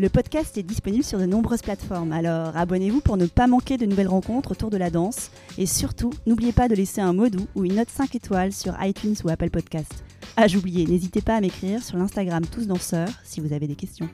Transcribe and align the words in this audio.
Le 0.00 0.08
podcast 0.08 0.58
est 0.58 0.64
disponible 0.64 1.04
sur 1.04 1.20
de 1.20 1.24
nombreuses 1.24 1.62
plateformes, 1.62 2.10
alors 2.10 2.56
abonnez-vous 2.56 3.00
pour 3.00 3.16
ne 3.16 3.26
pas 3.26 3.46
manquer 3.46 3.76
de 3.76 3.86
nouvelles 3.86 4.08
rencontres 4.08 4.50
autour 4.50 4.68
de 4.68 4.76
la 4.76 4.90
danse. 4.90 5.30
Et 5.56 5.66
surtout, 5.66 6.10
n'oubliez 6.26 6.50
pas 6.50 6.66
de 6.66 6.74
laisser 6.74 7.00
un 7.00 7.12
mot 7.12 7.28
doux 7.28 7.46
ou 7.54 7.64
une 7.64 7.76
note 7.76 7.90
5 7.90 8.12
étoiles 8.16 8.52
sur 8.52 8.74
iTunes 8.82 9.14
ou 9.22 9.28
Apple 9.28 9.50
Podcast. 9.50 9.92
Ah, 10.36 10.48
j'oubliais, 10.48 10.84
n'hésitez 10.84 11.20
pas 11.20 11.36
à 11.36 11.40
m'écrire 11.40 11.80
sur 11.80 11.96
l'Instagram 11.96 12.44
Tous 12.44 12.66
Danseurs 12.66 13.08
si 13.22 13.40
vous 13.40 13.52
avez 13.52 13.68
des 13.68 13.76
questions. 13.76 14.08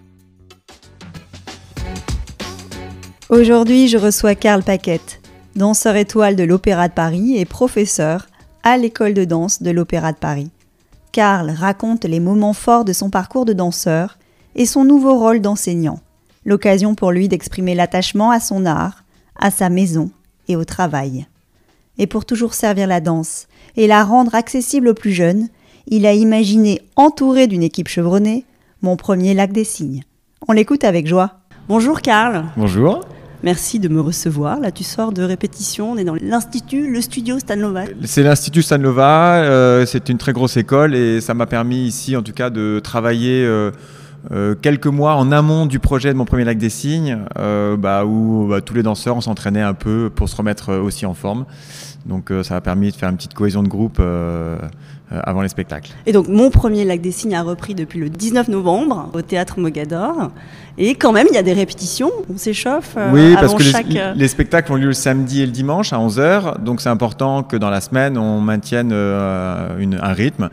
Aujourd'hui, 3.30 3.88
je 3.88 3.96
reçois 3.96 4.34
Karl 4.34 4.62
Paquette, 4.62 5.22
danseur 5.56 5.96
étoile 5.96 6.36
de 6.36 6.44
l'Opéra 6.44 6.88
de 6.88 6.92
Paris 6.92 7.38
et 7.38 7.46
professeur 7.46 8.26
à 8.64 8.76
l'école 8.76 9.14
de 9.14 9.24
danse 9.24 9.62
de 9.62 9.70
l'Opéra 9.70 10.12
de 10.12 10.18
Paris. 10.18 10.50
Karl 11.12 11.48
raconte 11.48 12.04
les 12.04 12.20
moments 12.20 12.52
forts 12.52 12.84
de 12.84 12.92
son 12.92 13.08
parcours 13.08 13.46
de 13.46 13.54
danseur 13.54 14.18
et 14.54 14.66
son 14.66 14.84
nouveau 14.84 15.18
rôle 15.18 15.40
d'enseignant, 15.40 16.00
l'occasion 16.44 16.94
pour 16.94 17.12
lui 17.12 17.28
d'exprimer 17.28 17.74
l'attachement 17.74 18.30
à 18.30 18.40
son 18.40 18.66
art, 18.66 19.04
à 19.38 19.50
sa 19.50 19.68
maison 19.68 20.10
et 20.48 20.56
au 20.56 20.64
travail. 20.64 21.26
Et 21.98 22.06
pour 22.06 22.24
toujours 22.24 22.54
servir 22.54 22.86
la 22.86 23.00
danse 23.00 23.46
et 23.76 23.86
la 23.86 24.04
rendre 24.04 24.34
accessible 24.34 24.88
aux 24.88 24.94
plus 24.94 25.12
jeunes, 25.12 25.48
il 25.86 26.06
a 26.06 26.12
imaginé, 26.12 26.82
entouré 26.96 27.46
d'une 27.46 27.62
équipe 27.62 27.88
chevronnée, 27.88 28.44
mon 28.82 28.96
premier 28.96 29.34
lac 29.34 29.52
des 29.52 29.64
cygnes. 29.64 30.02
On 30.48 30.52
l'écoute 30.52 30.84
avec 30.84 31.06
joie. 31.06 31.40
Bonjour 31.68 32.00
Karl. 32.00 32.44
Bonjour. 32.56 33.00
Merci 33.42 33.78
de 33.78 33.88
me 33.88 34.00
recevoir. 34.00 34.60
Là, 34.60 34.70
tu 34.70 34.84
sors 34.84 35.12
de 35.12 35.22
répétition. 35.22 35.92
On 35.92 35.96
est 35.96 36.04
dans 36.04 36.14
l'Institut, 36.14 36.90
le 36.90 37.00
studio 37.00 37.38
Stanlova. 37.38 37.84
C'est 38.04 38.22
l'Institut 38.22 38.62
Stanlova. 38.62 39.36
Euh, 39.36 39.86
c'est 39.86 40.10
une 40.10 40.18
très 40.18 40.32
grosse 40.32 40.58
école 40.58 40.94
et 40.94 41.20
ça 41.20 41.32
m'a 41.32 41.46
permis 41.46 41.86
ici, 41.86 42.16
en 42.16 42.22
tout 42.22 42.32
cas, 42.32 42.50
de 42.50 42.80
travailler. 42.82 43.44
Euh, 43.44 43.70
euh, 44.30 44.54
quelques 44.54 44.86
mois 44.86 45.14
en 45.14 45.32
amont 45.32 45.66
du 45.66 45.78
projet 45.78 46.12
de 46.12 46.18
mon 46.18 46.24
premier 46.24 46.44
lac 46.44 46.58
des 46.58 46.70
cygnes, 46.70 47.18
bah, 47.36 48.04
où 48.04 48.48
bah, 48.48 48.60
tous 48.60 48.74
les 48.74 48.82
danseurs 48.82 49.16
on 49.16 49.20
s'entraînait 49.20 49.62
un 49.62 49.74
peu 49.74 50.10
pour 50.14 50.28
se 50.28 50.36
remettre 50.36 50.74
aussi 50.74 51.06
en 51.06 51.14
forme. 51.14 51.46
Donc 52.06 52.32
ça 52.42 52.56
a 52.56 52.60
permis 52.60 52.90
de 52.90 52.96
faire 52.96 53.10
une 53.10 53.16
petite 53.16 53.34
cohésion 53.34 53.62
de 53.62 53.68
groupe 53.68 54.00
avant 55.10 55.42
les 55.42 55.48
spectacles. 55.48 55.92
Et 56.06 56.12
donc 56.12 56.28
mon 56.28 56.50
premier 56.50 56.84
lac 56.84 57.00
des 57.00 57.10
cygnes 57.10 57.34
a 57.34 57.42
repris 57.42 57.74
depuis 57.74 57.98
le 57.98 58.08
19 58.08 58.48
novembre 58.48 59.10
au 59.12 59.22
théâtre 59.22 59.58
Mogador. 59.58 60.30
Et 60.82 60.94
quand 60.94 61.12
même, 61.12 61.26
il 61.30 61.34
y 61.34 61.38
a 61.38 61.42
des 61.42 61.52
répétitions, 61.52 62.10
on 62.32 62.38
s'échauffe. 62.38 62.94
Euh, 62.96 63.10
oui, 63.12 63.34
parce 63.34 63.54
que 63.54 63.62
les, 63.62 64.00
euh, 64.00 64.14
les, 64.14 64.28
spectacles 64.28 64.72
ont 64.72 64.76
lieu 64.76 64.86
le 64.86 64.94
samedi 64.94 65.42
et 65.42 65.46
le 65.46 65.52
dimanche 65.52 65.92
à 65.92 65.98
11h, 65.98 66.62
donc 66.62 66.80
c'est 66.80 66.88
important 66.88 67.42
que 67.42 67.58
dans 67.58 67.68
la 67.68 67.82
semaine, 67.82 68.16
on 68.16 68.40
maintienne 68.40 68.90
euh, 68.92 69.78
une, 69.78 69.98
un 70.00 70.12
rythme 70.14 70.48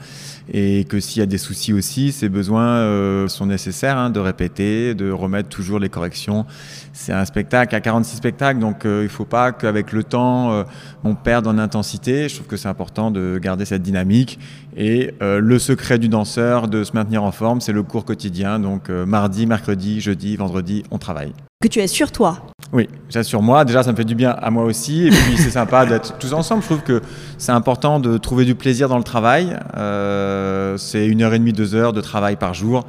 et 0.51 0.85
que 0.85 0.99
s'il 0.99 1.21
y 1.21 1.23
a 1.23 1.25
des 1.25 1.37
soucis 1.37 1.71
aussi, 1.71 2.13
ces 2.13 2.29
besoins 2.29 3.27
sont 3.27 3.45
nécessaires 3.47 3.97
hein, 3.97 4.09
de 4.09 4.21
répéter, 4.21 4.95
de 4.95 5.11
remettre 5.11 5.49
toujours 5.49 5.77
les 5.77 5.89
corrections. 5.89 6.45
C'est 6.93 7.11
un 7.11 7.25
spectacle 7.25 7.75
à 7.75 7.81
46 7.81 8.15
spectacles, 8.15 8.61
donc 8.61 8.83
il 8.85 8.89
ne 8.89 9.07
faut 9.09 9.25
pas 9.25 9.51
qu'avec 9.51 9.91
le 9.91 10.05
temps, 10.05 10.63
on 11.03 11.15
perde 11.15 11.47
en 11.47 11.57
intensité. 11.57 12.29
Je 12.29 12.35
trouve 12.35 12.47
que 12.47 12.55
c'est 12.55 12.69
important 12.69 13.11
de 13.11 13.37
garder 13.43 13.65
cette 13.65 13.81
dynamique. 13.81 14.39
Et 14.75 15.13
le 15.19 15.57
secret 15.57 15.97
du 15.97 16.07
danseur, 16.07 16.67
de 16.67 16.83
se 16.83 16.93
maintenir 16.93 17.23
en 17.23 17.31
forme, 17.31 17.61
c'est 17.61 17.71
le 17.71 17.81
cours 17.81 18.05
quotidien, 18.05 18.59
donc 18.59 18.89
mardi, 18.89 19.47
mercredi, 19.47 20.01
jeudi 20.01 20.35
vendredi, 20.35 20.83
on 20.91 20.99
travaille. 20.99 21.33
Que 21.59 21.67
tu 21.67 21.79
es 21.79 21.87
sur 21.87 22.11
toi 22.11 22.37
Oui, 22.71 22.87
sur 23.23 23.41
moi. 23.41 23.65
Déjà, 23.65 23.81
ça 23.81 23.91
me 23.91 23.97
fait 23.97 24.03
du 24.03 24.13
bien 24.13 24.29
à 24.29 24.51
moi 24.51 24.63
aussi. 24.63 25.07
Et 25.07 25.09
puis, 25.09 25.37
c'est 25.37 25.49
sympa 25.49 25.87
d'être 25.87 26.15
tous 26.19 26.31
ensemble. 26.33 26.61
Je 26.61 26.67
trouve 26.67 26.83
que 26.83 27.01
c'est 27.39 27.51
important 27.51 27.99
de 27.99 28.19
trouver 28.19 28.45
du 28.45 28.53
plaisir 28.53 28.89
dans 28.89 28.99
le 28.99 29.03
travail. 29.03 29.57
Euh, 29.75 30.77
c'est 30.77 31.07
une 31.07 31.23
heure 31.23 31.33
et 31.33 31.39
demie, 31.39 31.53
deux 31.53 31.73
heures 31.73 31.93
de 31.93 32.01
travail 32.01 32.35
par 32.35 32.53
jour. 32.53 32.85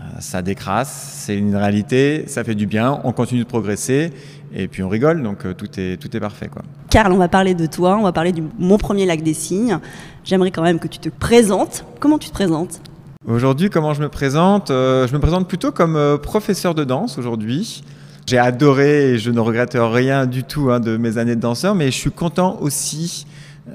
Euh, 0.00 0.02
ça 0.18 0.42
décrasse, 0.42 1.22
c'est 1.24 1.36
une 1.36 1.54
réalité, 1.54 2.24
ça 2.26 2.42
fait 2.42 2.56
du 2.56 2.66
bien. 2.66 3.00
On 3.04 3.12
continue 3.12 3.44
de 3.44 3.48
progresser. 3.48 4.10
Et 4.54 4.68
puis 4.68 4.82
on 4.82 4.88
rigole, 4.88 5.22
donc 5.22 5.46
euh, 5.46 5.54
tout, 5.54 5.68
est, 5.78 5.96
tout 6.00 6.14
est 6.14 6.20
parfait. 6.20 6.48
Quoi. 6.48 6.62
Karl, 6.90 7.12
on 7.12 7.16
va 7.16 7.28
parler 7.28 7.54
de 7.54 7.66
toi, 7.66 7.96
on 7.98 8.02
va 8.02 8.12
parler 8.12 8.32
du 8.32 8.42
mon 8.58 8.76
premier 8.76 9.06
lac 9.06 9.22
des 9.22 9.34
signes. 9.34 9.78
J'aimerais 10.24 10.50
quand 10.50 10.62
même 10.62 10.78
que 10.78 10.88
tu 10.88 10.98
te 10.98 11.08
présentes. 11.08 11.84
Comment 12.00 12.18
tu 12.18 12.28
te 12.28 12.34
présentes? 12.34 12.80
Aujourd'hui, 13.26 13.70
comment 13.70 13.94
je 13.94 14.02
me 14.02 14.08
présente? 14.08 14.70
Euh, 14.70 15.06
Je 15.06 15.14
me 15.14 15.20
présente 15.20 15.48
plutôt 15.48 15.72
comme 15.72 15.96
euh, 15.96 16.18
professeur 16.18 16.74
de 16.74 16.84
danse 16.84 17.18
aujourd'hui. 17.18 17.82
J'ai 18.26 18.38
adoré 18.38 19.12
et 19.12 19.18
je 19.18 19.30
ne 19.30 19.40
regrette 19.40 19.76
rien 19.76 20.26
du 20.26 20.44
tout 20.44 20.70
hein, 20.70 20.80
de 20.80 20.96
mes 20.96 21.18
années 21.18 21.34
de 21.34 21.40
danseur, 21.40 21.74
mais 21.74 21.86
je 21.86 21.96
suis 21.96 22.12
content 22.12 22.58
aussi 22.60 23.26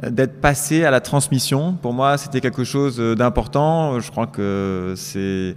d'être 0.09 0.39
passé 0.41 0.83
à 0.83 0.91
la 0.91 0.99
transmission. 1.01 1.73
Pour 1.81 1.93
moi, 1.93 2.17
c'était 2.17 2.41
quelque 2.41 2.63
chose 2.63 2.97
d'important. 2.97 3.99
Je 3.99 4.11
crois 4.11 4.27
que 4.27 4.93
c'est 4.95 5.55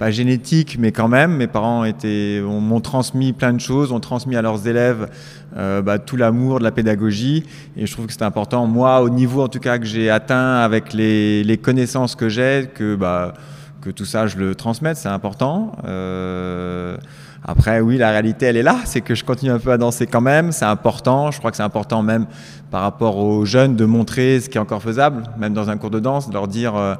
pas 0.00 0.10
génétique, 0.10 0.78
mais 0.78 0.92
quand 0.92 1.08
même, 1.08 1.36
mes 1.36 1.46
parents 1.46 1.84
étaient, 1.84 2.40
m'ont 2.40 2.80
transmis 2.80 3.34
plein 3.34 3.52
de 3.52 3.60
choses, 3.60 3.92
ont 3.92 4.00
transmis 4.00 4.34
à 4.34 4.40
leurs 4.40 4.66
élèves 4.66 5.10
euh, 5.58 5.82
bah, 5.82 5.98
tout 5.98 6.16
l'amour 6.16 6.58
de 6.58 6.64
la 6.64 6.72
pédagogie. 6.72 7.44
Et 7.76 7.84
je 7.84 7.92
trouve 7.92 8.06
que 8.06 8.14
c'est 8.14 8.22
important, 8.22 8.66
moi, 8.66 9.02
au 9.02 9.10
niveau 9.10 9.42
en 9.42 9.48
tout 9.48 9.60
cas 9.60 9.78
que 9.78 9.84
j'ai 9.84 10.08
atteint 10.08 10.56
avec 10.60 10.94
les, 10.94 11.60
connaissances 11.62 12.16
que 12.16 12.30
j'ai, 12.30 12.70
que, 12.74 12.94
bah, 12.94 13.34
que 13.82 13.90
tout 13.90 14.06
ça, 14.06 14.26
je 14.26 14.38
le 14.38 14.54
transmette, 14.54 14.96
c'est 14.96 15.10
important. 15.10 15.72
Euh, 15.84 16.96
après, 17.42 17.80
oui, 17.80 17.96
la 17.96 18.10
réalité, 18.10 18.46
elle 18.46 18.58
est 18.58 18.62
là, 18.62 18.76
c'est 18.84 19.00
que 19.00 19.14
je 19.14 19.24
continue 19.24 19.50
un 19.50 19.58
peu 19.58 19.72
à 19.72 19.78
danser 19.78 20.06
quand 20.06 20.20
même, 20.20 20.52
c'est 20.52 20.66
important. 20.66 21.30
Je 21.30 21.38
crois 21.38 21.50
que 21.50 21.56
c'est 21.56 21.62
important 21.62 22.02
même 22.02 22.26
par 22.70 22.82
rapport 22.82 23.16
aux 23.16 23.46
jeunes 23.46 23.76
de 23.76 23.86
montrer 23.86 24.40
ce 24.40 24.50
qui 24.50 24.58
est 24.58 24.60
encore 24.60 24.82
faisable, 24.82 25.22
même 25.38 25.54
dans 25.54 25.70
un 25.70 25.78
cours 25.78 25.90
de 25.90 26.00
danse, 26.00 26.28
de 26.28 26.34
leur 26.34 26.48
dire. 26.48 26.76
Euh, 26.76 26.94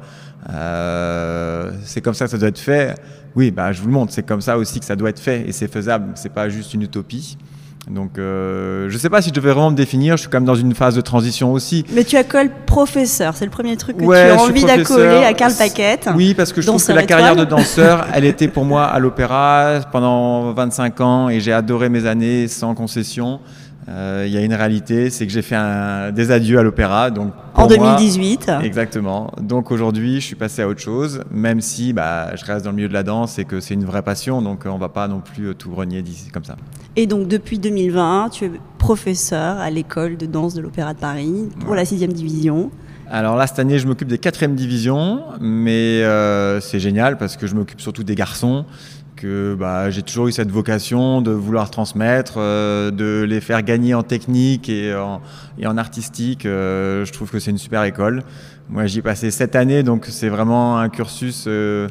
euh, 0.49 1.71
c'est 1.83 2.01
comme 2.01 2.15
ça 2.15 2.25
que 2.25 2.31
ça 2.31 2.37
doit 2.39 2.49
être 2.49 2.59
fait. 2.59 2.95
Oui, 3.35 3.51
bah, 3.51 3.71
je 3.71 3.81
vous 3.81 3.87
le 3.87 3.93
montre, 3.93 4.11
c'est 4.11 4.25
comme 4.25 4.41
ça 4.41 4.57
aussi 4.57 4.79
que 4.79 4.85
ça 4.85 4.95
doit 4.95 5.09
être 5.09 5.19
fait 5.19 5.47
et 5.47 5.51
c'est 5.51 5.71
faisable, 5.71 6.13
c'est 6.15 6.33
pas 6.33 6.49
juste 6.49 6.73
une 6.73 6.81
utopie. 6.81 7.37
Donc, 7.89 8.19
euh, 8.19 8.89
je 8.89 8.97
sais 8.97 9.09
pas 9.09 9.21
si 9.21 9.29
je 9.29 9.33
devais 9.33 9.51
vraiment 9.51 9.71
me 9.71 9.75
définir. 9.75 10.15
Je 10.15 10.21
suis 10.21 10.29
quand 10.29 10.37
même 10.37 10.45
dans 10.45 10.55
une 10.55 10.75
phase 10.75 10.95
de 10.95 11.01
transition 11.01 11.51
aussi. 11.51 11.83
Mais 11.93 12.03
tu 12.03 12.15
accoles 12.15 12.51
professeur, 12.65 13.35
c'est 13.35 13.45
le 13.45 13.51
premier 13.51 13.75
truc 13.75 13.97
que 13.97 14.03
tu 14.03 14.13
as 14.13 14.41
envie 14.41 14.63
d'accoler 14.63 15.23
à 15.23 15.33
Karl 15.33 15.53
Paquette. 15.53 16.07
Oui, 16.15 16.33
parce 16.35 16.53
que 16.53 16.61
je 16.61 16.67
trouve 16.67 16.85
que 16.85 16.91
la 16.91 17.03
carrière 17.03 17.35
de 17.35 17.45
danseur, 17.45 18.05
elle 18.13 18.25
était 18.25 18.47
pour 18.47 18.65
moi 18.65 18.85
à 18.85 18.99
l'opéra 18.99 19.79
pendant 19.91 20.51
25 20.53 21.01
ans 21.01 21.29
et 21.29 21.39
j'ai 21.39 21.53
adoré 21.53 21.89
mes 21.89 22.05
années 22.05 22.47
sans 22.47 22.75
concession. 22.75 23.39
Euh, 23.89 24.25
il 24.27 24.31
y 24.31 24.37
a 24.37 24.41
une 24.41 24.53
réalité, 24.53 25.09
c'est 25.09 25.25
que 25.25 25.33
j'ai 25.33 25.41
fait 25.41 25.55
un, 25.55 26.11
des 26.11 26.31
adieux 26.31 26.59
à 26.59 26.63
l'opéra. 26.63 27.09
Donc 27.09 27.33
en 27.55 27.65
2018. 27.65 28.51
exactement. 28.63 29.31
Donc 29.41 29.71
aujourd'hui, 29.71 30.21
je 30.21 30.25
suis 30.27 30.35
passé 30.35 30.61
à 30.61 30.67
autre 30.67 30.81
chose, 30.81 31.23
même 31.31 31.61
si 31.61 31.91
bah, 31.91 32.35
je 32.35 32.45
reste 32.45 32.63
dans 32.63 32.71
le 32.71 32.75
milieu 32.75 32.87
de 32.87 32.93
la 32.93 33.03
danse 33.03 33.39
et 33.39 33.45
que 33.45 33.59
c'est 33.59 33.73
une 33.73 33.85
vraie 33.85 34.03
passion. 34.03 34.41
Donc 34.41 34.63
on 34.65 34.77
va 34.77 34.89
pas 34.89 35.07
non 35.07 35.19
plus 35.19 35.47
euh, 35.47 35.53
tout 35.55 35.73
renier 35.73 36.03
d'ici 36.03 36.29
comme 36.29 36.43
ça. 36.43 36.55
Et 36.97 37.07
donc 37.07 37.27
depuis 37.27 37.57
2020, 37.57 38.29
tu 38.29 38.45
es 38.45 38.51
professeur 38.77 39.57
à 39.59 39.69
l'école 39.69 40.17
de 40.17 40.25
danse 40.25 40.53
de 40.53 40.61
l'Opéra 40.61 40.93
de 40.93 40.99
Paris 40.99 41.49
pour 41.61 41.73
la 41.73 41.85
6 41.85 42.05
division. 42.07 42.69
Alors 43.09 43.35
là, 43.35 43.47
cette 43.47 43.59
année, 43.59 43.79
je 43.79 43.87
m'occupe 43.87 44.07
des 44.07 44.17
4e 44.17 44.55
divisions, 44.55 45.21
mais 45.39 46.01
euh, 46.03 46.59
c'est 46.59 46.79
génial 46.79 47.17
parce 47.17 47.37
que 47.37 47.47
je 47.47 47.55
m'occupe 47.55 47.81
surtout 47.81 48.03
des 48.03 48.15
garçons 48.15 48.65
que 49.21 49.55
bah, 49.57 49.89
j'ai 49.91 50.01
toujours 50.01 50.27
eu 50.27 50.31
cette 50.31 50.49
vocation 50.49 51.21
de 51.21 51.31
vouloir 51.31 51.69
transmettre, 51.69 52.35
euh, 52.37 52.89
de 52.89 53.23
les 53.23 53.39
faire 53.39 53.61
gagner 53.61 53.93
en 53.93 54.03
technique 54.03 54.67
et 54.67 54.95
en, 54.95 55.21
et 55.59 55.67
en 55.67 55.77
artistique. 55.77 56.45
Euh, 56.45 57.05
je 57.05 57.13
trouve 57.13 57.29
que 57.29 57.39
c'est 57.39 57.51
une 57.51 57.57
super 57.57 57.83
école. 57.83 58.23
Moi, 58.69 58.87
j'y 58.87 58.99
ai 58.99 59.01
passé 59.01 59.29
sept 59.29 59.55
années, 59.55 59.83
donc 59.83 60.07
c'est 60.09 60.29
vraiment 60.29 60.79
un 60.79 60.89
cursus 60.89 61.45
euh, 61.47 61.87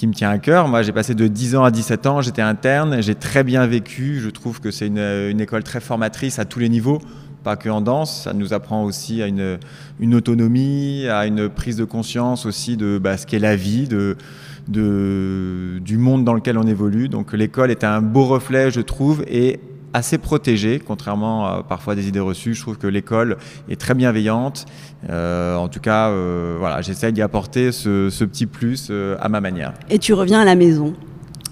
qui 0.00 0.06
me 0.06 0.14
tient 0.14 0.30
à 0.30 0.38
cœur. 0.38 0.66
Moi, 0.66 0.80
j'ai 0.80 0.92
passé 0.92 1.14
de 1.14 1.26
10 1.26 1.56
ans 1.56 1.64
à 1.64 1.70
17 1.70 2.06
ans, 2.06 2.22
j'étais 2.22 2.40
interne, 2.40 3.02
j'ai 3.02 3.14
très 3.14 3.44
bien 3.44 3.66
vécu. 3.66 4.18
Je 4.18 4.30
trouve 4.30 4.58
que 4.58 4.70
c'est 4.70 4.86
une, 4.86 4.96
une, 4.96 5.42
école 5.42 5.62
très 5.62 5.80
formatrice 5.80 6.38
à 6.38 6.46
tous 6.46 6.58
les 6.58 6.70
niveaux, 6.70 7.02
pas 7.44 7.56
que 7.56 7.68
en 7.68 7.82
danse. 7.82 8.22
Ça 8.22 8.32
nous 8.32 8.54
apprend 8.54 8.82
aussi 8.84 9.20
à 9.20 9.26
une, 9.26 10.14
autonomie, 10.14 11.06
à 11.06 11.26
une 11.26 11.50
prise 11.50 11.76
de 11.76 11.84
conscience 11.84 12.46
aussi 12.46 12.78
de 12.78 12.98
bah, 12.98 13.18
ce 13.18 13.26
qu'est 13.26 13.38
la 13.38 13.56
vie, 13.56 13.88
de, 13.88 14.16
du 14.68 15.98
monde 15.98 16.24
dans 16.24 16.32
lequel 16.32 16.56
on 16.56 16.66
évolue. 16.66 17.10
Donc 17.10 17.34
l'école 17.34 17.70
est 17.70 17.84
un 17.84 18.00
beau 18.00 18.24
reflet, 18.24 18.70
je 18.70 18.80
trouve, 18.80 19.22
et 19.28 19.60
assez 19.92 20.18
protégé, 20.18 20.80
contrairement 20.84 21.46
à 21.46 21.62
parfois 21.62 21.94
des 21.94 22.08
idées 22.08 22.20
reçues. 22.20 22.54
Je 22.54 22.62
trouve 22.62 22.78
que 22.78 22.86
l'école 22.86 23.36
est 23.68 23.80
très 23.80 23.94
bienveillante. 23.94 24.66
Euh, 25.08 25.56
en 25.56 25.68
tout 25.68 25.80
cas, 25.80 26.08
euh, 26.08 26.56
voilà, 26.58 26.82
j'essaie 26.82 27.12
d'y 27.12 27.22
apporter 27.22 27.72
ce, 27.72 28.24
petit 28.24 28.46
plus 28.46 28.88
euh, 28.90 29.16
à 29.20 29.28
ma 29.28 29.40
manière. 29.40 29.72
Et 29.88 29.98
tu 29.98 30.12
reviens 30.12 30.40
à 30.40 30.44
la 30.44 30.54
maison? 30.54 30.94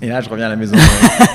Et 0.01 0.09
là, 0.09 0.21
je 0.21 0.29
reviens 0.29 0.47
à 0.47 0.49
la 0.51 0.57
maison. 0.57 0.77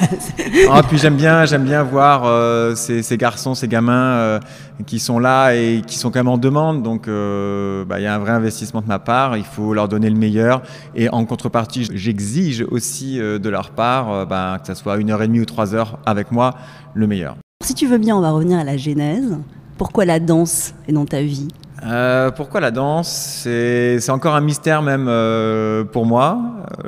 ah, 0.71 0.81
puis 0.88 0.98
j'aime 0.98 1.15
bien, 1.15 1.45
j'aime 1.45 1.65
bien 1.65 1.83
voir 1.83 2.24
euh, 2.25 2.75
ces, 2.75 3.04
ces, 3.04 3.18
garçons, 3.18 3.56
ces 3.56 3.68
gamins 3.68 4.15
euh, 4.15 4.39
qui 4.86 5.00
sont 5.00 5.19
là 5.19 5.54
et 5.54 5.81
qui 5.86 5.98
sont 5.98 6.12
quand 6.12 6.19
même 6.19 6.30
en 6.30 6.38
demande. 6.38 6.81
Donc, 6.81 7.07
euh, 7.07 7.83
bah, 7.83 8.00
il 8.00 8.04
y 8.04 8.07
a 8.07 8.15
un 8.15 8.19
vrai 8.19 8.31
investissement 8.31 8.81
de 8.81 8.88
ma 8.88 9.00
part. 9.00 9.36
Il 9.36 9.44
faut 9.44 9.74
leur 9.74 9.89
donner 9.89 10.10
le 10.10 10.15
meilleur. 10.15 10.62
Et 10.95 11.10
en 11.10 11.25
contrepartie, 11.25 11.89
j'exige 11.94 12.65
aussi 12.71 13.18
de 13.18 13.50
leur 13.50 13.71
part, 13.71 14.25
bah, 14.27 14.57
que 14.62 14.68
ce 14.68 14.75
soit 14.75 14.98
une 14.98 15.12
heure 15.12 15.21
et 15.21 15.27
demie 15.27 15.42
ou 15.42 15.45
trois 15.45 15.75
heures 15.75 16.00
avec 16.06 16.31
moi, 16.31 16.56
le 16.94 17.06
meilleur. 17.06 17.36
Si 17.65 17.74
tu 17.74 17.86
veux 17.86 17.98
bien, 17.98 18.15
on 18.15 18.21
va 18.21 18.31
revenir 18.31 18.60
à 18.60 18.63
la 18.63 18.77
genèse. 18.77 19.38
Pourquoi 19.77 20.06
la 20.06 20.19
danse 20.19 20.74
est 20.88 20.94
dans 20.94 21.06
ta 21.06 21.21
vie? 21.21 21.50
Euh, 21.86 22.32
pourquoi 22.32 22.62
la 22.62 22.72
danse? 22.72 23.10
C'est 23.44 24.10
encore 24.10 24.36
un 24.36 24.42
mystère 24.42 24.82
même 24.82 25.08
euh, 25.08 25.84
pour 25.84 26.06
moi. 26.06 26.40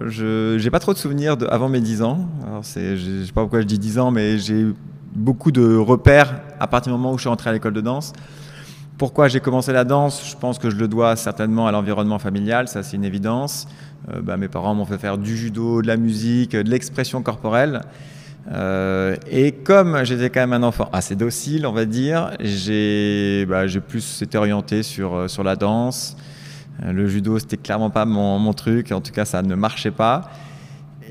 Je 0.05 0.61
n'ai 0.61 0.69
pas 0.69 0.79
trop 0.79 0.93
de 0.93 0.97
souvenirs 0.97 1.35
avant 1.49 1.69
mes 1.69 1.81
10 1.81 2.01
ans. 2.01 2.27
Je 2.63 3.19
ne 3.19 3.25
sais 3.25 3.31
pas 3.31 3.41
pourquoi 3.41 3.61
je 3.61 3.65
dis 3.65 3.79
10 3.79 3.99
ans, 3.99 4.11
mais 4.11 4.37
j'ai 4.37 4.65
beaucoup 5.15 5.51
de 5.51 5.75
repères 5.75 6.41
à 6.59 6.67
partir 6.67 6.93
du 6.93 6.97
moment 6.97 7.13
où 7.13 7.17
je 7.17 7.21
suis 7.21 7.29
entré 7.29 7.49
à 7.49 7.53
l'école 7.53 7.73
de 7.73 7.81
danse. 7.81 8.13
Pourquoi 8.97 9.27
j'ai 9.27 9.41
commencé 9.41 9.73
la 9.73 9.83
danse? 9.83 10.29
Je 10.29 10.37
pense 10.37 10.57
que 10.57 10.69
je 10.69 10.77
le 10.77 10.87
dois 10.87 11.17
certainement 11.17 11.67
à 11.67 11.71
l'environnement 11.71 12.19
familial, 12.19 12.69
ça 12.69 12.81
c'est 12.81 12.95
une 12.95 13.03
évidence. 13.03 13.67
Euh, 14.13 14.21
bah, 14.21 14.37
mes 14.37 14.47
parents 14.47 14.73
m'ont 14.73 14.85
fait 14.85 14.97
faire 14.97 15.17
du 15.17 15.35
judo, 15.35 15.81
de 15.81 15.87
la 15.87 15.97
musique, 15.97 16.51
de 16.51 16.69
l'expression 16.69 17.21
corporelle. 17.21 17.81
Euh, 18.51 19.15
et 19.29 19.51
comme 19.51 20.03
j'étais 20.03 20.29
quand 20.29 20.41
même 20.41 20.53
un 20.53 20.63
enfant 20.63 20.89
assez 20.93 21.15
docile, 21.15 21.65
on 21.65 21.71
va 21.71 21.85
dire, 21.85 22.31
j'ai 22.39 23.45
bah, 23.47 23.63
plus 23.87 24.21
été 24.21 24.37
orienté 24.37 24.83
sur, 24.83 25.15
euh, 25.15 25.27
sur 25.27 25.43
la 25.43 25.55
danse. 25.55 26.15
Euh, 26.83 26.91
le 26.91 27.07
judo, 27.07 27.39
c'était 27.39 27.57
clairement 27.57 27.89
pas 27.89 28.05
mon, 28.05 28.53
truc, 28.53 28.91
en 28.91 29.01
tout 29.01 29.11
cas, 29.11 29.25
ça 29.25 29.41
ne 29.41 29.55
marchait 29.55 29.91
pas. 29.91 30.29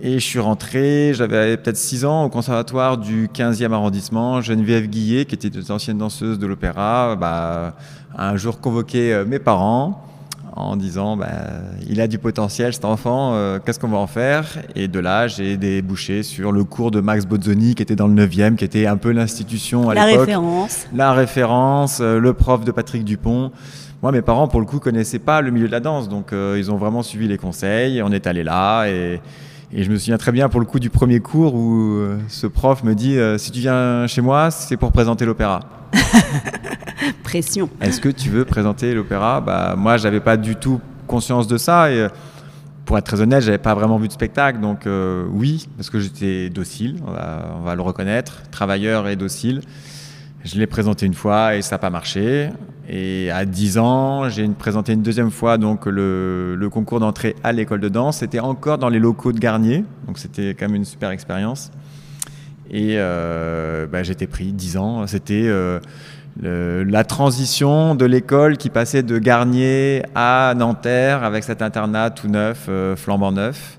Et 0.03 0.15
je 0.15 0.25
suis 0.25 0.39
rentré, 0.39 1.13
j'avais 1.15 1.57
peut-être 1.57 1.77
6 1.77 2.05
ans 2.05 2.25
au 2.25 2.29
conservatoire 2.29 2.99
du 2.99 3.29
15e 3.29 3.73
arrondissement. 3.73 4.41
Geneviève 4.41 4.87
Guillet, 4.87 5.25
qui 5.25 5.35
était 5.35 5.49
une 5.49 5.73
ancienne 5.73 5.99
danseuse 5.99 6.39
de 6.39 6.47
l'opéra, 6.47 7.17
bah, 7.17 7.75
a 8.17 8.31
un 8.31 8.37
jour 8.37 8.61
convoqué 8.61 9.25
mes 9.27 9.39
parents 9.39 10.05
en 10.56 10.77
disant 10.77 11.17
bah, 11.17 11.29
il 11.89 12.01
a 12.01 12.06
du 12.06 12.19
potentiel 12.19 12.73
cet 12.73 12.85
enfant, 12.85 13.35
euh, 13.35 13.59
qu'est-ce 13.65 13.81
qu'on 13.81 13.89
va 13.89 13.99
en 13.99 14.06
faire? 14.06 14.47
Et 14.75 14.89
de 14.89 15.01
là, 15.01 15.27
j'ai 15.27 15.56
débouché 15.56 16.23
sur 16.23 16.53
le 16.53 16.65
cours 16.65 16.91
de 16.91 17.01
Max 17.01 17.27
Bozzoni 17.27 17.75
qui 17.75 17.83
était 17.83 17.97
dans 17.97 18.06
le 18.06 18.27
9e, 18.27 18.55
qui 18.56 18.65
était 18.65 18.87
un 18.87 18.97
peu 18.97 19.11
l'institution 19.11 19.91
à 19.91 19.95
l'époque. 19.95 20.11
La 20.11 20.19
référence. 20.21 20.87
La 20.95 21.12
référence, 21.12 21.99
euh, 22.01 22.19
le 22.19 22.33
prof 22.35 22.65
de 22.65 22.71
Patrick 22.71 23.05
Dupont. 23.05 23.51
Moi, 24.03 24.12
mes 24.12 24.23
parents, 24.23 24.49
pour 24.49 24.61
le 24.61 24.67
coup, 24.67 24.79
connaissaient 24.79 25.19
pas 25.19 25.41
le 25.41 25.51
milieu 25.51 25.67
de 25.67 25.73
la 25.73 25.81
danse, 25.81 26.09
donc 26.09 26.33
euh, 26.33 26.57
ils 26.59 26.71
ont 26.71 26.77
vraiment 26.77 27.03
suivi 27.03 27.27
les 27.27 27.39
conseils. 27.39 28.03
On 28.03 28.12
est 28.12 28.27
allé 28.27 28.45
là 28.45 28.87
et, 28.87 29.21
et, 29.72 29.82
je 29.82 29.90
me 29.90 29.96
souviens 29.96 30.19
très 30.19 30.32
bien 30.32 30.49
pour 30.49 30.61
le 30.61 30.66
coup 30.66 30.78
du 30.78 30.90
premier 30.90 31.20
cours 31.20 31.55
où 31.55 31.99
ce 32.28 32.46
prof 32.46 32.84
me 32.84 32.94
dit 32.94 33.16
si 33.38 33.50
tu 33.50 33.61
viens 33.61 34.06
chez 34.06 34.20
moi, 34.20 34.50
c'est 34.50 34.76
pour 34.76 34.93
présenter 34.93 35.25
l'opéra. 35.25 35.61
Pression. 37.22 37.69
Est-ce 37.81 38.00
que 38.00 38.08
tu 38.08 38.31
veux 38.31 38.44
présenter 38.44 38.94
l'opéra? 38.94 39.40
Bah, 39.40 39.75
Moi, 39.76 39.96
j'avais 39.96 40.20
pas 40.20 40.37
du 40.37 40.56
tout 40.56 40.81
conscience 41.06 41.46
de 41.46 41.56
ça. 41.56 41.90
Et 41.90 42.08
pour 42.84 42.99
être 42.99 43.05
très 43.05 43.20
honnête, 43.20 43.43
j'avais 43.43 43.58
pas 43.58 43.75
vraiment 43.75 43.99
vu 43.99 44.08
de 44.08 44.12
spectacle. 44.12 44.61
Donc, 44.61 44.87
euh, 44.87 45.25
oui, 45.31 45.69
parce 45.76 45.90
que 45.90 46.00
j'étais 46.00 46.50
docile, 46.50 46.96
on 47.06 47.12
va, 47.12 47.56
on 47.58 47.61
va, 47.62 47.75
le 47.75 47.82
reconnaître, 47.82 48.43
travailleur 48.50 49.08
et 49.08 49.16
docile. 49.16 49.62
Je 50.44 50.58
l'ai 50.58 50.67
présenté 50.67 51.06
une 51.06 51.14
fois 51.14 51.56
et 51.56 51.62
ça 51.62 51.76
n'a 51.76 51.79
pas 51.79 51.91
marché. 51.91 52.50
Et 52.87 53.31
à 53.31 53.46
10 53.46 53.79
ans, 53.79 54.29
j'ai 54.29 54.46
présenté 54.49 54.93
une 54.93 55.00
deuxième 55.00 55.31
fois 55.31 55.56
donc 55.56 55.87
le, 55.87 56.69
concours 56.70 57.00
d'entrée 57.00 57.35
à 57.43 57.52
l'école 57.52 57.81
de 57.81 57.88
danse. 57.88 58.19
C'était 58.19 58.41
encore 58.41 58.76
dans 58.76 58.91
les 58.91 58.99
locaux 58.99 59.32
de 59.32 59.38
Garnier, 59.38 59.85
donc 60.06 60.19
c'était 60.19 60.55
quand 60.55 60.67
même 60.67 60.76
une 60.76 60.85
super 60.85 61.11
expérience. 61.11 61.70
Et 62.70 62.96
euh, 62.99 63.87
bah, 63.87 64.02
j'étais 64.02 64.26
pris 64.26 64.52
10 64.52 64.76
ans. 64.76 65.06
C'était 65.06 65.46
euh, 65.46 65.81
la 66.43 67.05
transition 67.05 67.94
de 67.94 68.05
l'école 68.05 68.58
qui 68.58 68.69
passait 68.69 69.02
de 69.02 69.19
Garnier 69.19 70.02
à 70.14 70.52
Nanterre 70.55 71.25
avec 71.25 71.44
cet 71.44 71.62
internat 71.62 72.11
tout 72.11 72.29
neuf, 72.29 72.67
euh, 72.69 72.97
flambant 72.97 73.32
neuf. 73.32 73.79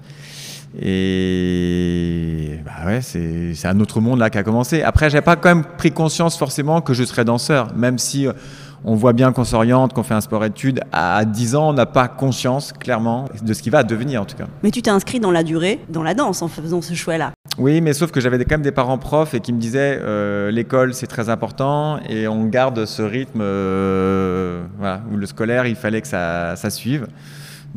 Et 0.82 2.60
bah 2.66 2.86
ouais, 2.86 3.02
c'est 3.02 3.68
un 3.68 3.80
autre 3.80 4.02
monde 4.02 4.20
là 4.20 4.30
qui 4.30 4.38
a 4.38 4.44
commencé. 4.44 4.82
Après, 4.82 5.10
j'avais 5.10 5.24
pas 5.24 5.36
quand 5.36 5.50
même 5.50 5.66
pris 5.78 5.92
conscience 5.92 6.38
forcément 6.38 6.82
que 6.82 6.94
je 6.94 7.04
serais 7.04 7.26
danseur, 7.26 7.74
même 7.76 7.98
si 7.98 8.28
on 8.88 8.96
voit 8.96 9.14
bien 9.14 9.32
qu'on 9.32 9.44
s'oriente, 9.44 9.94
qu'on 9.94 10.04
fait 10.04 10.14
un 10.14 10.22
sport-études. 10.22 10.82
À 10.92 11.26
10 11.26 11.56
ans, 11.56 11.70
on 11.70 11.74
n'a 11.74 11.88
pas 11.88 12.08
conscience, 12.08 12.72
clairement, 12.72 13.26
de 13.42 13.54
ce 13.54 13.64
qui 13.64 13.72
va 13.72 13.84
devenir, 13.84 14.22
en 14.22 14.26
tout 14.26 14.38
cas. 14.38 14.46
Mais 14.62 14.70
tu 14.70 14.84
t'es 14.84 14.92
inscrit 14.92 15.20
dans 15.20 15.32
la 15.32 15.44
durée, 15.44 15.80
dans 15.90 16.04
la 16.04 16.14
danse, 16.14 16.44
en 16.44 16.48
faisant 16.48 16.82
ce 16.84 16.94
choix-là. 16.94 17.32
Oui, 17.58 17.82
mais 17.82 17.94
sauf 17.94 18.12
que 18.12 18.22
j'avais 18.22 18.38
quand 18.46 18.56
même 18.56 18.62
des 18.62 18.72
parents 18.72 19.00
profs 19.00 19.34
et 19.34 19.40
qui 19.40 19.54
me 19.54 19.60
disaient 19.60 19.98
euh, 20.02 20.52
l'école, 20.52 20.94
c'est 20.94 21.08
très 21.08 21.30
important 21.30 22.00
et 22.08 22.28
on 22.28 22.46
garde 22.46 22.86
ce 22.86 23.02
rythme 23.02 23.40
euh, 23.42 24.64
voilà, 24.78 25.02
où 25.12 25.18
le 25.18 25.26
scolaire, 25.26 25.66
il 25.66 25.76
fallait 25.76 26.02
que 26.02 26.08
ça, 26.08 26.56
ça 26.56 26.70
suive. 26.70 27.08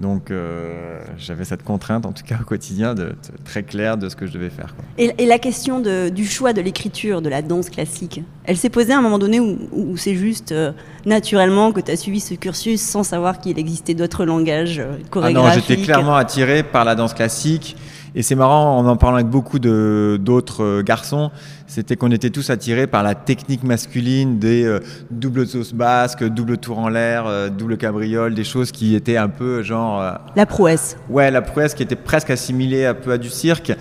Donc 0.01 0.31
euh, 0.31 1.01
j'avais 1.17 1.45
cette 1.45 1.65
contrainte, 1.65 2.07
en 2.07 2.13
tout 2.13 2.23
cas 2.23 2.37
au 2.41 2.45
quotidien, 2.45 2.95
de, 2.95 3.15
très 3.45 3.65
claire 3.65 3.97
de 3.97 4.09
ce 4.09 4.15
que 4.15 4.27
je 4.27 4.33
devais 4.33 4.51
faire. 4.51 4.75
Et, 4.97 5.13
et, 5.19 5.27
la 5.27 5.39
question 5.39 5.81
de, 5.81 6.09
du 6.09 6.25
choix 6.25 6.53
de 6.53 6.61
l'écriture, 6.61 7.21
de 7.21 7.29
la 7.29 7.43
danse 7.43 7.69
classique, 7.69 8.23
elle 8.45 8.57
s'est 8.57 8.71
posée 8.71 8.93
à 8.93 8.99
un 8.99 9.03
moment 9.03 9.19
donné 9.19 9.41
où, 9.41 9.59
où 9.73 9.97
c'est 9.97 10.15
juste 10.15 10.53
euh, 10.53 10.73
naturellement 11.05 11.73
que 11.73 11.81
tu 11.81 11.91
as 11.91 11.97
suivi 11.97 12.21
ce 12.21 12.35
cursus 12.35 12.81
sans 12.81 13.03
savoir 13.03 13.41
qu'il 13.41 13.59
existait 13.59 13.95
d'autres 13.95 14.25
langages 14.25 14.81
chorégraphiques 15.11 15.53
ah 15.53 15.57
Non, 15.57 15.67
j'étais 15.69 15.83
clairement 15.83 16.15
attiré 16.15 16.63
par 16.63 16.85
la 16.85 16.95
danse 16.95 17.15
classique. 17.15 17.77
Et 18.15 18.23
c'est 18.23 18.35
marrant, 18.35 18.79
en 18.79 18.87
en 18.87 18.97
parlant 18.97 19.17
avec 19.17 19.29
beaucoup 19.29 19.59
d'autres 19.59 20.65
euh, 20.65 20.83
garçons, 20.83 21.31
c'était 21.69 21.97
qu'on 21.97 22.11
était 22.11 22.31
tous 22.31 22.49
attirés 22.51 22.87
par 22.87 23.03
la 23.03 23.15
technique 23.15 23.63
masculine 23.63 24.39
des 24.39 24.65
euh, 24.65 24.81
doubles 25.11 25.47
sauces 25.47 25.75
basques, 25.75 26.25
double 26.25 26.57
tour 26.57 26.79
en 26.79 26.89
l'air, 26.89 27.27
euh, 27.27 27.51
double 27.51 27.77
cabriole, 27.77 28.35
des 28.35 28.43
choses 28.43 28.73
qui 28.73 28.95
étaient 28.95 29.19
un 29.19 29.29
peu 29.29 29.63
genre... 29.63 30.01
Euh, 30.01 30.13
la 30.35 30.47
prouesse. 30.47 30.97
Ouais, 31.11 31.31
la 31.31 31.43
prouesse 31.43 31.75
qui 31.75 31.83
était 31.83 31.95
presque 31.95 32.31
assimilée 32.31 32.87
un 32.87 32.95
peu 32.95 33.13
à 33.13 33.19
du 33.19 33.29
cirque, 33.29 33.73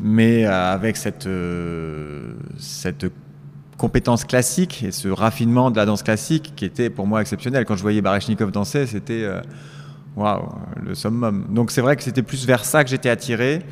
mais 0.00 0.44
avec 0.46 0.96
cette, 0.96 1.28
cette 2.58 3.06
compétence 3.76 4.24
classique 4.24 4.84
et 4.86 4.92
ce 4.92 5.08
raffinement 5.08 5.70
de 5.72 5.76
la 5.76 5.86
danse 5.86 6.02
classique 6.02 6.52
qui 6.54 6.64
était 6.64 6.88
pour 6.88 7.06
moi 7.06 7.20
exceptionnel. 7.20 7.64
Quand 7.64 7.76
je 7.76 7.82
voyais 7.82 8.00
Barechnikov 8.00 8.50
danser, 8.52 8.86
c'était 8.86 9.28
waouh, 10.16 10.48
le 10.84 10.94
summum. 10.94 11.46
Donc 11.50 11.70
c'est 11.70 11.80
vrai 11.80 11.96
que 11.96 12.02
c'était 12.02 12.22
plus 12.22 12.46
vers 12.46 12.64
ça 12.64 12.84
que 12.84 12.90
j'étais 12.90 13.08
attiré. 13.08 13.62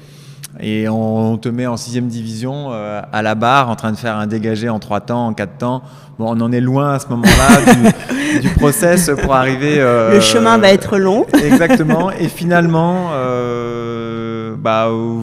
Et 0.61 0.89
on, 0.89 1.39
te 1.39 1.49
met 1.49 1.67
en 1.67 1.77
sixième 1.77 2.09
division 2.09 2.73
euh, 2.73 3.01
à 3.11 3.23
la 3.23 3.35
barre 3.35 3.71
en 3.71 3.77
train 3.77 3.91
de 3.91 3.97
faire 3.97 4.17
un 4.17 4.27
dégagé 4.27 4.69
en 4.69 4.79
trois 4.79 5.01
temps, 5.01 5.29
en 5.29 5.35
quatre 5.35 5.57
temps. 5.57 5.83
Bon, 6.19 6.37
on 6.37 6.41
en 6.41 6.53
est 6.53 6.61
loin 6.61 6.95
à 6.95 6.99
ce 6.99 7.09
moment-là 7.09 7.75
du, 8.35 8.41
du, 8.41 8.49
process 8.51 9.11
pour 9.23 9.35
arriver. 9.35 9.77
Euh, 9.79 10.13
le 10.13 10.21
chemin 10.21 10.59
va 10.59 10.71
être 10.71 10.99
long. 10.99 11.27
exactement. 11.43 12.11
Et 12.13 12.29
finalement, 12.29 13.11
euh, 13.13 14.55
bah, 14.59 14.91
au 14.91 15.23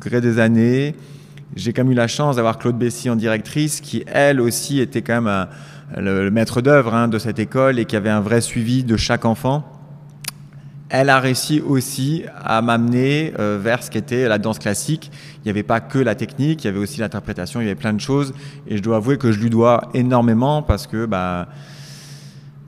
gré 0.00 0.20
des 0.20 0.38
années, 0.38 0.94
j'ai 1.56 1.72
quand 1.72 1.82
même 1.82 1.92
eu 1.92 1.96
la 1.96 2.08
chance 2.08 2.36
d'avoir 2.36 2.58
Claude 2.58 2.76
Bessy 2.76 3.08
en 3.08 3.16
directrice, 3.16 3.80
qui 3.80 4.04
elle 4.06 4.40
aussi 4.40 4.80
était 4.80 5.00
quand 5.00 5.14
même 5.14 5.28
un, 5.28 5.48
le, 5.98 6.24
le, 6.24 6.30
maître 6.30 6.60
d'œuvre 6.60 6.94
hein, 6.94 7.08
de 7.08 7.18
cette 7.18 7.38
école 7.38 7.78
et 7.78 7.86
qui 7.86 7.96
avait 7.96 8.10
un 8.10 8.20
vrai 8.20 8.42
suivi 8.42 8.84
de 8.84 8.98
chaque 8.98 9.24
enfant 9.24 9.64
elle 10.90 11.10
a 11.10 11.20
réussi 11.20 11.60
aussi 11.60 12.24
à 12.42 12.62
m'amener 12.62 13.34
euh, 13.38 13.58
vers 13.60 13.82
ce 13.82 13.90
qu'était 13.90 14.26
la 14.26 14.38
danse 14.38 14.58
classique. 14.58 15.10
Il 15.36 15.40
n'y 15.44 15.50
avait 15.50 15.62
pas 15.62 15.80
que 15.80 15.98
la 15.98 16.14
technique, 16.14 16.64
il 16.64 16.66
y 16.66 16.70
avait 16.70 16.78
aussi 16.78 17.00
l'interprétation, 17.00 17.60
il 17.60 17.64
y 17.64 17.66
avait 17.66 17.74
plein 17.74 17.92
de 17.92 18.00
choses. 18.00 18.32
Et 18.66 18.76
je 18.76 18.82
dois 18.82 18.96
avouer 18.96 19.18
que 19.18 19.30
je 19.30 19.40
lui 19.40 19.50
dois 19.50 19.90
énormément 19.92 20.62
parce 20.62 20.86
que, 20.86 21.04
bah, 21.04 21.48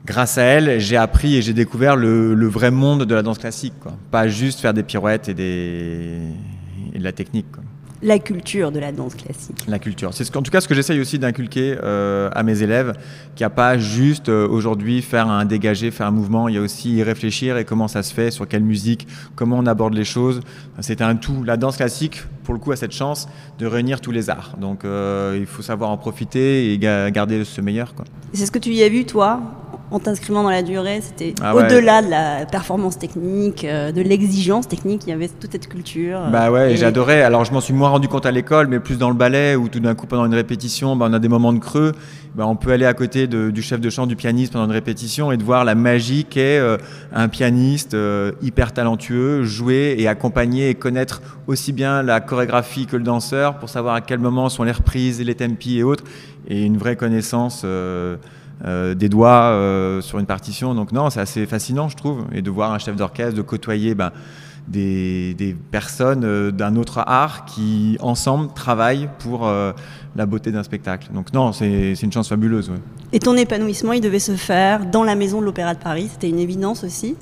grâce 0.04 0.36
à 0.36 0.42
elle, 0.42 0.80
j'ai 0.80 0.96
appris 0.96 1.36
et 1.36 1.42
j'ai 1.42 1.54
découvert 1.54 1.96
le, 1.96 2.34
le, 2.34 2.46
vrai 2.46 2.70
monde 2.70 3.04
de 3.04 3.14
la 3.14 3.22
danse 3.22 3.38
classique. 3.38 3.74
Quoi. 3.80 3.92
Pas 4.10 4.28
juste 4.28 4.60
faire 4.60 4.74
des 4.74 4.82
pirouettes 4.82 5.28
et, 5.28 5.34
des... 5.34 6.18
et 6.92 6.98
de 6.98 7.04
la 7.04 7.12
technique. 7.12 7.50
Quoi 7.52 7.62
la 8.02 8.18
culture 8.18 8.72
de 8.72 8.78
la 8.78 8.92
danse 8.92 9.14
classique. 9.14 9.64
La 9.68 9.78
culture. 9.78 10.14
C'est 10.14 10.24
ce, 10.24 10.36
en 10.36 10.42
tout 10.42 10.50
cas 10.50 10.60
ce 10.60 10.68
que 10.68 10.74
j'essaye 10.74 11.00
aussi 11.00 11.18
d'inculquer 11.18 11.76
euh, 11.82 12.30
à 12.34 12.42
mes 12.42 12.62
élèves, 12.62 12.94
qu'il 13.34 13.44
n'y 13.44 13.46
a 13.46 13.50
pas 13.50 13.78
juste 13.78 14.28
euh, 14.28 14.48
aujourd'hui 14.48 15.02
faire 15.02 15.28
un 15.28 15.44
dégagé, 15.44 15.90
faire 15.90 16.06
un 16.06 16.10
mouvement, 16.10 16.48
il 16.48 16.54
y 16.54 16.58
a 16.58 16.60
aussi 16.60 16.96
y 16.96 17.02
réfléchir 17.02 17.56
et 17.58 17.64
comment 17.64 17.88
ça 17.88 18.02
se 18.02 18.14
fait, 18.14 18.30
sur 18.30 18.48
quelle 18.48 18.62
musique, 18.62 19.06
comment 19.34 19.58
on 19.58 19.66
aborde 19.66 19.94
les 19.94 20.04
choses. 20.04 20.40
C'est 20.80 21.02
un 21.02 21.16
tout. 21.16 21.44
La 21.44 21.56
danse 21.56 21.76
classique, 21.76 22.22
pour 22.44 22.54
le 22.54 22.60
coup, 22.60 22.72
a 22.72 22.76
cette 22.76 22.92
chance 22.92 23.28
de 23.58 23.66
réunir 23.66 24.00
tous 24.00 24.12
les 24.12 24.30
arts. 24.30 24.56
Donc 24.58 24.84
euh, 24.84 25.36
il 25.38 25.46
faut 25.46 25.62
savoir 25.62 25.90
en 25.90 25.98
profiter 25.98 26.72
et 26.72 26.78
ga 26.78 27.10
garder 27.10 27.44
ce 27.44 27.60
meilleur. 27.60 27.94
C'est 28.32 28.46
ce 28.46 28.50
que 28.50 28.58
tu 28.58 28.70
y 28.70 28.82
as 28.82 28.88
vu, 28.88 29.04
toi 29.04 29.40
en 29.90 29.98
t'inscrivant 29.98 30.42
dans 30.42 30.50
la 30.50 30.62
durée, 30.62 31.00
c'était 31.02 31.34
ah 31.42 31.54
au-delà 31.54 32.02
de 32.02 32.08
la 32.08 32.46
performance 32.46 32.98
technique, 32.98 33.64
euh, 33.64 33.90
de 33.90 34.00
l'exigence 34.00 34.68
technique, 34.68 35.02
il 35.06 35.10
y 35.10 35.12
avait 35.12 35.28
toute 35.28 35.50
cette 35.52 35.68
culture. 35.68 36.20
Bah 36.30 36.50
ouais, 36.50 36.76
j'adorais. 36.76 37.22
Alors 37.22 37.44
je 37.44 37.52
m'en 37.52 37.60
suis 37.60 37.74
moins 37.74 37.88
rendu 37.88 38.06
compte 38.06 38.26
à 38.26 38.30
l'école, 38.30 38.68
mais 38.68 38.78
plus 38.78 38.98
dans 38.98 39.08
le 39.08 39.16
ballet, 39.16 39.56
où 39.56 39.68
tout 39.68 39.80
d'un 39.80 39.94
coup, 39.94 40.06
pendant 40.06 40.26
une 40.26 40.34
répétition, 40.34 40.94
bah, 40.94 41.06
on 41.08 41.12
a 41.12 41.18
des 41.18 41.28
moments 41.28 41.52
de 41.52 41.58
creux. 41.58 41.92
Bah, 42.36 42.46
on 42.46 42.54
peut 42.54 42.70
aller 42.70 42.86
à 42.86 42.94
côté 42.94 43.26
du 43.26 43.62
chef 43.62 43.80
de 43.80 43.90
chant, 43.90 44.06
du 44.06 44.14
pianiste 44.14 44.52
pendant 44.52 44.66
une 44.66 44.72
répétition 44.72 45.32
et 45.32 45.36
de 45.36 45.42
voir 45.42 45.64
la 45.64 45.74
magie 45.74 46.24
qu'est 46.24 46.58
euh, 46.58 46.76
un 47.12 47.28
pianiste 47.28 47.94
euh, 47.94 48.30
hyper 48.40 48.72
talentueux 48.72 49.42
jouer 49.42 49.96
et 49.98 50.06
accompagner 50.06 50.70
et 50.70 50.74
connaître 50.76 51.22
aussi 51.48 51.72
bien 51.72 52.04
la 52.04 52.20
chorégraphie 52.20 52.86
que 52.86 52.96
le 52.96 53.02
danseur 53.02 53.58
pour 53.58 53.68
savoir 53.68 53.96
à 53.96 54.00
quel 54.00 54.20
moment 54.20 54.48
sont 54.48 54.62
les 54.62 54.70
reprises 54.70 55.20
et 55.20 55.24
les 55.24 55.34
tempi 55.34 55.78
et 55.78 55.82
autres. 55.82 56.04
Et 56.48 56.62
une 56.62 56.78
vraie 56.78 56.96
connaissance. 56.96 57.64
Euh, 58.66 58.94
des 58.94 59.08
doigts 59.08 59.52
euh, 59.52 60.02
sur 60.02 60.18
une 60.18 60.26
partition. 60.26 60.74
Donc 60.74 60.92
non, 60.92 61.08
c'est 61.08 61.20
assez 61.20 61.46
fascinant, 61.46 61.88
je 61.88 61.96
trouve, 61.96 62.24
et 62.32 62.42
de 62.42 62.50
voir 62.50 62.72
un 62.72 62.78
chef 62.78 62.94
d'orchestre, 62.94 63.34
de 63.34 63.42
côtoyer 63.42 63.94
ben, 63.94 64.12
des, 64.68 65.56
personnes 65.70 66.24
euh, 66.24 66.50
d'un 66.50 66.76
autre 66.76 67.02
art 67.06 67.46
qui, 67.46 67.96
ensemble, 68.00 68.52
travaillent 68.52 69.08
pour 69.18 69.50
la 70.16 70.26
beauté 70.26 70.52
d'un 70.52 70.62
spectacle. 70.62 71.08
Donc 71.14 71.32
non, 71.32 71.52
c'est 71.52 71.94
une 72.02 72.12
chance 72.12 72.28
fabuleuse. 72.28 72.70
Et 73.12 73.18
ton 73.18 73.36
épanouissement, 73.36 73.92
il 73.92 74.02
devait 74.02 74.18
se 74.18 74.36
faire 74.36 74.84
dans 74.84 75.04
la 75.04 75.14
maison 75.14 75.40
de 75.40 75.46
l'Opéra 75.46 75.74
de 75.74 75.80
Paris, 75.80 76.08
c'était 76.12 76.28
une 76.28 76.38
évidence 76.38 76.84
aussi? 76.84 77.16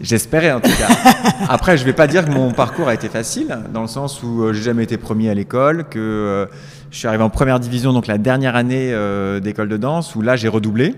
J'espérais 0.00 0.52
en 0.52 0.60
tout 0.60 0.70
cas. 0.70 0.88
Après, 1.48 1.76
je 1.76 1.82
ne 1.82 1.86
vais 1.86 1.92
pas 1.92 2.06
dire 2.06 2.24
que 2.24 2.30
mon 2.30 2.52
parcours 2.52 2.88
a 2.88 2.94
été 2.94 3.08
facile, 3.08 3.58
dans 3.72 3.82
le 3.82 3.88
sens 3.88 4.22
où 4.22 4.52
j'ai 4.52 4.62
jamais 4.62 4.84
été 4.84 4.96
premier 4.96 5.30
à 5.30 5.34
l'école, 5.34 5.84
que 5.88 6.48
je 6.90 6.98
suis 6.98 7.06
arrivé 7.06 7.22
en 7.22 7.30
première 7.30 7.60
division, 7.60 7.92
donc 7.92 8.08
la 8.08 8.18
dernière 8.18 8.56
année 8.56 8.90
euh, 8.92 9.38
d'école 9.38 9.68
de 9.68 9.76
danse, 9.76 10.16
où 10.16 10.22
là 10.22 10.34
j'ai 10.34 10.48
redoublé. 10.48 10.96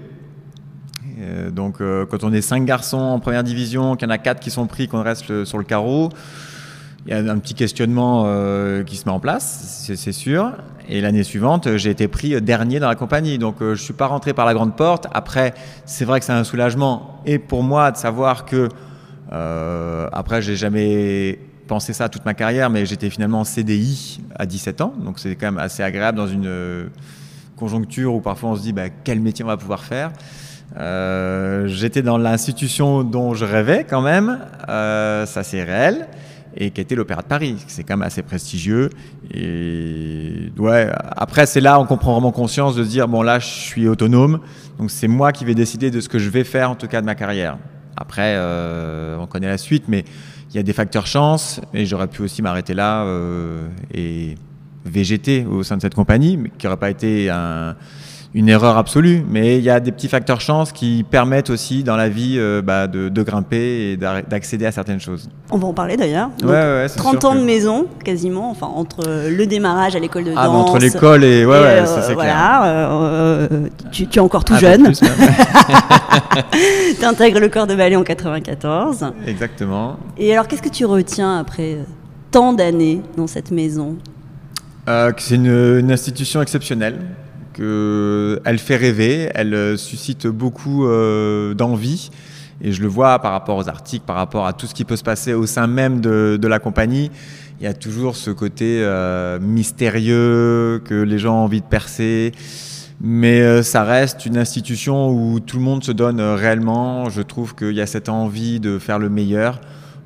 Euh, 1.20 1.50
donc 1.50 1.80
euh, 1.80 2.06
quand 2.06 2.24
on 2.24 2.32
est 2.32 2.40
cinq 2.40 2.64
garçons 2.64 2.98
en 2.98 3.20
première 3.20 3.44
division, 3.44 3.94
qu'il 3.94 4.08
y 4.08 4.10
en 4.10 4.14
a 4.14 4.16
quatre 4.16 4.40
qui 4.40 4.50
sont 4.50 4.66
pris, 4.66 4.88
qu'on 4.88 5.02
reste 5.02 5.44
sur 5.44 5.58
le 5.58 5.64
carreau, 5.64 6.08
il 7.04 7.12
y 7.12 7.14
a 7.14 7.18
un 7.18 7.38
petit 7.38 7.54
questionnement 7.54 8.22
qui 8.84 8.96
se 8.96 9.06
met 9.06 9.10
en 9.10 9.18
place, 9.18 9.90
c'est 9.92 10.12
sûr. 10.12 10.52
Et 10.88 11.00
l'année 11.00 11.24
suivante, 11.24 11.76
j'ai 11.76 11.90
été 11.90 12.06
pris 12.06 12.40
dernier 12.40 12.78
dans 12.78 12.88
la 12.88 12.94
compagnie. 12.94 13.38
Donc 13.38 13.56
je 13.58 13.70
ne 13.70 13.74
suis 13.74 13.92
pas 13.92 14.06
rentré 14.06 14.34
par 14.34 14.46
la 14.46 14.54
grande 14.54 14.76
porte. 14.76 15.08
Après, 15.12 15.52
c'est 15.84 16.04
vrai 16.04 16.20
que 16.20 16.26
c'est 16.26 16.32
un 16.32 16.44
soulagement. 16.44 17.20
Et 17.26 17.40
pour 17.40 17.64
moi, 17.64 17.90
de 17.90 17.96
savoir 17.96 18.44
que, 18.44 18.68
après, 19.32 20.42
j'ai 20.42 20.56
jamais 20.56 21.38
pensé 21.66 21.92
ça 21.92 22.08
toute 22.08 22.24
ma 22.24 22.34
carrière, 22.34 22.70
mais 22.70 22.86
j'étais 22.86 23.10
finalement 23.10 23.40
en 23.40 23.44
CDI 23.44 24.20
à 24.36 24.46
17 24.46 24.80
ans, 24.80 24.92
donc 25.02 25.18
c'est 25.18 25.34
quand 25.36 25.46
même 25.46 25.58
assez 25.58 25.82
agréable 25.82 26.18
dans 26.18 26.26
une 26.26 26.46
euh, 26.46 26.88
conjoncture 27.56 28.14
où 28.14 28.20
parfois 28.20 28.50
on 28.50 28.56
se 28.56 28.62
dit 28.62 28.72
bah, 28.72 28.90
quel 29.04 29.20
métier 29.20 29.44
on 29.44 29.48
va 29.48 29.56
pouvoir 29.56 29.84
faire. 29.84 30.10
Euh, 30.78 31.66
j'étais 31.68 32.02
dans 32.02 32.18
l'institution 32.18 33.04
dont 33.04 33.34
je 33.34 33.44
rêvais 33.44 33.86
quand 33.88 34.02
même, 34.02 34.38
euh, 34.68 35.26
ça 35.26 35.42
c'est 35.42 35.62
réel, 35.62 36.08
et 36.56 36.70
qui 36.70 36.80
était 36.80 36.94
l'Opéra 36.94 37.22
de 37.22 37.26
Paris. 37.26 37.56
C'est 37.68 37.84
quand 37.84 37.96
même 37.96 38.06
assez 38.06 38.22
prestigieux. 38.22 38.90
Et 39.32 40.52
ouais, 40.58 40.90
après 41.16 41.46
c'est 41.46 41.60
là 41.60 41.80
on 41.80 41.86
comprend 41.86 42.12
vraiment 42.12 42.32
conscience 42.32 42.74
de 42.76 42.84
se 42.84 42.88
dire 42.88 43.08
bon 43.08 43.22
là 43.22 43.38
je 43.38 43.46
suis 43.46 43.88
autonome, 43.88 44.40
donc 44.78 44.90
c'est 44.90 45.08
moi 45.08 45.32
qui 45.32 45.44
vais 45.44 45.54
décider 45.54 45.90
de 45.90 46.00
ce 46.00 46.08
que 46.08 46.18
je 46.18 46.28
vais 46.28 46.44
faire 46.44 46.70
en 46.70 46.74
tout 46.74 46.88
cas 46.88 47.00
de 47.00 47.06
ma 47.06 47.14
carrière. 47.14 47.56
Après, 48.02 48.36
on 49.18 49.26
connaît 49.26 49.48
la 49.48 49.58
suite, 49.58 49.84
mais 49.88 50.04
il 50.52 50.56
y 50.56 50.60
a 50.60 50.62
des 50.62 50.74
facteurs 50.74 51.06
chance 51.06 51.60
et 51.72 51.86
j'aurais 51.86 52.08
pu 52.08 52.22
aussi 52.22 52.42
m'arrêter 52.42 52.74
là 52.74 53.04
euh, 53.04 53.68
et 53.94 54.34
végéter 54.84 55.46
au 55.46 55.62
sein 55.62 55.76
de 55.76 55.82
cette 55.82 55.94
compagnie, 55.94 56.36
mais 56.36 56.50
qui 56.58 56.66
n'aurait 56.66 56.78
pas 56.78 56.90
été 56.90 57.30
un, 57.30 57.74
une 58.34 58.48
erreur 58.48 58.78
absolue, 58.78 59.22
mais 59.28 59.58
il 59.58 59.64
y 59.64 59.68
a 59.68 59.78
des 59.78 59.92
petits 59.92 60.08
facteurs 60.08 60.40
chance 60.40 60.72
qui 60.72 61.04
permettent 61.08 61.50
aussi 61.50 61.84
dans 61.84 61.96
la 61.96 62.08
vie 62.08 62.36
euh, 62.38 62.62
bah, 62.62 62.86
de, 62.86 63.22
grimper 63.22 63.92
et 63.92 63.98
d'accéder 63.98 64.64
à 64.64 64.72
certaines 64.72 65.00
choses. 65.00 65.28
On 65.50 65.58
va 65.58 65.68
en 65.68 65.74
parler 65.74 65.98
d'ailleurs. 65.98 66.30
Ouais, 66.42 66.86
30 66.88 67.26
ans 67.26 67.34
de 67.34 67.42
maison, 67.42 67.86
quasiment, 68.02 68.50
enfin 68.50 68.68
entre 68.68 69.02
le 69.28 69.46
démarrage 69.46 69.96
à 69.96 69.98
l'école 69.98 70.24
de 70.24 70.32
ah, 70.34 70.46
danse. 70.46 70.70
entre 70.70 70.78
l'école 70.78 71.24
et. 71.24 71.44
Ouais, 71.44 71.60
ouais, 71.60 71.84
ça 71.84 72.00
c'est 72.00 72.14
voilà, 72.14 72.64
euh, 72.64 73.68
tu, 73.90 74.06
tu, 74.06 74.18
es 74.18 74.22
encore 74.22 74.44
tout 74.44 74.54
ah, 74.56 74.60
jeune. 74.60 74.92
tu 76.98 77.04
intègres 77.04 77.40
le 77.40 77.50
corps 77.50 77.66
de 77.66 77.74
ballet 77.74 77.96
en 77.96 78.02
94. 78.02 79.12
Exactement. 79.26 79.98
Et 80.16 80.32
alors, 80.32 80.48
qu'est-ce 80.48 80.62
que 80.62 80.70
tu 80.70 80.86
retiens 80.86 81.38
après 81.38 81.80
tant 82.30 82.54
d'années 82.54 83.02
dans 83.16 83.26
cette 83.26 83.50
maison? 83.50 83.98
Euh, 84.88 85.12
C'est 85.18 85.34
une, 85.34 85.78
une 85.78 85.92
institution 85.92 86.40
exceptionnelle 86.40 86.96
elle 87.58 88.58
fait 88.58 88.76
rêver, 88.76 89.30
elle 89.34 89.54
euh, 89.54 89.76
suscite 89.76 90.26
beaucoup 90.26 90.86
euh, 90.86 91.54
d'envie. 91.54 92.10
Et 92.60 92.72
je 92.72 92.82
le 92.82 92.88
vois 92.88 93.18
par 93.18 93.32
rapport 93.32 93.56
aux 93.56 93.68
articles, 93.68 94.04
par 94.06 94.16
rapport 94.16 94.46
à 94.46 94.52
tout 94.52 94.66
ce 94.66 94.74
qui 94.74 94.84
peut 94.84 94.96
se 94.96 95.02
passer 95.02 95.34
au 95.34 95.46
sein 95.46 95.66
même 95.66 96.00
de, 96.00 96.46
la 96.46 96.58
compagnie. 96.58 97.10
Il 97.60 97.64
y 97.64 97.66
a 97.66 97.74
toujours 97.74 98.14
ce 98.14 98.30
côté 98.30 98.80
euh, 98.82 99.38
mystérieux 99.40 100.80
que 100.84 100.94
les 100.94 101.18
gens 101.18 101.34
ont 101.34 101.44
envie 101.44 101.60
de 101.60 101.66
percer. 101.66 102.32
Mais 103.00 103.64
ça 103.64 103.82
reste 103.82 104.26
une 104.26 104.38
institution 104.38 105.10
où 105.10 105.40
tout 105.40 105.56
le 105.56 105.62
monde 105.62 105.82
se 105.82 105.90
donne 105.90 106.20
réellement. 106.20 107.10
Je 107.10 107.22
trouve 107.22 107.56
qu'il 107.56 107.72
y 107.72 107.80
a 107.80 107.86
cette 107.86 108.08
envie 108.08 108.60
de 108.60 108.78
faire 108.78 109.00
le 109.00 109.08
meilleur. 109.08 109.60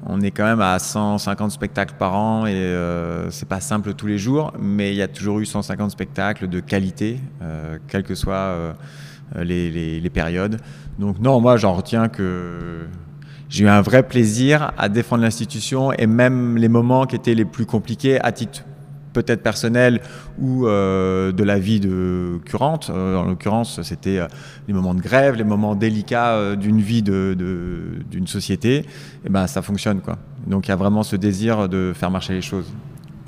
On 0.05 0.21
est 0.21 0.31
quand 0.31 0.45
même 0.45 0.61
à 0.61 0.79
150 0.79 1.51
spectacles 1.51 1.95
par 1.99 2.15
an 2.15 2.47
et 2.47 2.53
euh, 2.53 3.31
c'est 3.31 3.49
pas 3.49 3.61
simple 3.61 3.95
tous 3.95 4.07
les 4.07 4.19
jours, 4.19 4.53
mais 4.59 4.93
il 4.93 4.97
y 4.97 5.03
a 5.03 5.09
toujours 5.09 5.41
eu 5.41 5.47
150 5.47 5.91
spectacles 5.91 6.49
de 6.49 6.61
qualité, 6.61 7.21
euh, 7.43 7.79
quelles 7.89 8.03
que 8.03 8.15
soient 8.15 8.35
euh, 8.35 8.73
les, 9.37 10.01
les, 10.01 10.11
périodes. 10.11 10.61
Donc 10.99 11.19
non, 11.19 11.41
moi 11.41 11.57
j'en 11.57 11.73
retiens 11.73 12.09
que 12.09 12.87
j'ai 13.49 13.65
eu 13.65 13.69
un 13.69 13.81
vrai 13.81 14.03
plaisir 14.03 14.73
à 14.77 14.89
défendre 14.89 15.23
l'institution 15.23 15.93
et 15.93 16.07
même 16.07 16.57
les 16.57 16.69
moments 16.69 17.07
qui 17.07 17.17
étaient 17.17 17.35
les 17.35 17.45
plus 17.45 17.67
compliqués 17.67 18.21
à 18.21 18.33
titre 18.33 18.65
peut-être 19.17 19.43
personnel 19.43 20.01
ou 20.39 20.67
euh, 20.67 21.33
de 21.33 21.43
la 21.43 21.59
vie 21.59 21.81
de 21.81 22.39
curante. 22.45 22.91
Euh, 22.91 23.17
en 23.17 23.25
l'occurrence, 23.25 23.81
c'était 23.83 24.19
euh, 24.19 24.27
les 24.69 24.75
moments 24.75 24.95
de 24.95 25.01
grève, 25.01 25.37
les 25.37 25.45
moments 25.45 25.75
délicats 25.75 26.55
d'une 26.55 26.81
vie 26.81 27.03
d'une 27.03 27.35
de, 27.35 28.27
société. 28.27 28.85
Et 29.25 29.31
ben, 29.31 29.47
ça 29.47 29.63
fonctionne. 29.63 30.01
Quoi. 30.01 30.17
Donc 30.47 30.67
il 30.67 30.71
y 30.71 30.73
a 30.73 30.77
vraiment 30.77 31.03
ce 31.03 31.17
désir 31.17 31.69
de 31.69 31.93
faire 31.95 32.11
marcher 32.11 32.35
les 32.35 32.43
choses. 32.43 32.67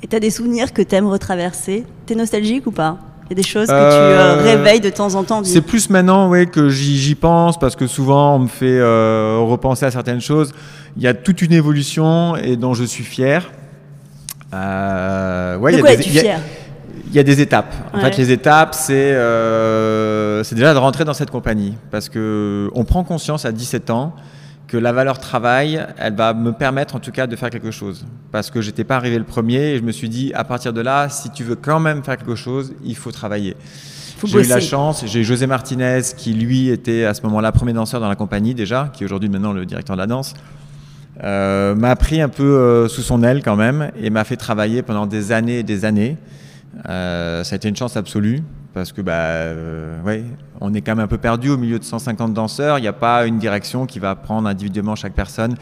Et 0.03 0.07
tu 0.07 0.15
as 0.15 0.19
des 0.19 0.29
souvenirs 0.29 0.71
que 0.73 0.83
tu 0.83 0.95
aimes 0.95 1.07
retraverser? 1.07 1.85
Tu 2.05 2.13
es 2.13 2.15
nostalgique 2.15 2.67
ou 2.67 2.71
pas? 2.71 2.99
Il 3.25 3.31
y 3.31 3.33
a 3.33 3.41
des 3.43 3.47
choses 3.47 3.67
que 3.67 4.41
tu 4.41 4.43
réveilles 4.47 4.79
de 4.79 4.89
temps 4.89 5.13
en 5.13 5.23
temps 5.23 5.43
C'est 5.43 5.61
plus 5.61 5.89
maintenant 5.91 6.29
ouais, 6.29 6.47
que 6.47 6.69
j'y 6.69 7.13
pense 7.15 7.59
parce 7.59 7.75
que 7.75 7.85
souvent 7.85 8.35
on 8.35 8.39
me 8.39 8.47
fait 8.47 8.81
repenser 8.81 9.85
à 9.85 9.91
certaines 9.91 10.21
choses. 10.21 10.51
Il 10.97 11.03
y 11.03 11.07
a 11.07 11.13
toute 11.13 11.41
une 11.41 11.53
évolution 11.53 12.35
et 12.35 12.57
dont 12.57 12.73
je 12.73 12.83
suis 12.83 13.03
fier. 13.03 13.49
Euh, 14.53 15.57
ouais, 15.57 15.73
il 15.73 15.79
y, 15.79 15.87
a 15.87 15.95
des, 15.95 16.05
il 17.09 17.15
y 17.15 17.19
a 17.19 17.23
des 17.23 17.41
étapes. 17.41 17.73
En 17.93 17.99
fait, 17.99 18.17
les 18.17 18.31
étapes, 18.31 18.73
c'est 18.73 19.11
euh, 19.13 20.43
déjà 20.51 20.73
de 20.73 20.79
rentrer 20.79 21.05
dans 21.05 21.13
cette 21.13 21.31
compagnie. 21.31 21.75
Parce 21.91 22.09
qu'on 22.09 22.85
prend 22.85 23.03
conscience 23.03 23.45
à 23.45 23.51
17 23.51 23.89
ans 23.89 24.15
que 24.67 24.77
la 24.77 24.91
valeur 24.91 25.17
travail, 25.17 25.83
elle 25.97 26.15
va 26.15 26.33
me 26.35 26.51
permettre 26.51 26.95
en 26.95 26.99
tout 26.99 27.11
cas 27.11 27.25
de 27.25 27.35
faire 27.35 27.49
quelque 27.49 27.71
chose. 27.71 28.05
Parce 28.31 28.51
que 28.51 28.61
j'étais 28.61 28.83
pas 28.83 28.95
arrivé 28.95 29.17
le 29.17 29.23
premier 29.23 29.71
et 29.71 29.77
je 29.77 29.83
me 29.83 29.91
suis 29.91 30.09
dit, 30.09 30.31
à 30.35 30.43
partir 30.43 30.73
de 30.73 30.81
là, 30.81 31.09
si 31.09 31.31
tu 31.31 31.43
veux 31.43 31.55
quand 31.55 31.79
même 31.79 32.03
faire 32.03 32.17
quelque 32.17 32.35
chose, 32.35 32.73
il 32.83 32.95
faut 32.95 33.11
travailler. 33.11 33.55
J'ai 34.23 34.41
eu 34.41 34.43
la 34.43 34.59
chance, 34.59 35.05
j'ai 35.05 35.23
José 35.23 35.47
Martinez 35.47 36.01
qui 36.15 36.33
lui 36.33 36.69
était 36.69 37.05
à 37.05 37.13
ce 37.13 37.21
moment-là 37.23 37.51
premier 37.51 37.73
danseur 37.73 38.01
dans 38.01 38.09
la 38.09 38.15
compagnie 38.15 38.53
déjà, 38.53 38.91
qui 38.93 39.03
est 39.03 39.05
aujourd'hui 39.05 39.29
maintenant 39.29 39.53
le 39.53 39.65
directeur 39.65 39.95
de 39.95 40.01
la 40.01 40.07
danse. 40.07 40.33
Euh, 41.23 41.75
m'a 41.75 41.95
pris 41.95 42.21
un 42.21 42.29
peu 42.29 42.43
euh, 42.43 42.87
sous 42.87 43.01
son 43.01 43.23
aile 43.23 43.43
quand 43.43 43.57
même 43.57 43.91
et 44.01 44.09
m'a 44.09 44.23
fait 44.23 44.37
travailler 44.37 44.81
pendant 44.81 45.05
des 45.05 45.31
années 45.31 45.59
et 45.59 45.63
des 45.63 45.85
années. 45.85 46.17
Euh, 46.87 47.43
ça 47.43 47.55
a 47.55 47.57
été 47.57 47.67
une 47.67 47.75
chance 47.75 47.97
absolue 47.97 48.41
parce 48.73 48.93
que 48.93 49.01
bah, 49.01 49.53
ouais, 50.05 50.23
on 50.61 50.73
est 50.73 50.81
quand 50.81 50.95
même 50.95 51.03
un 51.03 51.07
peu 51.07 51.17
perdu 51.17 51.49
au 51.49 51.57
milieu 51.57 51.79
de 51.79 51.83
150 51.83 52.33
danseurs. 52.33 52.77
Il 52.77 52.81
n'y 52.81 52.87
a 52.87 52.93
pas 52.93 53.25
une 53.25 53.39
direction 53.39 53.85
qui 53.85 53.99
va 53.99 54.15
prendre 54.15 54.47
individuellement 54.47 54.95
chaque 54.95 55.13
personne. 55.13 55.55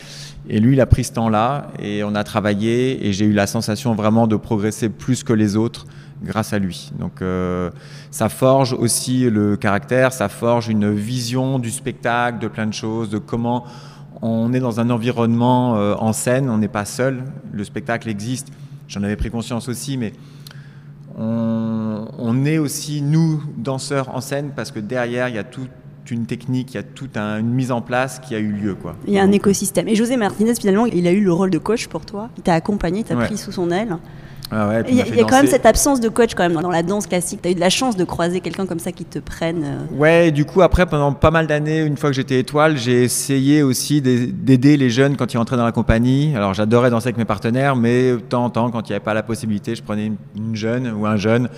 Et 0.49 0.59
lui, 0.59 0.73
il 0.73 0.81
a 0.81 0.85
pris 0.85 1.05
ce 1.05 1.13
temps-là 1.13 1.69
et 1.79 2.03
on 2.03 2.13
a 2.13 2.23
travaillé 2.23 3.07
et 3.07 3.13
j'ai 3.13 3.25
eu 3.25 3.33
la 3.33 3.47
sensation 3.47 3.95
vraiment 3.95 4.27
de 4.27 4.35
progresser 4.35 4.89
plus 4.89 5.23
que 5.23 5.33
les 5.33 5.55
autres 5.55 5.87
grâce 6.21 6.51
à 6.51 6.59
lui. 6.59 6.91
Donc 6.99 7.23
ça 8.11 8.29
forge 8.29 8.73
aussi 8.73 9.29
le 9.29 9.55
caractère, 9.55 10.11
ça 10.11 10.29
forge 10.29 10.67
une 10.67 10.93
vision 10.93 11.59
du 11.59 11.71
spectacle, 11.71 12.39
de 12.39 12.47
plein 12.47 12.67
de 12.67 12.73
choses, 12.73 13.09
de 13.09 13.19
comment 13.19 13.65
on 14.21 14.53
est 14.53 14.59
dans 14.59 14.79
un 14.79 14.89
environnement 14.89 15.77
euh, 15.77 15.95
en 15.95 16.13
scène, 16.13 16.49
on 16.49 16.57
n'est 16.57 16.67
pas 16.67 16.85
seul, 16.85 17.23
le 17.51 17.63
spectacle 17.63 18.09
existe, 18.09 18.49
j'en 18.87 19.03
avais 19.03 19.15
pris 19.15 19.29
conscience 19.29 19.69
aussi, 19.69 19.97
mais 19.97 20.13
on, 21.19 22.45
est 22.45 22.59
aussi, 22.59 23.01
nous, 23.01 23.41
danseurs 23.57 24.13
en 24.13 24.21
scène, 24.21 24.51
parce 24.55 24.71
que 24.71 24.79
derrière, 24.79 25.29
il 25.29 25.35
y 25.35 25.39
a 25.39 25.43
toute 25.43 25.71
une 26.11 26.27
technique, 26.27 26.73
il 26.73 26.75
y 26.75 26.79
a 26.79 26.83
toute 26.83 27.17
une 27.17 27.49
mise 27.49 27.71
en 27.71 27.81
place 27.81 28.19
qui 28.19 28.35
a 28.35 28.39
eu 28.39 28.51
lieu. 28.51 28.75
Quoi. 28.75 28.95
Il 29.07 29.13
y 29.13 29.19
a 29.19 29.23
un 29.23 29.31
écosystème. 29.31 29.87
Et 29.87 29.95
José 29.95 30.15
Martinez, 30.15 30.53
finalement, 30.55 30.85
il 30.85 31.07
a 31.07 31.11
eu 31.11 31.21
le 31.21 31.33
rôle 31.33 31.49
de 31.49 31.57
coach 31.57 31.87
pour 31.87 32.05
toi, 32.05 32.29
il 32.37 32.43
t'a 32.43 32.53
accompagné, 32.53 32.99
il 32.99 33.03
t'a 33.03 33.15
pris 33.15 33.37
sous 33.37 33.51
son 33.51 33.71
aile. 33.71 33.97
Ah 34.51 34.81
il 34.87 34.95
y 34.95 35.01
a, 35.01 35.25
quand 35.25 35.37
même 35.37 35.47
cette 35.47 35.65
absence 35.65 35.99
de 35.99 36.07
coach 36.07 36.33
quand 36.33 36.47
même 36.47 36.61
dans 36.61 36.69
la 36.69 36.83
danse 36.83 37.05
classique. 37.05 37.41
Tu 37.41 37.49
as 37.49 37.51
eu 37.51 37.55
de 37.55 37.59
la 37.59 37.69
chance 37.69 37.97
de 37.97 38.05
croiser 38.05 38.39
quelqu'un 38.39 38.65
comme 38.65 38.79
ça 38.79 38.93
qui 38.93 39.03
te 39.03 39.19
prenne. 39.19 39.63
Euh. 39.65 39.95
Ouais, 39.97 40.31
du 40.31 40.45
coup 40.45 40.61
après 40.61 40.85
pendant 40.85 41.11
pas 41.11 41.31
mal 41.31 41.47
d'années, 41.47 41.81
une 41.81 41.97
fois 41.97 42.09
que 42.09 42.15
j'étais 42.15 42.39
étoile, 42.39 42.77
j'ai 42.77 43.03
essayé 43.03 43.61
aussi 43.61 44.01
d'aider 44.01 44.77
les 44.77 44.89
jeunes 44.89 45.17
quand 45.17 45.33
ils 45.33 45.37
rentraient 45.37 45.57
dans 45.57 45.65
la 45.65 45.73
compagnie. 45.73 46.33
Alors 46.35 46.53
j'adorais 46.53 46.89
danser 46.89 47.07
avec 47.07 47.17
mes 47.17 47.25
partenaires, 47.25 47.75
mais 47.75 48.11
de 48.11 48.17
temps 48.17 48.45
en 48.45 48.49
temps, 48.49 48.71
quand 48.71 48.87
il 48.87 48.91
n'y 48.91 48.95
avait 48.95 49.03
pas 49.03 49.13
la 49.13 49.23
possibilité, 49.23 49.75
je 49.75 49.83
prenais 49.83 50.11
une 50.35 50.55
jeune 50.55 50.91
ou 50.93 51.05
un 51.05 51.17
jeune 51.17 51.49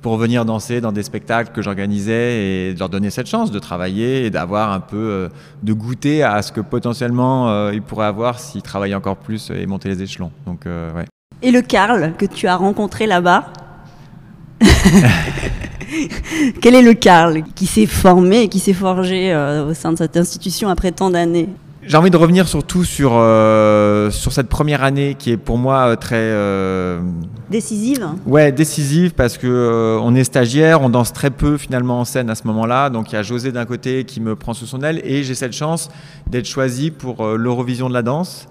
pour 0.00 0.16
venir 0.16 0.44
danser 0.44 0.80
dans 0.80 0.92
des 0.92 1.02
spectacles 1.02 1.52
que 1.52 1.60
j'organisais 1.60 2.68
et 2.70 2.74
de 2.74 2.78
leur 2.78 2.88
donner 2.88 3.10
cette 3.10 3.26
chance 3.26 3.50
de 3.50 3.58
travailler 3.58 4.24
et 4.24 4.30
d'avoir 4.30 4.72
un 4.72 4.80
peu 4.80 4.96
euh, 4.96 5.28
de 5.62 5.72
goûter 5.72 6.22
à 6.22 6.40
ce 6.40 6.52
que 6.52 6.60
potentiellement 6.60 7.50
euh, 7.50 7.72
ils 7.74 7.82
pourraient 7.82 8.06
avoir 8.06 8.38
s'ils 8.38 8.62
travaillaient 8.62 8.94
encore 8.94 9.16
plus 9.16 9.50
et 9.50 9.66
monter 9.66 9.88
les 9.88 10.02
échelons. 10.02 10.30
Donc, 10.46 10.64
ouais. 10.66 11.04
Et 11.40 11.52
le 11.52 11.62
Karl 11.62 12.14
que 12.18 12.26
tu 12.26 12.48
as 12.48 12.56
rencontré 12.56 13.06
là-bas 13.06 13.52
Quel 16.60 16.74
est 16.74 16.82
le 16.82 16.94
Karl 16.94 17.44
qui 17.54 17.66
s'est 17.66 17.86
formé 17.86 18.42
et 18.42 18.48
qui 18.48 18.58
s'est 18.58 18.72
forgé 18.72 19.32
euh, 19.32 19.70
au 19.70 19.74
sein 19.74 19.92
de 19.92 19.98
cette 19.98 20.16
institution 20.16 20.68
après 20.68 20.90
tant 20.90 21.10
d'années? 21.10 21.48
J'ai 21.84 21.96
envie 21.96 22.10
de 22.10 22.16
revenir 22.16 22.48
surtout 22.48 22.82
sur, 22.82 23.12
euh, 23.14 24.10
sur 24.10 24.32
cette 24.32 24.48
première 24.48 24.82
année 24.82 25.14
qui 25.16 25.30
est 25.30 25.36
pour 25.36 25.58
moi 25.58 25.90
euh, 25.90 25.96
très... 25.96 26.34
décisive 27.50 28.08
Ouais, 28.26 28.50
décisive 28.50 29.14
parce 29.14 29.38
que 29.38 29.96
on 30.02 30.16
est 30.16 30.24
stagiaire, 30.24 30.82
on 30.82 30.90
danse 30.90 31.12
très 31.12 31.30
peu 31.30 31.56
finalement 31.56 32.00
en 32.00 32.04
scène 32.04 32.30
à 32.30 32.34
ce 32.34 32.48
moment-là. 32.48 32.90
Donc 32.90 33.12
il 33.12 33.14
y 33.14 33.18
a 33.18 33.22
José 33.22 33.52
d'un 33.52 33.64
côté 33.64 34.04
qui 34.04 34.20
me 34.20 34.34
prend 34.34 34.54
sous 34.54 34.66
son 34.66 34.82
aile 34.82 35.00
et 35.04 35.22
j'ai 35.22 35.36
cette 35.36 35.54
chance 35.54 35.88
d'être 36.28 36.46
choisi 36.46 36.90
pour 36.90 37.24
l'Eurovision 37.24 37.88
de 37.88 37.94
la 37.94 38.02
danse. 38.02 38.48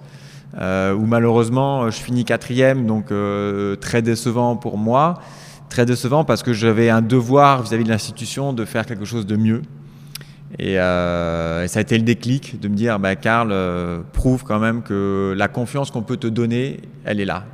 Euh, 0.56 0.94
où 0.94 1.04
malheureusement 1.04 1.90
je 1.90 1.96
finis 1.96 2.24
quatrième, 2.24 2.86
donc 2.86 3.10
euh, 3.12 3.76
très 3.76 4.00
décevant 4.00 4.56
pour 4.56 4.78
moi, 4.78 5.20
très 5.68 5.84
décevant 5.84 6.24
parce 6.24 6.42
que 6.42 6.54
j'avais 6.54 6.88
un 6.88 7.02
devoir 7.02 7.62
vis-à-vis 7.62 7.84
de 7.84 7.90
l'institution 7.90 8.54
de 8.54 8.64
faire 8.64 8.86
quelque 8.86 9.04
chose 9.04 9.26
de 9.26 9.36
mieux. 9.36 9.62
Et, 10.58 10.80
euh, 10.80 11.66
ça 11.66 11.80
a 11.80 11.82
été 11.82 11.98
le 11.98 12.04
déclic 12.04 12.58
de 12.58 12.68
me 12.68 12.74
dire, 12.74 12.98
bah, 12.98 13.14
Karl, 13.14 13.54
prouve 14.14 14.44
quand 14.44 14.58
même 14.58 14.82
que 14.82 15.34
la 15.36 15.48
confiance 15.48 15.90
qu'on 15.90 16.02
peut 16.02 16.16
te 16.16 16.26
donner, 16.26 16.80
elle 17.04 17.20
est 17.20 17.26
là. 17.26 17.44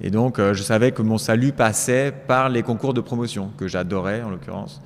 Et 0.00 0.10
donc 0.10 0.38
je 0.38 0.62
savais 0.62 0.92
que 0.92 1.02
mon 1.02 1.18
salut 1.18 1.50
passait 1.50 2.12
par 2.28 2.48
les 2.48 2.62
concours 2.62 2.94
de 2.94 3.00
promotion, 3.00 3.50
que 3.58 3.66
j'adorais 3.66 4.22
en 4.22 4.30
l'occurrence. 4.30 4.80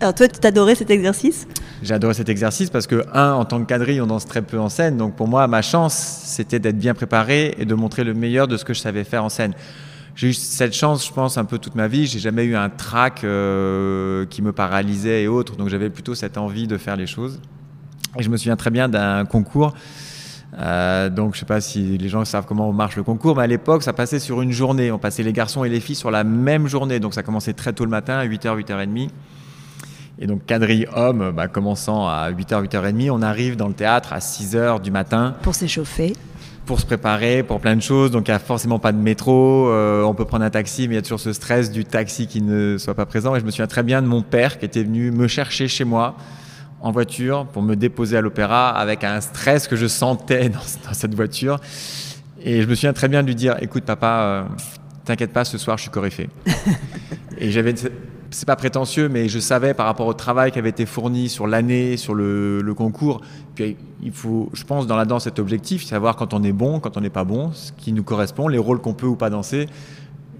Alors 0.00 0.14
toi, 0.14 0.28
tu 0.28 0.46
adorais 0.46 0.76
cet 0.76 0.90
exercice? 0.90 1.48
J'ai 1.82 1.92
adoré 1.92 2.14
cet 2.14 2.28
exercice 2.28 2.70
parce 2.70 2.86
que, 2.86 3.04
un, 3.12 3.32
en 3.32 3.44
tant 3.44 3.58
que 3.60 3.66
quadrille, 3.66 4.00
on 4.00 4.06
danse 4.06 4.26
très 4.26 4.42
peu 4.42 4.58
en 4.60 4.68
scène. 4.68 4.96
Donc 4.96 5.16
pour 5.16 5.26
moi, 5.26 5.48
ma 5.48 5.60
chance, 5.60 5.94
c'était 5.94 6.60
d'être 6.60 6.78
bien 6.78 6.94
préparé 6.94 7.56
et 7.58 7.64
de 7.64 7.74
montrer 7.74 8.04
le 8.04 8.14
meilleur 8.14 8.46
de 8.46 8.56
ce 8.56 8.64
que 8.64 8.74
je 8.74 8.80
savais 8.80 9.02
faire 9.02 9.24
en 9.24 9.28
scène. 9.28 9.54
J'ai 10.14 10.28
eu 10.28 10.32
cette 10.32 10.72
chance, 10.72 11.04
je 11.04 11.12
pense, 11.12 11.36
un 11.36 11.44
peu 11.44 11.58
toute 11.58 11.74
ma 11.74 11.88
vie. 11.88 12.06
J'ai 12.06 12.20
jamais 12.20 12.44
eu 12.44 12.54
un 12.54 12.70
trac 12.70 13.24
euh, 13.24 14.24
qui 14.26 14.40
me 14.40 14.52
paralysait 14.52 15.24
et 15.24 15.28
autres. 15.28 15.56
Donc 15.56 15.68
j'avais 15.68 15.90
plutôt 15.90 16.14
cette 16.14 16.38
envie 16.38 16.68
de 16.68 16.76
faire 16.76 16.94
les 16.94 17.06
choses. 17.08 17.40
Et 18.16 18.22
je 18.22 18.30
me 18.30 18.36
souviens 18.36 18.56
très 18.56 18.70
bien 18.70 18.88
d'un 18.88 19.24
concours. 19.24 19.74
Euh, 20.60 21.10
donc 21.10 21.34
je 21.34 21.40
sais 21.40 21.46
pas 21.46 21.60
si 21.60 21.98
les 21.98 22.08
gens 22.08 22.24
savent 22.24 22.46
comment 22.46 22.72
marche 22.72 22.96
le 22.96 23.02
concours, 23.02 23.36
mais 23.36 23.42
à 23.42 23.46
l'époque 23.46 23.82
ça 23.82 23.92
passait 23.92 24.18
sur 24.18 24.42
une 24.42 24.52
journée. 24.52 24.92
On 24.92 24.98
passait 24.98 25.24
les 25.24 25.32
garçons 25.32 25.64
et 25.64 25.68
les 25.68 25.80
filles 25.80 25.96
sur 25.96 26.12
la 26.12 26.22
même 26.22 26.68
journée. 26.68 27.00
Donc 27.00 27.14
ça 27.14 27.24
commençait 27.24 27.52
très 27.52 27.72
tôt 27.72 27.84
le 27.84 27.90
matin, 27.90 28.16
à 28.18 28.26
8h, 28.26 28.64
8h30. 28.64 29.08
Et 30.20 30.26
donc, 30.26 30.44
quadrille 30.46 30.86
homme, 30.94 31.32
bah, 31.34 31.46
commençant 31.46 32.08
à 32.08 32.30
8h, 32.30 32.64
8h30, 32.64 33.10
on 33.10 33.22
arrive 33.22 33.56
dans 33.56 33.68
le 33.68 33.74
théâtre 33.74 34.12
à 34.12 34.18
6h 34.18 34.80
du 34.80 34.90
matin. 34.90 35.36
Pour 35.42 35.54
s'échauffer. 35.54 36.14
Pour 36.66 36.80
se 36.80 36.86
préparer, 36.86 37.44
pour 37.44 37.60
plein 37.60 37.76
de 37.76 37.82
choses. 37.82 38.10
Donc, 38.10 38.26
il 38.26 38.32
n'y 38.32 38.34
a 38.34 38.40
forcément 38.40 38.80
pas 38.80 38.90
de 38.90 38.98
métro. 38.98 39.68
Euh, 39.68 40.02
on 40.02 40.14
peut 40.14 40.24
prendre 40.24 40.44
un 40.44 40.50
taxi, 40.50 40.88
mais 40.88 40.94
il 40.94 40.96
y 40.96 40.98
a 40.98 41.02
toujours 41.02 41.20
ce 41.20 41.32
stress 41.32 41.70
du 41.70 41.84
taxi 41.84 42.26
qui 42.26 42.42
ne 42.42 42.78
soit 42.78 42.94
pas 42.94 43.06
présent. 43.06 43.36
Et 43.36 43.40
je 43.40 43.44
me 43.44 43.50
souviens 43.50 43.68
très 43.68 43.84
bien 43.84 44.02
de 44.02 44.08
mon 44.08 44.22
père 44.22 44.58
qui 44.58 44.64
était 44.64 44.82
venu 44.82 45.12
me 45.12 45.28
chercher 45.28 45.68
chez 45.68 45.84
moi 45.84 46.16
en 46.80 46.90
voiture 46.90 47.46
pour 47.46 47.62
me 47.62 47.76
déposer 47.76 48.16
à 48.16 48.20
l'opéra 48.20 48.70
avec 48.70 49.04
un 49.04 49.20
stress 49.20 49.68
que 49.68 49.76
je 49.76 49.86
sentais 49.86 50.48
dans, 50.48 50.92
cette 50.92 51.14
voiture. 51.14 51.60
Et 52.42 52.60
je 52.62 52.66
me 52.66 52.74
souviens 52.74 52.92
très 52.92 53.08
bien 53.08 53.22
de 53.22 53.28
lui 53.28 53.36
dire 53.36 53.56
Écoute, 53.60 53.84
papa, 53.84 54.20
euh, 54.20 54.42
t'inquiète 55.04 55.32
pas, 55.32 55.44
ce 55.44 55.58
soir, 55.58 55.76
je 55.76 55.82
suis 55.82 55.90
coryphée. 55.90 56.28
et 57.38 57.52
j'avais 57.52 57.72
c'est 58.30 58.46
pas 58.46 58.56
prétentieux, 58.56 59.08
mais 59.08 59.28
je 59.28 59.38
savais 59.38 59.74
par 59.74 59.86
rapport 59.86 60.06
au 60.06 60.14
travail 60.14 60.52
qui 60.52 60.58
avait 60.58 60.68
été 60.68 60.86
fourni 60.86 61.28
sur 61.28 61.46
l'année, 61.46 61.96
sur 61.96 62.14
le, 62.14 62.72
concours, 62.76 63.20
qu'il 63.56 63.76
faut, 64.12 64.50
je 64.52 64.64
pense, 64.64 64.86
dans 64.86 64.96
la 64.96 65.04
danse, 65.04 65.24
cet 65.24 65.38
objectif, 65.38 65.84
savoir 65.84 66.16
quand 66.16 66.34
on 66.34 66.42
est 66.42 66.52
bon, 66.52 66.80
quand 66.80 66.96
on 66.96 67.00
n'est 67.00 67.10
pas 67.10 67.24
bon, 67.24 67.52
ce 67.52 67.72
qui 67.72 67.92
nous 67.92 68.02
correspond, 68.02 68.48
les 68.48 68.58
rôles 68.58 68.80
qu'on 68.80 68.94
peut 68.94 69.06
ou 69.06 69.16
pas 69.16 69.30
danser. 69.30 69.66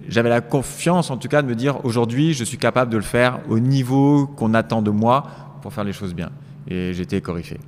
J'avais 0.09 0.29
la 0.29 0.41
confiance, 0.41 1.11
en 1.11 1.17
tout 1.17 1.29
cas, 1.29 1.43
de 1.43 1.47
me 1.47 1.55
dire 1.55 1.85
aujourd'hui, 1.85 2.35
je 2.35 2.45
suis 2.45 2.59
capable 2.59 2.91
de 2.91 2.97
le 2.97 3.03
faire 3.03 3.41
au 3.49 3.59
niveau 3.59 4.27
qu'on 4.27 4.55
attend 4.55 4.83
de 4.83 4.91
moi 4.91 5.25
pour 5.63 5.73
faire 5.73 5.85
les 5.85 5.93
choses 5.93 6.15
bien. 6.15 6.31
Et 6.69 6.93
j'étais 6.95 7.21
coryphée. 7.21 7.59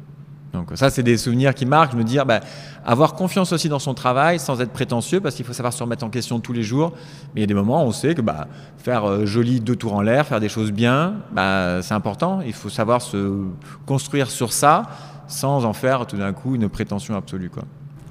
Donc 0.52 0.70
ça, 0.74 0.90
c'est 0.90 1.02
des 1.02 1.16
souvenirs 1.16 1.54
qui 1.54 1.66
marquent. 1.66 1.92
Je 1.92 1.96
me 1.96 2.04
dire, 2.04 2.26
bah, 2.26 2.40
avoir 2.84 3.14
confiance 3.14 3.52
aussi 3.52 3.68
dans 3.68 3.78
son 3.78 3.94
travail 3.94 4.38
sans 4.38 4.60
être 4.60 4.72
prétentieux, 4.72 5.20
parce 5.20 5.34
qu'il 5.34 5.44
faut 5.44 5.52
savoir 5.52 5.72
se 5.72 5.82
remettre 5.82 6.04
en 6.04 6.10
question 6.10 6.40
tous 6.40 6.52
les 6.52 6.62
jours. 6.62 6.92
Mais 7.34 7.40
il 7.40 7.42
y 7.42 7.44
a 7.44 7.46
des 7.46 7.54
moments 7.54 7.84
où 7.84 7.88
on 7.88 7.92
sait 7.92 8.14
que 8.14 8.20
bah, 8.20 8.48
faire 8.78 9.08
euh, 9.08 9.26
joli 9.26 9.60
deux 9.60 9.76
tours 9.76 9.94
en 9.94 10.02
l'air, 10.02 10.26
faire 10.26 10.40
des 10.40 10.48
choses 10.48 10.72
bien, 10.72 11.14
bah, 11.32 11.82
c'est 11.82 11.94
important. 11.94 12.40
Il 12.44 12.52
faut 12.52 12.68
savoir 12.68 13.00
se 13.00 13.44
construire 13.86 14.30
sur 14.30 14.52
ça 14.52 14.82
sans 15.28 15.64
en 15.64 15.72
faire 15.72 16.06
tout 16.06 16.16
d'un 16.16 16.32
coup 16.32 16.56
une 16.56 16.68
prétention 16.68 17.14
absolue. 17.14 17.50
Quoi. 17.50 17.62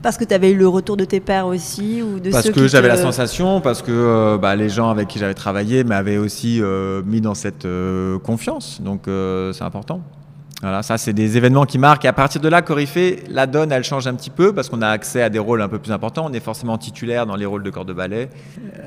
Parce 0.01 0.15
que 0.15 0.23
tu 0.23 0.33
avais 0.33 0.51
eu 0.51 0.57
le 0.57 0.69
retour 0.69 0.95
de 0.95 1.03
tes 1.03 1.19
pères 1.19 1.47
aussi 1.47 2.01
ou 2.01 2.21
de 2.21 2.31
Parce 2.31 2.49
que 2.49 2.69
j'avais 2.69 2.87
la 2.87 2.95
sensation, 2.95 3.59
parce 3.59 3.81
que 3.81 3.91
euh, 3.91 4.37
bah, 4.37 4.55
les 4.55 4.69
gens 4.69 4.89
avec 4.89 5.09
qui 5.09 5.19
j'avais 5.19 5.33
travaillé 5.33 5.83
m'avaient 5.83 6.17
aussi 6.17 6.61
euh, 6.61 7.03
mis 7.05 7.19
dans 7.19 7.35
cette 7.35 7.67
confiance. 8.23 8.79
Donc 8.81 9.01
c'est 9.07 9.63
important. 9.63 10.01
Voilà, 10.61 10.83
ça 10.83 10.97
c'est 10.97 11.13
des 11.13 11.37
événements 11.37 11.65
qui 11.65 11.77
marquent. 11.77 12.03
Et 12.03 12.09
à 12.09 12.13
partir 12.13 12.41
de 12.41 12.49
là, 12.49 12.61
Coryphée, 12.61 13.23
la 13.29 13.47
donne, 13.47 13.71
elle 13.71 13.85
change 13.85 14.07
un 14.07 14.13
petit 14.13 14.29
peu 14.29 14.53
parce 14.53 14.67
qu'on 14.67 14.81
a 14.81 14.89
accès 14.89 15.21
à 15.21 15.29
des 15.29 15.39
rôles 15.39 15.61
un 15.61 15.69
peu 15.69 15.79
plus 15.79 15.93
importants. 15.93 16.25
On 16.29 16.33
est 16.33 16.41
forcément 16.41 16.77
titulaire 16.77 17.25
dans 17.25 17.37
les 17.37 17.45
rôles 17.45 17.63
de 17.63 17.69
corps 17.69 17.85
de 17.85 17.93
ballet. 17.93 18.29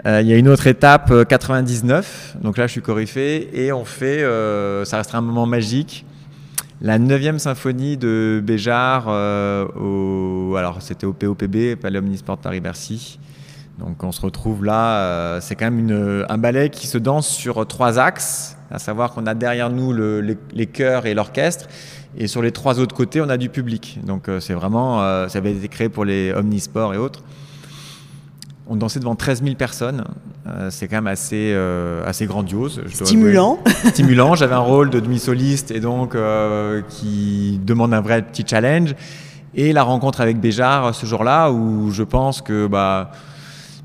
Euh, 0.05 0.21
il 0.21 0.29
y 0.29 0.35
a 0.35 0.37
une 0.37 0.49
autre 0.49 0.67
étape, 0.67 1.11
99. 1.27 2.35
Euh, 2.37 2.43
Donc 2.43 2.59
là, 2.59 2.67
je 2.67 2.73
suis 2.73 2.83
Coryphée 2.83 3.49
et 3.55 3.73
on 3.73 3.87
fait, 3.87 4.23
euh, 4.23 4.85
ça 4.85 4.99
restera 4.99 5.19
un 5.19 5.23
moment 5.23 5.47
magique. 5.47 6.05
La 6.83 6.99
9e 6.99 7.39
symphonie 7.39 7.97
de 7.97 8.43
Béjar, 8.45 9.07
au, 9.07 10.57
alors 10.57 10.83
c'était 10.83 11.07
au 11.07 11.13
POPB, 11.13 11.77
Palais 11.81 12.01
Omnisport 12.01 12.39
Paris-Bercy. 12.39 13.19
Donc 13.85 14.03
on 14.05 14.13
se 14.13 14.21
retrouve 14.21 14.65
là, 14.65 15.41
c'est 15.41 15.57
quand 15.57 15.65
même 15.65 15.79
une, 15.79 16.27
un 16.29 16.39
ballet 16.39 16.71
qui 16.71 16.87
se 16.87 16.99
danse 16.99 17.29
sur 17.29 17.67
trois 17.67 17.99
axes 17.99 18.57
à 18.73 18.79
savoir 18.79 19.13
qu'on 19.13 19.27
a 19.27 19.35
derrière 19.35 19.71
nous 19.71 19.93
les, 19.93 20.67
chœurs 20.67 21.07
et 21.07 21.15
l'orchestre, 21.15 21.69
et 22.17 22.27
sur 22.27 22.43
les 22.43 22.53
trois 22.53 22.81
autres 22.81 22.95
côtés, 22.95 23.21
on 23.21 23.29
a 23.29 23.37
du 23.37 23.51
public. 23.51 24.01
Donc 24.05 24.29
euh, 24.29 24.41
c'est 24.41 24.55
vraiment, 24.55 25.03
euh, 25.03 25.29
ça 25.29 25.39
avait 25.39 25.53
été 25.53 25.69
créé 25.69 25.89
pour 25.89 26.05
les 26.05 26.33
omnisports 26.33 26.95
et 26.95 26.97
autres. 26.97 27.23
On 28.67 28.77
dansait 28.77 29.01
devant 29.01 29.15
13 29.15 29.43
000 29.43 29.57
personnes. 29.57 30.05
Euh, 30.47 30.71
c'est 30.71 30.89
quand 30.89 30.97
même 30.97 31.07
assez, 31.07 31.55
assez 32.07 32.27
grandiose. 32.27 32.81
Stimulant. 32.89 33.59
Stimulant. 33.89 34.35
J'avais 34.35 34.55
un 34.55 34.61
rôle 34.61 34.89
de 34.89 35.01
demi-soliste 35.01 35.71
et 35.71 35.81
donc 35.81 36.17
qui 36.89 37.61
demande 37.63 37.93
un 37.93 38.01
vrai 38.01 38.23
petit 38.23 38.45
challenge. 38.47 38.95
Et 39.55 39.75
la 39.75 39.83
rencontre 39.83 40.23
avec 40.23 40.41
Béjar 40.41 40.95
ce 40.95 41.05
jour-là, 41.05 41.51
où 41.51 41.91
je 41.91 42.03
pense 42.03 42.41
que 42.41 42.67
bah, 42.67 43.11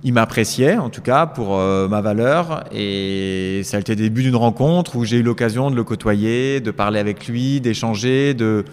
il 0.03 0.13
m'appréciait 0.13 0.77
en 0.77 0.89
tout 0.89 1.01
cas 1.01 1.25
pour 1.25 1.57
euh, 1.57 1.87
ma 1.87 2.01
valeur 2.01 2.65
et 2.71 3.61
ça 3.63 3.77
a 3.77 3.79
été 3.79 3.93
le 3.93 4.01
début 4.01 4.23
d'une 4.23 4.35
rencontre 4.35 4.95
où 4.95 5.05
j'ai 5.05 5.17
eu 5.17 5.23
l'occasion 5.23 5.71
de 5.71 5.75
le 5.75 5.83
côtoyer, 5.83 6.61
de 6.61 6.71
parler 6.71 6.99
avec 6.99 7.27
lui, 7.27 7.61
d'échanger, 7.61 8.33
de 8.33 8.65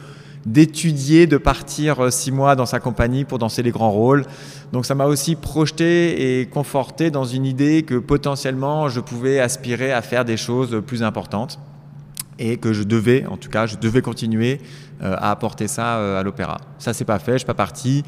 d'étudier, 0.44 1.26
de 1.26 1.38
partir 1.38 2.04
euh, 2.04 2.10
six 2.10 2.30
mois 2.30 2.54
dans 2.54 2.66
sa 2.66 2.78
compagnie 2.78 3.24
pour 3.24 3.38
danser 3.38 3.62
les 3.62 3.70
grands 3.70 3.90
rôles. 3.90 4.26
Donc 4.72 4.84
ça 4.84 4.94
m'a 4.94 5.06
aussi 5.06 5.36
projeté 5.36 6.40
et 6.40 6.46
conforté 6.46 7.10
dans 7.10 7.24
une 7.24 7.46
idée 7.46 7.82
que 7.82 7.94
potentiellement 7.94 8.90
je 8.90 9.00
pouvais 9.00 9.40
aspirer 9.40 9.90
à 9.90 10.02
faire 10.02 10.26
des 10.26 10.36
choses 10.36 10.82
plus 10.86 11.02
importantes 11.02 11.58
et 12.38 12.58
que 12.58 12.74
je 12.74 12.82
devais, 12.82 13.24
en 13.24 13.38
tout 13.38 13.48
cas, 13.48 13.64
je 13.64 13.76
devais 13.76 14.02
continuer 14.02 14.60
euh, 15.02 15.16
à 15.16 15.30
apporter 15.30 15.66
ça 15.66 16.18
à 16.18 16.22
l'opéra. 16.22 16.58
Ça, 16.78 16.92
c'est 16.92 17.06
pas 17.06 17.18
fait, 17.18 17.34
je 17.34 17.38
suis 17.38 17.46
pas 17.46 17.54
parti. 17.54 18.04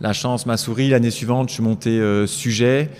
La 0.00 0.12
chance 0.12 0.44
m'a 0.44 0.58
souri. 0.58 0.90
L'année 0.90 1.10
suivante, 1.10 1.48
je 1.48 1.54
suis 1.54 1.62
monté 1.62 1.90
euh, 2.00 2.26
sujet. 2.26 2.90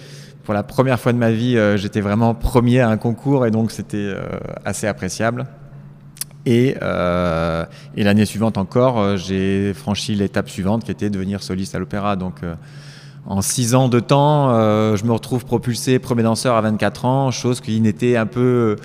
Pour 0.45 0.55
la 0.55 0.63
première 0.63 0.99
fois 0.99 1.13
de 1.13 1.19
ma 1.19 1.31
vie, 1.31 1.59
euh, 1.59 1.77
j'étais 1.77 2.01
vraiment 2.01 2.35
premier 2.35 2.81
à 2.81 2.89
un 2.89 2.97
concours 2.97 3.45
et 3.45 3.51
donc 3.51 3.71
c'était 3.71 3.99
euh, 3.99 4.25
assez 4.65 4.87
appréciable. 4.87 5.47
Et, 6.47 6.77
et 7.97 8.05
l'année 8.05 8.25
suivante 8.25 8.57
encore, 8.57 9.17
j'ai 9.17 9.75
franchi 9.75 10.15
l'étape 10.15 10.49
suivante 10.49 10.85
qui 10.85 10.93
était 10.93 11.11
devenir 11.11 11.43
soliste 11.43 11.75
à 11.75 11.81
l'opéra. 11.81 12.15
Donc 12.15 12.37
en 13.27 13.43
six 13.43 13.75
ans 13.75 13.89
de 13.89 13.99
temps, 13.99 14.51
je 14.95 15.05
me 15.05 15.11
retrouve 15.11 15.45
propulsé 15.45 15.99
premier 15.99 16.23
danseur 16.23 16.55
à 16.55 16.61
24 16.61 17.05
ans, 17.05 17.31
chose 17.33 17.61
qui 17.61 17.81
n'était 17.81 18.17
un 18.17 18.27
peu 18.27 18.77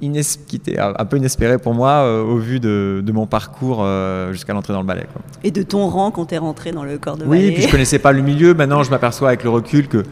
qui 0.00 0.56
était 0.56 0.78
un 0.78 1.04
peu 1.04 1.16
inespéré 1.16 1.58
pour 1.58 1.74
moi 1.74 1.90
euh, 1.90 2.22
au 2.22 2.36
vu 2.36 2.60
de, 2.60 3.02
mon 3.12 3.26
parcours 3.26 3.78
euh, 3.80 4.32
jusqu'à 4.32 4.52
l'entrée 4.52 4.72
dans 4.72 4.80
le 4.80 4.86
ballet. 4.86 5.06
Et 5.42 5.50
de 5.50 5.62
ton 5.62 5.88
rang 5.88 6.10
quand 6.10 6.26
tu 6.26 6.34
es 6.34 6.38
rentré 6.38 6.72
dans 6.72 6.84
le 6.84 6.98
corps 6.98 7.16
de 7.16 7.24
ballet 7.24 7.48
Oui, 7.48 7.52
puis 7.52 7.62
je 7.62 7.70
connaissais 7.70 7.98
pas 7.98 8.12
le 8.12 8.22
milieu. 8.22 8.54
Maintenant, 8.54 8.82
je 8.82 8.90
m'aperçois 8.90 9.28
avec 9.28 9.44
le 9.44 9.50
recul 9.50 9.88
que 9.88 10.02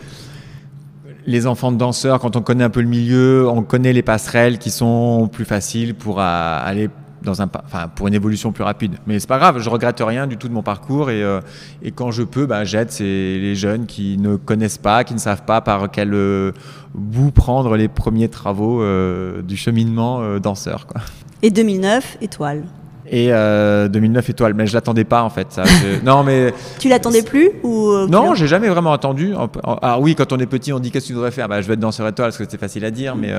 les 1.26 1.46
enfants 1.46 1.72
de 1.72 1.78
danseurs, 1.78 2.18
quand 2.20 2.36
on 2.36 2.42
connaît 2.42 2.64
un 2.64 2.70
peu 2.70 2.82
le 2.82 2.88
milieu, 2.88 3.48
on 3.48 3.62
connaît 3.62 3.92
les 3.92 4.02
passerelles 4.02 4.58
qui 4.58 4.70
sont 4.70 5.28
plus 5.32 5.44
faciles 5.44 5.94
pour 5.94 6.20
aller 6.20 6.90
dans 7.24 7.42
un, 7.42 7.48
enfin, 7.64 7.88
pour 7.88 8.06
une 8.06 8.14
évolution 8.14 8.52
plus 8.52 8.64
rapide. 8.64 8.96
Mais 9.06 9.18
c'est 9.18 9.28
pas 9.28 9.38
grave, 9.38 9.58
je 9.58 9.68
regrette 9.68 10.00
rien 10.00 10.26
du 10.26 10.36
tout 10.36 10.48
de 10.48 10.52
mon 10.52 10.62
parcours 10.62 11.10
et, 11.10 11.22
euh, 11.22 11.40
et 11.82 11.90
quand 11.90 12.10
je 12.10 12.22
peux, 12.22 12.46
bah, 12.46 12.64
j'aide 12.64 12.90
les 13.00 13.54
jeunes 13.54 13.86
qui 13.86 14.18
ne 14.18 14.36
connaissent 14.36 14.78
pas, 14.78 15.04
qui 15.04 15.14
ne 15.14 15.18
savent 15.18 15.44
pas 15.44 15.60
par 15.60 15.90
quel 15.90 16.14
euh, 16.14 16.52
bout 16.94 17.30
prendre 17.30 17.76
les 17.76 17.88
premiers 17.88 18.28
travaux 18.28 18.82
euh, 18.82 19.42
du 19.42 19.56
cheminement 19.56 20.38
danseur. 20.38 20.86
Quoi. 20.86 21.00
Et 21.42 21.50
2009, 21.50 22.18
étoile 22.20 22.64
et 23.06 23.28
2009 23.28 24.30
étoile 24.30 24.54
mais 24.54 24.66
je 24.66 24.72
l'attendais 24.72 25.04
pas 25.04 25.22
en 25.22 25.28
fait 25.28 25.48
ça. 25.52 25.64
non 26.04 26.24
mais 26.24 26.54
tu 26.78 26.88
l'attendais 26.88 27.20
plus 27.20 27.50
ou 27.62 27.92
non 28.08 28.34
j'ai 28.34 28.46
jamais 28.46 28.70
vraiment 28.70 28.94
attendu 28.94 29.34
ah 29.82 30.00
oui 30.00 30.14
quand 30.14 30.32
on 30.32 30.38
est 30.38 30.46
petit 30.46 30.72
on 30.72 30.78
dit 30.78 30.90
qu'est-ce 30.90 31.04
que 31.04 31.08
tu 31.08 31.14
devrais 31.14 31.30
faire? 31.30 31.46
Bah, 31.46 31.60
je 31.60 31.68
vais 31.68 31.74
être 31.74 31.80
danseur 31.80 32.08
étoile 32.08 32.28
parce 32.28 32.38
que 32.38 32.44
c'est 32.48 32.58
facile 32.58 32.82
à 32.82 32.90
dire 32.90 33.14
mais 33.14 33.30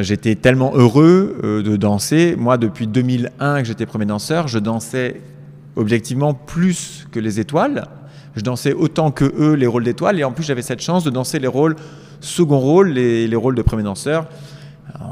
j'étais 0.00 0.34
tellement 0.34 0.72
heureux 0.74 1.38
euh, 1.44 1.62
de 1.62 1.76
danser. 1.76 2.34
Moi, 2.36 2.58
depuis 2.58 2.86
2001 2.86 3.62
que 3.62 3.68
j'étais 3.68 3.86
premier 3.86 4.06
danseur, 4.06 4.48
je 4.48 4.58
dansais 4.58 5.20
objectivement 5.76 6.34
plus 6.34 7.06
que 7.12 7.20
les 7.20 7.40
étoiles. 7.40 7.86
Je 8.34 8.42
dansais 8.42 8.72
autant 8.72 9.10
que 9.10 9.24
eux 9.24 9.54
les 9.54 9.66
rôles 9.66 9.84
d'étoiles 9.84 10.18
et 10.18 10.24
en 10.24 10.32
plus 10.32 10.44
j'avais 10.44 10.62
cette 10.62 10.80
chance 10.80 11.04
de 11.04 11.10
danser 11.10 11.38
les 11.38 11.48
rôles 11.48 11.76
second 12.20 12.58
rôle, 12.58 12.88
les, 12.88 13.28
les 13.28 13.36
rôles 13.36 13.54
de 13.54 13.62
premier 13.62 13.84
danseur. 13.84 14.26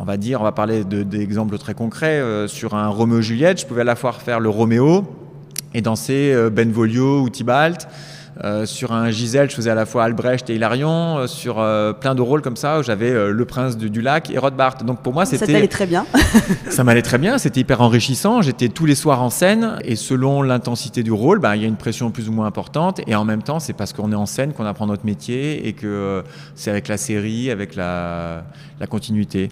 On 0.01 0.05
va 0.05 0.17
dire, 0.17 0.41
on 0.41 0.45
va 0.45 0.53
parler 0.53 0.85
d'exemples 0.85 1.59
très 1.59 1.75
concrets. 1.75 2.19
Euh, 2.19 2.49
sur 2.49 2.75
un 2.75 2.89
Roméo 2.89 3.21
Juliette, 3.21 3.61
je 3.61 3.67
pouvais 3.67 3.83
à 3.83 3.85
la 3.85 3.95
fois 3.95 4.13
faire 4.13 4.41
le 4.41 4.49
Roméo 4.49 5.05
et 5.75 5.83
danser 5.83 6.35
Benvolio 6.51 7.21
ou 7.21 7.31
Tybalt. 7.31 7.87
Euh, 8.45 8.67
sur 8.67 8.93
un 8.93 9.11
Gisèle, 9.11 9.49
je 9.51 9.55
faisais 9.55 9.71
à 9.71 9.75
la 9.75 9.87
fois 9.87 10.05
Albrecht 10.05 10.51
et 10.51 10.55
Hilarion. 10.55 11.19
Euh, 11.19 11.27
sur 11.27 11.59
euh, 11.59 11.93
plein 11.93 12.15
de 12.15 12.21
rôles 12.21 12.43
comme 12.43 12.57
ça, 12.57 12.79
où 12.79 12.83
j'avais 12.83 13.33
Le 13.33 13.45
Prince 13.45 13.77
du, 13.77 14.03
Lac 14.03 14.31
et 14.31 14.39
Rothbard. 14.39 14.77
Donc 14.85 15.01
pour 15.01 15.15
moi, 15.15 15.25
c'était. 15.25 15.47
Ça 15.47 15.53
t'allait 15.53 15.69
très 15.69 15.87
bien. 15.87 16.07
ça 16.69 16.85
m'allait 16.85 17.03
très 17.03 17.19
bien. 17.19 17.39
C'était 17.39 17.61
hyper 17.61 17.81
enrichissant. 17.81 18.43
J'étais 18.43 18.69
tous 18.69 18.87
les 18.87 18.95
soirs 18.95 19.23
en 19.23 19.31
scène 19.31 19.79
et 19.85 19.97
selon 19.97 20.43
l'intensité 20.43 21.03
du 21.03 21.13
rôle, 21.13 21.39
bah, 21.39 21.57
il 21.57 21.63
y 21.63 21.65
a 21.65 21.69
une 21.69 21.77
pression 21.77 22.11
plus 22.11 22.29
ou 22.29 22.33
moins 22.33 22.47
importante. 22.47 23.01
Et 23.07 23.15
en 23.15 23.25
même 23.25 23.43
temps, 23.43 23.61
c'est 23.61 23.73
parce 23.73 23.93
qu'on 23.93 24.13
est 24.13 24.17
en 24.17 24.27
scène 24.27 24.53
qu'on 24.53 24.67
apprend 24.67 24.87
notre 24.87 25.07
métier 25.07 25.67
et 25.67 25.73
que 25.73 26.23
c'est 26.55 26.71
avec 26.71 26.89
la 26.89 26.99
série, 26.99 27.51
avec 27.51 27.75
la, 27.75 28.45
la 28.81 28.87
continuité. 28.87 29.49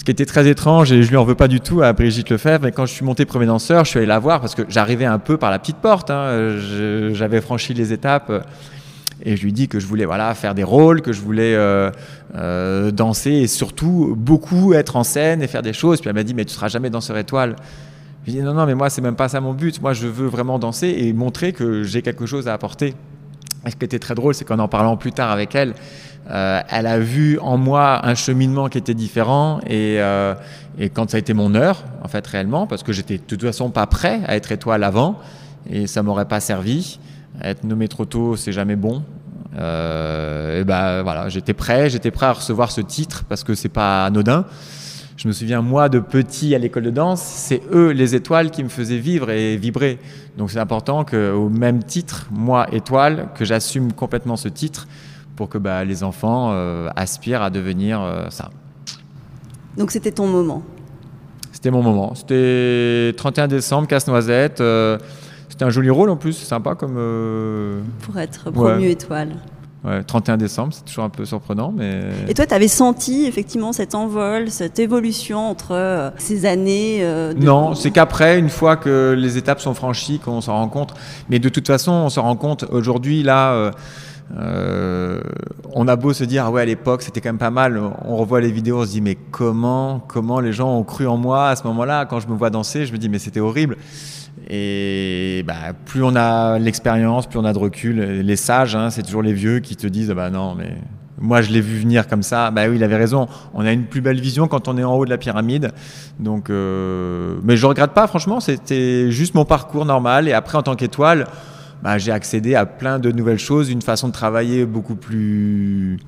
Ce 0.00 0.04
qui 0.04 0.10
était 0.12 0.24
très 0.24 0.48
étrange, 0.48 0.92
et 0.92 1.02
je 1.02 1.10
lui 1.10 1.18
en 1.18 1.24
veux 1.24 1.34
pas 1.34 1.46
du 1.46 1.60
tout 1.60 1.82
à 1.82 1.92
Brigitte 1.92 2.30
Lefebvre, 2.30 2.64
mais 2.64 2.72
quand 2.72 2.86
je 2.86 2.92
suis 2.94 3.04
monté 3.04 3.26
premier 3.26 3.44
danseur, 3.44 3.84
je 3.84 3.90
suis 3.90 3.98
allé 3.98 4.06
la 4.06 4.18
voir 4.18 4.40
parce 4.40 4.54
que 4.54 4.62
j'arrivais 4.66 5.04
un 5.04 5.18
peu 5.18 5.36
par 5.36 5.50
la 5.50 5.58
petite 5.58 5.76
porte. 5.76 6.10
Hein. 6.10 6.56
J'avais 7.12 7.42
franchi 7.42 7.74
les 7.74 7.92
étapes. 7.92 8.32
Et 9.22 9.36
je 9.36 9.42
lui 9.42 9.52
dis 9.52 9.68
que 9.68 9.78
je 9.78 9.86
voulais 9.86 10.06
voilà, 10.06 10.34
faire 10.34 10.54
des 10.54 10.64
rôles, 10.64 11.02
que 11.02 11.12
je 11.12 11.20
voulais 11.20 11.54
euh, 11.54 11.90
euh, 12.34 12.90
danser 12.90 13.32
et 13.32 13.46
surtout 13.46 14.14
beaucoup 14.16 14.72
être 14.72 14.96
en 14.96 15.04
scène 15.04 15.42
et 15.42 15.46
faire 15.46 15.60
des 15.60 15.74
choses. 15.74 16.00
Puis 16.00 16.08
elle 16.08 16.16
m'a 16.16 16.22
dit, 16.22 16.32
mais 16.32 16.46
tu 16.46 16.54
seras 16.54 16.68
jamais 16.68 16.88
danseur 16.88 17.18
étoile. 17.18 17.56
Je 18.22 18.32
lui 18.32 18.38
dit, 18.38 18.42
non, 18.42 18.54
non, 18.54 18.64
mais 18.64 18.74
moi, 18.74 18.88
c'est 18.88 19.02
même 19.02 19.16
pas 19.16 19.28
ça 19.28 19.42
mon 19.42 19.52
but. 19.52 19.82
Moi, 19.82 19.92
je 19.92 20.06
veux 20.06 20.28
vraiment 20.28 20.58
danser 20.58 20.94
et 20.96 21.12
montrer 21.12 21.52
que 21.52 21.82
j'ai 21.82 22.00
quelque 22.00 22.24
chose 22.24 22.48
à 22.48 22.54
apporter. 22.54 22.94
Et 23.66 23.70
ce 23.70 23.76
qui 23.76 23.84
était 23.84 23.98
très 23.98 24.14
drôle, 24.14 24.34
c'est 24.34 24.46
qu'en 24.46 24.60
en 24.60 24.68
parlant 24.68 24.96
plus 24.96 25.12
tard 25.12 25.30
avec 25.30 25.54
elle, 25.54 25.74
euh, 26.30 26.60
elle 26.68 26.86
a 26.86 26.98
vu 26.98 27.38
en 27.40 27.56
moi 27.56 28.06
un 28.06 28.14
cheminement 28.14 28.68
qui 28.68 28.78
était 28.78 28.94
différent 28.94 29.60
euh, 29.68 30.34
et, 30.78 30.88
quand 30.88 31.10
ça 31.10 31.16
a 31.16 31.20
été 31.20 31.34
mon 31.34 31.54
heure, 31.54 31.84
en 32.02 32.08
fait, 32.08 32.24
réellement, 32.26 32.66
parce 32.66 32.82
que 32.82 32.92
j'étais 32.92 33.18
de 33.18 33.22
toute 33.22 33.42
façon 33.42 33.70
pas 33.70 33.86
prêt 33.86 34.20
à 34.26 34.36
être 34.36 34.52
étoile 34.52 34.84
avant 34.84 35.18
et 35.68 35.86
ça 35.86 36.02
m'aurait 36.02 36.28
pas 36.28 36.40
servi. 36.40 36.98
Être 37.42 37.64
nommé 37.64 37.88
trop 37.88 38.04
tôt, 38.04 38.36
c'est 38.36 38.52
jamais 38.52 38.76
bon. 38.76 39.02
Euh, 39.58 40.60
et 40.60 40.64
ben 40.64 41.02
voilà, 41.02 41.28
j'étais 41.28 41.54
prêt, 41.54 41.90
j'étais 41.90 42.12
prêt 42.12 42.26
à 42.26 42.32
recevoir 42.32 42.70
ce 42.70 42.80
titre 42.80 43.24
parce 43.28 43.42
que 43.42 43.54
c'est 43.54 43.68
pas 43.68 44.06
anodin. 44.06 44.44
Je 45.16 45.28
me 45.28 45.32
souviens, 45.32 45.60
moi, 45.60 45.88
de 45.88 45.98
petit 45.98 46.54
à 46.54 46.58
l'école 46.58 46.84
de 46.84 46.90
danse, 46.90 47.20
c'est 47.20 47.60
eux, 47.72 47.90
les 47.90 48.14
étoiles, 48.14 48.50
qui 48.50 48.64
me 48.64 48.70
faisaient 48.70 48.96
vivre 48.96 49.30
et 49.30 49.56
vibrer. 49.56 49.98
Donc 50.38 50.50
c'est 50.50 50.60
important 50.60 51.04
qu'au 51.04 51.50
même 51.50 51.82
titre, 51.82 52.28
moi, 52.30 52.66
étoile, 52.72 53.28
que 53.34 53.44
j'assume 53.44 53.92
complètement 53.92 54.36
ce 54.36 54.48
titre 54.48 54.86
pour 55.40 55.48
que 55.48 55.56
bah, 55.56 55.86
les 55.86 56.04
enfants 56.04 56.50
euh, 56.52 56.90
aspirent 56.96 57.40
à 57.40 57.48
devenir 57.48 58.02
euh, 58.02 58.26
ça. 58.28 58.50
Donc 59.78 59.90
c'était 59.90 60.10
ton 60.12 60.26
moment 60.26 60.62
C'était 61.50 61.70
mon 61.70 61.82
moment. 61.82 62.14
C'était 62.14 63.14
31 63.16 63.48
décembre, 63.48 63.88
casse-noisette. 63.88 64.60
Euh, 64.60 64.98
c'était 65.48 65.64
un 65.64 65.70
joli 65.70 65.88
rôle 65.88 66.10
en 66.10 66.16
plus, 66.16 66.34
sympa 66.34 66.74
comme. 66.74 66.96
Pour 68.02 68.18
être 68.18 68.50
promu 68.50 68.90
étoile. 68.90 69.30
Ouais, 69.82 70.02
31 70.02 70.36
décembre, 70.36 70.74
c'est 70.74 70.84
toujours 70.84 71.04
un 71.04 71.08
peu 71.08 71.24
surprenant, 71.24 71.72
mais... 71.74 72.02
Et 72.28 72.34
toi, 72.34 72.44
tu 72.44 72.52
avais 72.52 72.68
senti 72.68 73.24
effectivement 73.24 73.72
cet 73.72 73.94
envol, 73.94 74.50
cette 74.50 74.78
évolution 74.78 75.48
entre 75.48 76.12
ces 76.18 76.44
années 76.44 77.02
Non, 77.34 77.74
c'est 77.74 77.90
qu'après, 77.90 78.38
une 78.38 78.50
fois 78.50 78.76
que 78.76 79.14
les 79.16 79.38
étapes 79.38 79.60
sont 79.60 79.72
franchies, 79.72 80.18
qu'on 80.18 80.42
s'en 80.42 80.52
rend 80.52 80.68
compte. 80.68 80.92
Mais 81.30 81.38
de 81.38 81.48
toute 81.48 81.66
façon, 81.66 81.92
on 81.92 82.10
se 82.10 82.20
rend 82.20 82.36
compte 82.36 82.66
aujourd'hui, 82.70 83.22
là, 83.22 83.52
euh, 83.52 83.70
on 84.36 85.88
a 85.88 85.96
beau 85.96 86.12
se 86.12 86.24
dire, 86.24 86.44
ah 86.46 86.50
ouais, 86.50 86.62
à 86.62 86.64
l'époque, 86.64 87.02
c'était 87.02 87.20
quand 87.20 87.30
même 87.30 87.38
pas 87.38 87.50
mal. 87.50 87.80
On 88.04 88.16
revoit 88.16 88.40
les 88.40 88.52
vidéos, 88.52 88.80
on 88.80 88.84
se 88.84 88.90
dit, 88.90 89.00
mais 89.00 89.16
comment, 89.30 90.00
comment 90.06 90.40
les 90.40 90.52
gens 90.52 90.76
ont 90.76 90.84
cru 90.84 91.06
en 91.06 91.16
moi 91.16 91.48
à 91.48 91.56
ce 91.56 91.64
moment-là? 91.64 92.06
Quand 92.06 92.20
je 92.20 92.28
me 92.28 92.34
vois 92.34 92.50
danser, 92.50 92.86
je 92.86 92.92
me 92.92 92.98
dis, 92.98 93.08
mais 93.08 93.18
c'était 93.18 93.40
horrible. 93.40 93.76
Et 94.48 95.44
bah, 95.46 95.72
plus 95.84 96.02
on 96.02 96.16
a 96.16 96.58
l'expérience, 96.58 97.26
plus 97.26 97.38
on 97.38 97.44
a 97.44 97.52
de 97.52 97.58
recul. 97.58 98.00
Les 98.00 98.36
sages, 98.36 98.74
hein, 98.74 98.90
c'est 98.90 99.02
toujours 99.02 99.22
les 99.22 99.32
vieux 99.32 99.60
qui 99.60 99.76
te 99.76 99.86
disent, 99.86 100.10
bah 100.10 100.30
non, 100.30 100.54
mais 100.54 100.76
moi 101.18 101.42
je 101.42 101.52
l'ai 101.52 101.60
vu 101.60 101.78
venir 101.78 102.08
comme 102.08 102.22
ça. 102.22 102.50
Bah 102.50 102.62
oui, 102.68 102.76
il 102.76 102.84
avait 102.84 102.96
raison. 102.96 103.28
On 103.54 103.64
a 103.64 103.72
une 103.72 103.84
plus 103.84 104.00
belle 104.00 104.20
vision 104.20 104.48
quand 104.48 104.66
on 104.68 104.76
est 104.78 104.84
en 104.84 104.94
haut 104.94 105.04
de 105.04 105.10
la 105.10 105.18
pyramide. 105.18 105.72
Donc, 106.18 106.50
euh, 106.50 107.36
mais 107.44 107.56
je 107.56 107.66
regrette 107.66 107.92
pas, 107.92 108.06
franchement. 108.06 108.40
C'était 108.40 109.10
juste 109.10 109.34
mon 109.34 109.44
parcours 109.44 109.84
normal. 109.84 110.26
Et 110.26 110.32
après, 110.32 110.58
en 110.58 110.62
tant 110.62 110.74
qu'étoile, 110.74 111.26
bah, 111.82 111.98
j'ai 111.98 112.12
accédé 112.12 112.54
à 112.54 112.66
plein 112.66 112.98
de 112.98 113.10
nouvelles 113.10 113.38
choses, 113.38 113.70
une 113.70 113.82
façon 113.82 114.08
de 114.08 114.12
travailler 114.12 114.66
beaucoup 114.66 114.96
plus 114.96 115.98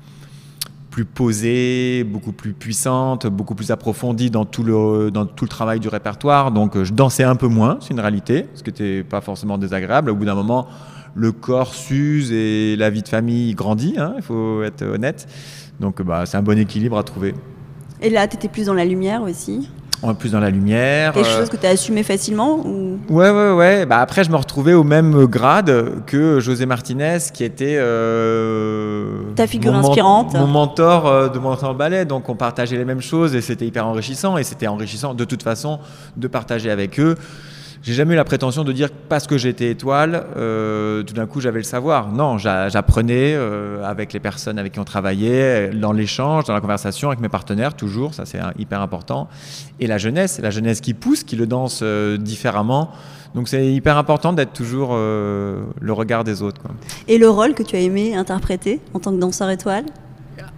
plus 0.93 1.05
posée, 1.05 2.03
beaucoup 2.03 2.33
plus 2.33 2.53
puissante, 2.53 3.25
beaucoup 3.25 3.55
plus 3.55 3.71
approfondie 3.71 4.29
dans 4.29 4.45
tout 4.45 4.61
le, 4.61 5.09
dans 5.09 5.25
tout 5.25 5.45
le 5.45 5.49
travail 5.49 5.79
du 5.79 5.87
répertoire. 5.87 6.51
Donc 6.51 6.81
je 6.83 6.93
dansais 6.93 7.23
un 7.23 7.35
peu 7.35 7.47
moins, 7.47 7.79
c'est 7.81 7.95
une 7.95 7.99
réalité, 7.99 8.45
ce 8.53 8.61
qui 8.61 8.69
n'était 8.69 9.03
pas 9.03 9.19
forcément 9.19 9.57
désagréable. 9.57 10.11
Au 10.11 10.15
bout 10.15 10.25
d'un 10.25 10.35
moment, 10.35 10.67
le 11.15 11.31
corps 11.31 11.73
s'use 11.73 12.31
et 12.31 12.75
la 12.75 12.91
vie 12.91 13.01
de 13.01 13.07
famille 13.07 13.55
grandit, 13.55 13.95
hein, 13.97 14.13
il 14.17 14.21
faut 14.21 14.61
être 14.61 14.83
honnête. 14.83 15.27
Donc 15.79 15.99
bah, 16.03 16.27
c'est 16.27 16.37
un 16.37 16.43
bon 16.43 16.59
équilibre 16.59 16.99
à 16.99 17.03
trouver. 17.03 17.33
Et 17.99 18.11
là, 18.11 18.27
tu 18.27 18.35
étais 18.35 18.47
plus 18.47 18.67
dans 18.67 18.75
la 18.75 18.85
lumière 18.85 19.23
aussi? 19.23 19.69
Plus 20.13 20.31
dans 20.31 20.39
la 20.39 20.49
lumière. 20.49 21.13
Quelque 21.13 21.25
euh, 21.25 21.39
chose 21.39 21.49
que 21.49 21.55
tu 21.55 21.65
as 21.65 21.69
assumé 21.69 22.03
facilement 22.03 22.59
ou... 22.65 22.99
Ouais, 23.09 23.29
ouais, 23.29 23.51
ouais. 23.51 23.85
Bah, 23.85 23.99
après, 23.99 24.23
je 24.23 24.29
me 24.29 24.35
retrouvais 24.35 24.73
au 24.73 24.83
même 24.83 25.25
grade 25.25 26.03
que 26.05 26.39
José 26.41 26.65
Martinez, 26.65 27.19
qui 27.33 27.43
était. 27.45 27.77
Euh, 27.77 29.21
Ta 29.35 29.47
figure 29.47 29.73
inspirante. 29.73 30.33
Mon 30.33 30.47
mentor 30.47 31.07
euh, 31.07 31.29
de 31.29 31.39
mon 31.39 31.51
entraînement 31.51 31.75
ballet. 31.75 32.05
Donc, 32.05 32.27
on 32.27 32.35
partageait 32.35 32.77
les 32.77 32.85
mêmes 32.85 33.01
choses 33.01 33.33
et 33.35 33.41
c'était 33.41 33.65
hyper 33.65 33.87
enrichissant. 33.87 34.37
Et 34.37 34.43
c'était 34.43 34.67
enrichissant 34.67 35.13
de 35.13 35.23
toute 35.23 35.43
façon 35.43 35.79
de 36.17 36.27
partager 36.27 36.69
avec 36.69 36.99
eux. 36.99 37.15
J'ai 37.83 37.93
jamais 37.93 38.13
eu 38.13 38.15
la 38.15 38.23
prétention 38.23 38.63
de 38.63 38.71
dire 38.71 38.87
parce 39.09 39.27
que 39.27 39.37
j'étais 39.37 39.69
étoile, 39.69 40.25
euh, 40.37 41.03
tout 41.03 41.13
d'un 41.13 41.25
coup 41.25 41.41
j'avais 41.41 41.59
le 41.59 41.65
savoir. 41.65 42.09
Non, 42.13 42.37
j'apprenais 42.37 43.33
euh, 43.35 43.83
avec 43.83 44.13
les 44.13 44.21
personnes 44.21 44.57
avec 44.57 44.71
qui 44.71 44.79
on 44.79 44.85
travaillait, 44.85 45.71
dans 45.71 45.91
l'échange, 45.91 46.45
dans 46.45 46.53
la 46.53 46.61
conversation 46.61 47.09
avec 47.09 47.19
mes 47.19 47.27
partenaires, 47.27 47.73
toujours, 47.73 48.13
ça 48.13 48.25
c'est 48.25 48.39
hyper 48.57 48.79
important. 48.79 49.27
Et 49.81 49.87
la 49.87 49.97
jeunesse, 49.97 50.39
la 50.41 50.49
jeunesse 50.49 50.79
qui 50.79 50.93
pousse, 50.93 51.25
qui 51.25 51.35
le 51.35 51.45
danse 51.45 51.81
euh, 51.83 52.15
différemment. 52.17 52.89
Donc 53.35 53.49
c'est 53.49 53.67
hyper 53.67 53.97
important 53.97 54.31
d'être 54.31 54.53
toujours 54.53 54.93
le 54.93 55.91
regard 55.91 56.23
des 56.23 56.43
autres. 56.43 56.61
Quoi. 56.61 56.71
Et 57.07 57.17
le 57.17 57.27
rôle 57.27 57.53
que 57.53 57.63
tu 57.63 57.75
as 57.75 57.79
aimé 57.79 58.15
interpréter 58.15 58.79
en 58.93 58.99
tant 58.99 59.11
que 59.11 59.17
danseur 59.17 59.49
étoile? 59.49 59.85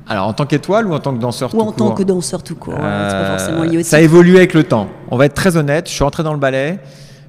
Alors, 0.07 0.27
en 0.27 0.33
tant 0.33 0.45
qu'étoile 0.45 0.85
ou 0.85 0.93
en 0.93 0.99
tant 0.99 1.13
que 1.13 1.19
danseur 1.19 1.49
tout 1.49 1.57
court 1.57 1.65
Ou 1.65 1.69
en 1.69 1.71
tant 1.71 1.91
que 1.91 2.03
danseur 2.03 2.43
tout 2.43 2.55
court, 2.55 2.75
pas 2.75 3.37
forcément 3.37 3.63
lié 3.63 3.81
Ça 3.81 4.01
évolue 4.01 4.35
avec 4.35 4.53
le 4.53 4.63
temps. 4.63 4.89
On 5.09 5.17
va 5.17 5.25
être 5.25 5.33
très 5.33 5.57
honnête, 5.57 5.87
je 5.87 5.93
suis 5.93 6.03
entré 6.03 6.21
dans 6.21 6.33
le 6.33 6.39
ballet, 6.39 6.79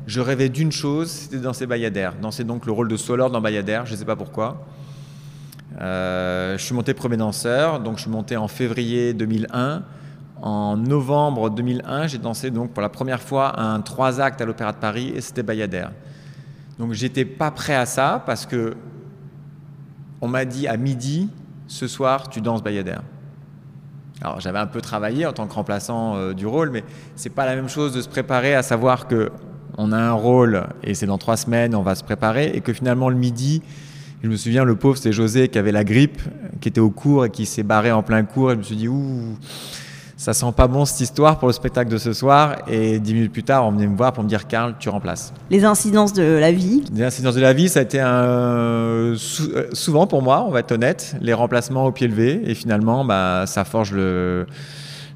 je 0.07 0.21
rêvais 0.21 0.49
d'une 0.49 0.71
chose, 0.71 1.11
c'était 1.11 1.39
danser 1.39 1.67
Bayadère. 1.67 2.15
Danser 2.21 2.45
donc 2.45 2.65
le 2.65 2.73
rôle 2.73 2.89
de 2.89 2.97
Solor 2.97 3.31
dans 3.31 3.41
Bayadère, 3.41 3.87
je 3.87 3.93
ne 3.93 3.97
sais 3.97 4.05
pas 4.05 4.15
pourquoi. 4.15 4.65
Euh, 5.81 6.57
je 6.57 6.65
suis 6.65 6.75
monté 6.75 6.95
premier 6.95 7.17
danseur, 7.17 7.81
donc 7.81 7.97
je 7.97 8.03
suis 8.03 8.11
monté 8.11 8.37
en 8.37 8.47
février 8.47 9.15
2001. 9.15 9.83
En 10.43 10.77
novembre 10.77 11.51
2001, 11.51 12.07
j'ai 12.07 12.19
dansé 12.19 12.51
donc 12.51 12.71
pour 12.73 12.83
la 12.83 12.89
première 12.89 13.21
fois 13.21 13.61
un 13.61 13.81
trois 13.81 14.21
actes 14.21 14.41
à 14.41 14.45
l'Opéra 14.45 14.73
de 14.73 14.79
Paris 14.79 15.13
et 15.15 15.21
c'était 15.21 15.43
Bayadère. 15.43 15.91
Donc 16.79 16.93
j'étais 16.93 17.25
pas 17.25 17.51
prêt 17.51 17.75
à 17.75 17.87
ça 17.87 18.23
parce 18.27 18.47
que 18.47 18.77
on 20.21 20.29
m'a 20.29 20.45
dit 20.45 20.69
à 20.69 20.77
midi, 20.77 21.29
ce 21.67 21.89
soir 21.89 22.29
tu 22.29 22.41
danses 22.41 22.63
Bayadère. 22.63 23.03
Alors 24.21 24.41
j'avais 24.41 24.59
un 24.59 24.67
peu 24.67 24.81
travaillé 24.81 25.27
en 25.27 25.33
tant 25.33 25.47
que 25.47 25.55
remplaçant 25.55 26.17
euh, 26.17 26.33
du 26.33 26.47
rôle, 26.47 26.71
mais 26.71 26.85
c'est 27.17 27.31
pas 27.31 27.45
la 27.45 27.57
même 27.57 27.69
chose 27.69 27.93
de 27.93 28.01
se 28.01 28.09
préparer 28.09 28.55
à 28.55 28.63
savoir 28.63 29.09
que 29.09 29.33
on 29.79 29.93
a 29.93 29.99
un 29.99 30.13
rôle 30.13 30.65
et 30.83 30.95
c'est 30.95 31.07
dans 31.07 31.19
trois 31.19 31.37
semaines, 31.37 31.75
on 31.75 31.83
va 31.83 31.95
se 31.95 32.05
préparer, 32.05 32.53
et 32.55 32.61
que 32.61 32.73
finalement 32.73 33.09
le 33.09 33.17
midi, 33.17 33.63
je 34.23 34.29
me 34.29 34.37
souviens, 34.37 34.65
le 34.65 34.75
pauvre, 34.77 34.97
c'est 34.97 35.13
José 35.13 35.49
qui 35.49 35.59
avait 35.59 35.73
la 35.73 35.85
grippe, 35.85 36.21
qui 36.61 36.69
était 36.69 36.81
au 36.81 36.91
cours 36.91 37.27
et 37.27 37.31
qui 37.31 37.47
s'est 37.47 37.63
barré 37.63 37.93
en 37.93 38.03
plein 38.03 38.23
cours. 38.25 38.51
Et 38.51 38.55
je 38.55 38.59
me 38.59 38.63
suis 38.65 38.75
dit, 38.77 38.89
ouh, 38.89 39.37
ça 40.17 40.33
sent 40.33 40.47
pas 40.57 40.67
bon 40.67 40.87
cette 40.87 41.03
histoire 41.03 41.39
pour 41.39 41.49
le 41.49 41.53
spectacle 41.53 41.91
de 41.91 41.99
ce 41.99 42.15
soir. 42.15 42.57
Et 42.67 42.99
dix 42.99 43.13
minutes 43.13 43.33
plus 43.33 43.43
tard, 43.45 43.67
on 43.67 43.73
venait 43.73 43.87
me 43.87 43.97
voir 43.97 44.15
pour 44.15 44.25
me 44.25 44.29
dire, 44.29 44.49
Karl, 44.49 44.75
tu 44.81 44.89
remplaces. 44.89 45.33
Les 45.51 45.65
incidences 45.67 46.15
de 46.15 46.23
la 46.23 46.51
vie? 46.51 46.83
Les 46.93 47.05
incidences 47.05 47.35
de 47.35 47.41
la 47.43 47.53
vie, 47.53 47.69
ça 47.69 47.81
a 47.81 47.83
été 47.83 48.01
un, 48.01 49.13
sou- 49.17 49.51
euh, 49.55 49.67
souvent 49.75 50.07
pour 50.07 50.23
moi, 50.23 50.45
on 50.49 50.51
va 50.51 50.61
être 50.61 50.73
honnête, 50.73 51.15
les 51.21 51.35
remplacements 51.35 51.85
au 51.85 51.93
pied 51.93 52.09
levé. 52.09 52.41
Et 52.47 52.55
finalement, 52.55 53.05
bah, 53.05 53.45
ça 53.47 53.65
forge 53.65 53.93
le, 53.93 54.47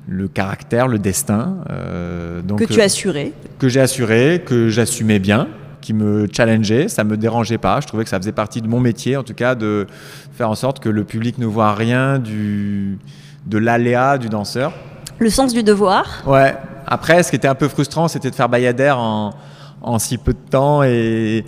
le 0.08 0.28
caractère, 0.28 0.88
le 0.88 0.98
destin. 0.98 1.56
euh, 1.70 2.42
donc, 2.42 2.58
que 2.60 2.64
tu 2.64 2.78
euh, 2.78 2.82
as 2.82 2.86
assurées. 2.86 3.32
que 3.58 3.68
j'ai 3.68 3.80
assuré, 3.80 4.42
que 4.44 4.68
j'assumais 4.68 5.18
bien, 5.18 5.48
qui 5.80 5.92
me 5.92 6.26
challengeait, 6.30 6.88
ça 6.88 7.04
me 7.04 7.16
dérangeait 7.16 7.58
pas. 7.58 7.80
Je 7.80 7.86
trouvais 7.86 8.04
que 8.04 8.10
ça 8.10 8.18
faisait 8.18 8.32
partie 8.32 8.60
de 8.60 8.68
mon 8.68 8.80
métier, 8.80 9.16
en 9.16 9.22
tout 9.22 9.34
cas, 9.34 9.54
de 9.54 9.86
faire 10.32 10.50
en 10.50 10.54
sorte 10.54 10.80
que 10.80 10.88
le 10.88 11.04
public 11.04 11.38
ne 11.38 11.46
voit 11.46 11.74
rien 11.74 12.18
du, 12.18 12.98
de 13.46 13.58
l'aléa 13.58 14.18
du 14.18 14.28
danseur. 14.28 14.72
Le 15.18 15.30
sens 15.30 15.52
du 15.52 15.62
devoir. 15.62 16.22
Ouais. 16.26 16.54
Après, 16.86 17.22
ce 17.22 17.30
qui 17.30 17.36
était 17.36 17.48
un 17.48 17.54
peu 17.54 17.68
frustrant, 17.68 18.08
c'était 18.08 18.30
de 18.30 18.34
faire 18.34 18.48
Bayadère 18.48 18.98
en, 18.98 19.34
en 19.82 19.98
si 19.98 20.18
peu 20.18 20.32
de 20.32 20.50
temps 20.50 20.82
et, 20.82 21.44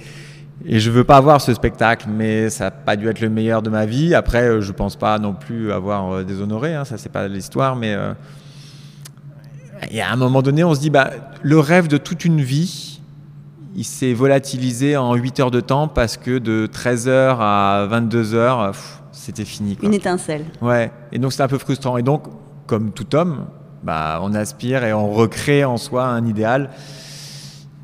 et 0.64 0.78
je 0.78 0.90
veux 0.90 1.04
pas 1.04 1.16
avoir 1.16 1.40
ce 1.40 1.52
spectacle, 1.54 2.06
mais 2.08 2.48
ça 2.50 2.64
n'a 2.64 2.70
pas 2.70 2.96
dû 2.96 3.08
être 3.08 3.20
le 3.20 3.28
meilleur 3.28 3.62
de 3.62 3.70
ma 3.70 3.86
vie. 3.86 4.14
Après, 4.14 4.42
euh, 4.42 4.60
je 4.60 4.72
pense 4.72 4.96
pas 4.96 5.18
non 5.18 5.32
plus 5.32 5.72
avoir 5.72 6.12
euh, 6.12 6.22
déshonoré, 6.22 6.74
hein, 6.74 6.84
ça 6.84 6.96
c'est 6.98 7.08
pas 7.10 7.26
l'histoire, 7.28 7.74
mais 7.74 7.94
euh, 7.94 8.12
y 9.90 10.00
a 10.00 10.10
un 10.10 10.16
moment 10.16 10.42
donné, 10.42 10.64
on 10.64 10.74
se 10.74 10.80
dit, 10.80 10.90
bah, 10.90 11.10
le 11.42 11.58
rêve 11.58 11.88
de 11.88 11.96
toute 11.96 12.24
une 12.24 12.40
vie, 12.40 13.00
il 13.74 13.84
s'est 13.84 14.12
volatilisé 14.12 14.96
en 14.96 15.14
8 15.14 15.40
heures 15.40 15.50
de 15.50 15.60
temps 15.60 15.88
parce 15.88 16.16
que 16.16 16.38
de 16.38 16.68
13h 16.72 17.36
à 17.40 17.88
22h, 17.90 18.72
pff, 18.72 19.02
c'était 19.12 19.44
fini. 19.44 19.76
Quoi. 19.76 19.88
Une 19.88 19.94
étincelle. 19.94 20.44
Ouais, 20.60 20.90
et 21.10 21.18
donc 21.18 21.32
c'est 21.32 21.42
un 21.42 21.48
peu 21.48 21.58
frustrant. 21.58 21.96
Et 21.96 22.02
donc, 22.02 22.24
comme 22.66 22.92
tout 22.92 23.14
homme, 23.14 23.46
bah, 23.82 24.20
on 24.22 24.34
aspire 24.34 24.84
et 24.84 24.92
on 24.92 25.10
recrée 25.10 25.64
en 25.64 25.76
soi 25.76 26.06
un 26.06 26.26
idéal. 26.26 26.70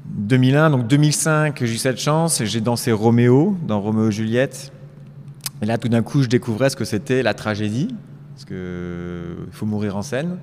2001, 0.06 0.70
donc 0.70 0.86
2005, 0.86 1.58
j'ai 1.64 1.74
eu 1.74 1.76
cette 1.76 2.00
chance, 2.00 2.42
j'ai 2.44 2.60
dansé 2.60 2.92
Roméo 2.92 3.56
dans 3.66 3.80
Roméo 3.80 4.08
et 4.08 4.12
Juliette. 4.12 4.72
Et 5.60 5.66
là, 5.66 5.78
tout 5.78 5.88
d'un 5.88 6.02
coup, 6.02 6.22
je 6.22 6.28
découvrais 6.28 6.70
ce 6.70 6.76
que 6.76 6.84
c'était 6.84 7.22
la 7.22 7.34
tragédie, 7.34 7.88
parce 8.34 8.44
que 8.44 9.36
il 9.46 9.52
faut 9.52 9.66
mourir 9.66 9.96
en 9.96 10.02
scène. 10.02 10.38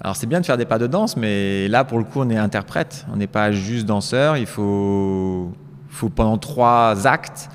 Alors 0.00 0.16
c'est 0.16 0.26
bien 0.26 0.40
de 0.40 0.46
faire 0.46 0.56
des 0.56 0.64
pas 0.64 0.78
de 0.78 0.86
danse, 0.86 1.16
mais 1.16 1.68
là, 1.68 1.84
pour 1.84 1.98
le 1.98 2.04
coup, 2.04 2.20
on 2.20 2.30
est 2.30 2.36
interprète, 2.36 3.06
on 3.12 3.16
n'est 3.16 3.26
pas 3.26 3.52
juste 3.52 3.86
danseur. 3.86 4.36
Il 4.36 4.46
faut, 4.46 5.52
faut 5.88 6.08
pendant 6.08 6.36
trois 6.38 7.06
actes 7.06 7.48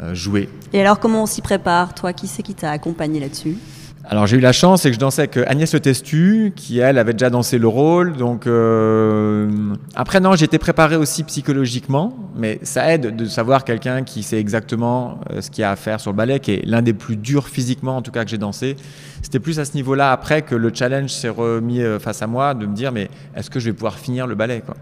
euh, 0.00 0.14
jouer. 0.14 0.48
Et 0.72 0.80
alors, 0.80 0.98
comment 0.98 1.22
on 1.22 1.26
s'y 1.26 1.42
prépare 1.42 1.94
Toi, 1.94 2.12
qui 2.12 2.26
c'est 2.26 2.42
qui 2.42 2.54
t'a 2.54 2.70
accompagné 2.70 3.20
là-dessus? 3.20 3.58
Alors 4.06 4.26
j'ai 4.26 4.36
eu 4.36 4.40
la 4.40 4.52
chance, 4.52 4.82
c'est 4.82 4.90
que 4.90 4.94
je 4.94 5.00
dansais 5.00 5.22
avec 5.22 5.38
euh, 5.38 5.44
Agnès 5.46 5.72
Le 5.72 5.80
Testu, 5.80 6.52
qui 6.54 6.78
elle 6.78 6.98
avait 6.98 7.14
déjà 7.14 7.30
dansé 7.30 7.56
le 7.56 7.68
rôle. 7.68 8.14
Donc 8.16 8.46
euh, 8.46 9.50
après 9.94 10.20
non, 10.20 10.34
j'étais 10.34 10.58
préparé 10.58 10.96
aussi 10.96 11.24
psychologiquement, 11.24 12.14
mais 12.36 12.58
ça 12.62 12.92
aide 12.92 13.16
de 13.16 13.24
savoir 13.24 13.64
quelqu'un 13.64 14.02
qui 14.02 14.22
sait 14.22 14.38
exactement 14.38 15.20
euh, 15.30 15.40
ce 15.40 15.50
qu'il 15.50 15.62
y 15.62 15.64
a 15.64 15.70
à 15.70 15.76
faire 15.76 16.00
sur 16.00 16.10
le 16.10 16.16
ballet, 16.18 16.38
qui 16.38 16.52
est 16.52 16.66
l'un 16.66 16.82
des 16.82 16.92
plus 16.92 17.16
durs 17.16 17.48
physiquement 17.48 17.96
en 17.96 18.02
tout 18.02 18.10
cas 18.10 18.24
que 18.24 18.30
j'ai 18.30 18.36
dansé. 18.36 18.76
C'était 19.22 19.40
plus 19.40 19.58
à 19.58 19.64
ce 19.64 19.72
niveau-là 19.72 20.12
après 20.12 20.42
que 20.42 20.54
le 20.54 20.70
challenge 20.74 21.10
s'est 21.10 21.30
remis 21.30 21.80
face 21.98 22.20
à 22.20 22.26
moi 22.26 22.52
de 22.52 22.66
me 22.66 22.74
dire 22.74 22.92
mais 22.92 23.08
est-ce 23.34 23.48
que 23.48 23.58
je 23.58 23.70
vais 23.70 23.74
pouvoir 23.74 23.98
finir 23.98 24.26
le 24.26 24.34
ballet 24.34 24.62
quoi? 24.64 24.76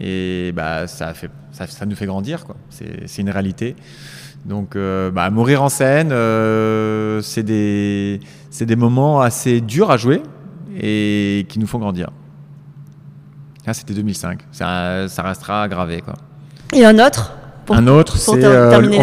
Et 0.00 0.52
bah 0.52 0.86
ça 0.86 1.12
fait, 1.12 1.30
ça, 1.52 1.66
nous 1.84 1.96
fait 1.96 2.06
grandir 2.06 2.46
quoi. 2.46 2.56
C'est 2.70 3.20
une 3.20 3.30
réalité. 3.30 3.76
Donc, 4.46 4.76
bah, 4.76 5.28
mourir 5.30 5.62
en 5.62 5.68
scène, 5.68 6.14
c'est 7.22 7.42
des, 7.42 8.20
c'est 8.58 8.66
des 8.66 8.74
moments 8.74 9.20
assez 9.20 9.60
durs 9.60 9.88
à 9.92 9.96
jouer 9.96 10.20
et 10.80 11.46
qui 11.48 11.60
nous 11.60 11.66
font 11.68 11.78
grandir. 11.78 12.10
Là, 13.64 13.72
c'était 13.72 13.94
2005. 13.94 14.40
Ça, 14.50 15.06
ça 15.08 15.22
restera 15.22 15.68
gravé. 15.68 16.00
Quoi. 16.00 16.14
Et 16.72 16.84
un 16.84 16.98
autre 16.98 17.34
pour- 17.66 17.76
Un 17.76 17.86
autre, 17.86 18.16
c'est. 18.16 18.32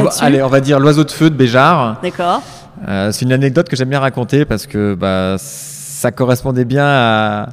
là-dessus. 0.01 0.23
allez, 0.23 0.43
on 0.43 0.49
va 0.49 0.59
dire 0.59 0.77
L'oiseau 0.79 1.05
de 1.05 1.11
feu 1.11 1.29
de 1.29 1.35
Béjart. 1.35 2.01
D'accord. 2.03 2.41
Euh, 2.85 3.13
c'est 3.13 3.23
une 3.23 3.31
anecdote 3.31 3.69
que 3.69 3.77
j'aime 3.77 3.87
bien 3.89 4.01
raconter 4.01 4.43
parce 4.43 4.67
que 4.67 4.93
bah, 4.93 5.35
ça 5.39 6.11
correspondait 6.11 6.65
bien 6.65 6.85
à, 6.85 7.49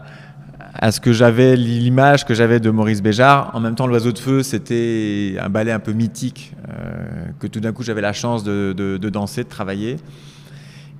à 0.74 0.90
ce 0.90 0.98
que 0.98 1.12
j'avais, 1.12 1.54
l'image 1.54 2.24
que 2.24 2.34
j'avais 2.34 2.58
de 2.58 2.70
Maurice 2.70 3.00
Béjart. 3.00 3.52
En 3.54 3.60
même 3.60 3.76
temps, 3.76 3.86
L'Oiseau 3.86 4.10
de 4.10 4.18
Feu, 4.18 4.42
c'était 4.42 5.36
un 5.40 5.50
ballet 5.50 5.70
un 5.70 5.78
peu 5.78 5.92
mythique 5.92 6.54
euh, 6.68 6.72
que 7.38 7.46
tout 7.46 7.60
d'un 7.60 7.70
coup 7.72 7.84
j'avais 7.84 8.00
la 8.00 8.12
chance 8.12 8.42
de, 8.42 8.74
de- 8.76 8.96
de 8.96 9.08
danser, 9.08 9.44
de 9.44 9.48
travailler. 9.48 9.98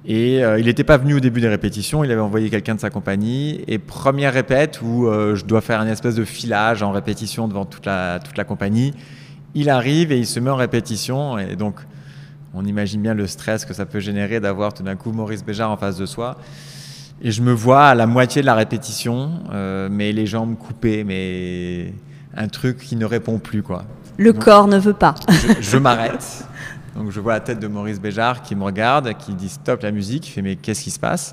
Et 0.04 0.42
euh, 0.42 0.58
il 0.58 0.66
n'était 0.66 0.84
pas 0.84 0.96
venu 0.96 1.14
au 1.14 1.20
début 1.20 1.40
des 1.40 1.48
répétitions, 1.48 2.02
il 2.02 2.10
avait 2.10 2.20
envoyé 2.20 2.50
quelqu'un 2.50 2.74
de 2.74 2.80
sa 2.80 2.90
compagnie. 2.90 3.62
Et 3.68 3.78
première 3.78 4.32
répète 4.32 4.80
où 4.82 5.06
euh, 5.06 5.36
je 5.36 5.44
dois 5.44 5.60
faire 5.60 5.80
une 5.80 5.88
espèce 5.88 6.16
de 6.16 6.24
filage 6.24 6.82
en 6.82 6.90
répétition 6.90 7.46
devant 7.46 7.64
toute 7.64 7.86
la, 7.86 8.18
toute 8.18 8.36
la 8.36 8.44
compagnie, 8.44 8.94
il 9.54 9.70
arrive 9.70 10.10
et 10.10 10.18
il 10.18 10.26
se 10.26 10.40
met 10.40 10.50
en 10.50 10.56
répétition. 10.56 11.38
Et 11.38 11.54
donc, 11.54 11.76
on 12.54 12.64
imagine 12.64 13.00
bien 13.00 13.14
le 13.14 13.26
stress 13.26 13.64
que 13.64 13.74
ça 13.74 13.86
peut 13.86 14.00
générer 14.00 14.40
d'avoir 14.40 14.74
tout 14.74 14.82
d'un 14.82 14.96
coup 14.96 15.12
Maurice 15.12 15.44
Béjart 15.44 15.70
en 15.70 15.76
face 15.76 15.96
de 15.96 16.06
soi. 16.06 16.36
Et 17.22 17.30
je 17.30 17.40
me 17.40 17.52
vois 17.52 17.86
à 17.86 17.94
la 17.94 18.06
moitié 18.06 18.42
de 18.42 18.46
la 18.46 18.54
répétition, 18.54 19.30
euh, 19.52 19.88
mais 19.90 20.12
les 20.12 20.26
jambes 20.26 20.56
coupées, 20.58 21.04
mais 21.04 21.94
un 22.36 22.48
truc 22.48 22.78
qui 22.78 22.96
ne 22.96 23.04
répond 23.04 23.38
plus, 23.38 23.62
quoi. 23.62 23.84
Le 24.18 24.32
corps 24.32 24.66
ne 24.66 24.78
veut 24.78 24.92
pas. 24.92 25.14
Je, 25.28 25.62
je 25.62 25.76
m'arrête. 25.78 26.44
Donc 26.96 27.10
je 27.10 27.20
vois 27.20 27.32
la 27.34 27.40
tête 27.40 27.58
de 27.58 27.66
Maurice 27.66 28.00
Béjart 28.00 28.42
qui 28.42 28.54
me 28.54 28.64
regarde, 28.64 29.14
qui 29.16 29.34
dit 29.34 29.48
stop 29.48 29.82
la 29.82 29.90
musique, 29.90 30.28
il 30.28 30.30
fait 30.30 30.42
mais 30.42 30.56
qu'est-ce 30.56 30.82
qui 30.82 30.90
se 30.90 31.00
passe? 31.00 31.32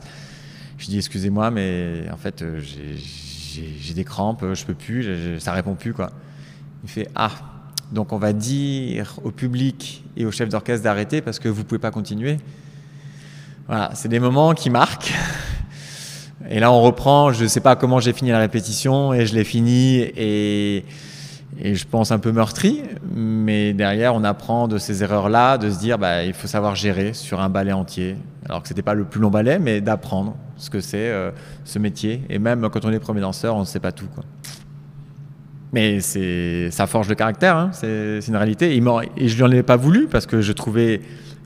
Je 0.77 0.85
dis 0.87 0.97
excusez-moi, 0.97 1.51
mais 1.51 2.05
en 2.11 2.17
fait 2.17 2.41
euh, 2.41 2.59
j'ai- 2.61 3.93
des 3.93 4.03
crampes, 4.05 4.43
euh, 4.43 4.55
je 4.55 4.63
peux 4.65 4.73
plus, 4.75 5.39
ça 5.39 5.51
répond 5.51 5.75
plus 5.75 5.93
quoi. 5.93 6.11
Il 6.83 6.89
fait 6.89 7.09
ah 7.15 7.31
donc 7.91 8.13
on 8.13 8.17
va 8.17 8.31
dire 8.33 9.19
au 9.23 9.31
public 9.31 10.03
et 10.15 10.25
au 10.25 10.31
chef 10.31 10.47
d'orchestre 10.47 10.83
d'arrêter 10.83 11.21
parce 11.21 11.39
que 11.39 11.49
vous 11.49 11.63
pouvez 11.63 11.79
pas 11.79 11.91
continuer? 11.91 12.37
Voilà, 13.67 13.91
c'est 13.95 14.07
des 14.07 14.19
moments 14.19 14.53
qui 14.53 14.69
marquent. 14.69 15.13
Et 16.49 16.59
là, 16.59 16.71
on 16.71 16.81
reprend. 16.81 17.31
Je 17.33 17.45
sais 17.45 17.59
pas 17.59 17.75
comment 17.75 17.99
j'ai 17.99 18.13
fini 18.13 18.31
la 18.31 18.39
répétition 18.39 19.13
et 19.13 19.25
je 19.27 19.35
l'ai 19.35 19.43
fini 19.43 19.97
et, 19.99 20.85
et 21.61 21.75
je 21.75 21.85
pense 21.85 22.11
un 22.11 22.19
peu 22.19 22.31
meurtri. 22.31 22.81
Mais 23.13 23.73
derrière, 23.73 24.15
on 24.15 24.23
apprend 24.23 24.67
de 24.67 24.77
ces 24.77 25.03
erreurs-là, 25.03 25.57
de 25.57 25.69
se 25.69 25.79
dire, 25.79 25.97
bah, 25.97 26.23
il 26.23 26.33
faut 26.33 26.47
savoir 26.47 26.75
gérer 26.75 27.13
sur 27.13 27.41
un 27.41 27.49
ballet 27.49 27.73
entier. 27.73 28.15
Alors 28.47 28.61
que 28.61 28.67
c'était 28.67 28.81
pas 28.81 28.93
le 28.93 29.03
plus 29.03 29.19
long 29.19 29.29
ballet, 29.29 29.59
mais 29.59 29.81
d'apprendre 29.81 30.35
ce 30.57 30.69
que 30.69 30.79
c'est 30.79 31.09
euh, 31.09 31.31
ce 31.65 31.79
métier. 31.79 32.23
Et 32.29 32.39
même 32.39 32.67
quand 32.71 32.85
on 32.85 32.91
est 32.91 32.99
premier 32.99 33.21
danseur, 33.21 33.55
on 33.55 33.61
ne 33.61 33.65
sait 33.65 33.79
pas 33.79 33.91
tout. 33.91 34.07
Quoi. 34.13 34.23
Mais 35.71 35.99
ça 35.99 36.87
forge 36.87 37.09
le 37.09 37.15
caractère, 37.15 37.55
hein, 37.55 37.69
c'est, 37.73 38.19
une 38.27 38.35
réalité. 38.35 38.79
M'en- 38.81 39.01
et 39.01 39.27
je 39.27 39.35
lui 39.35 39.43
en 39.43 39.51
ai 39.51 39.61
pas 39.61 39.75
voulu 39.75 40.07
parce 40.07 40.25
que 40.25 40.41
je 40.41 40.51
trouvais 40.51 41.01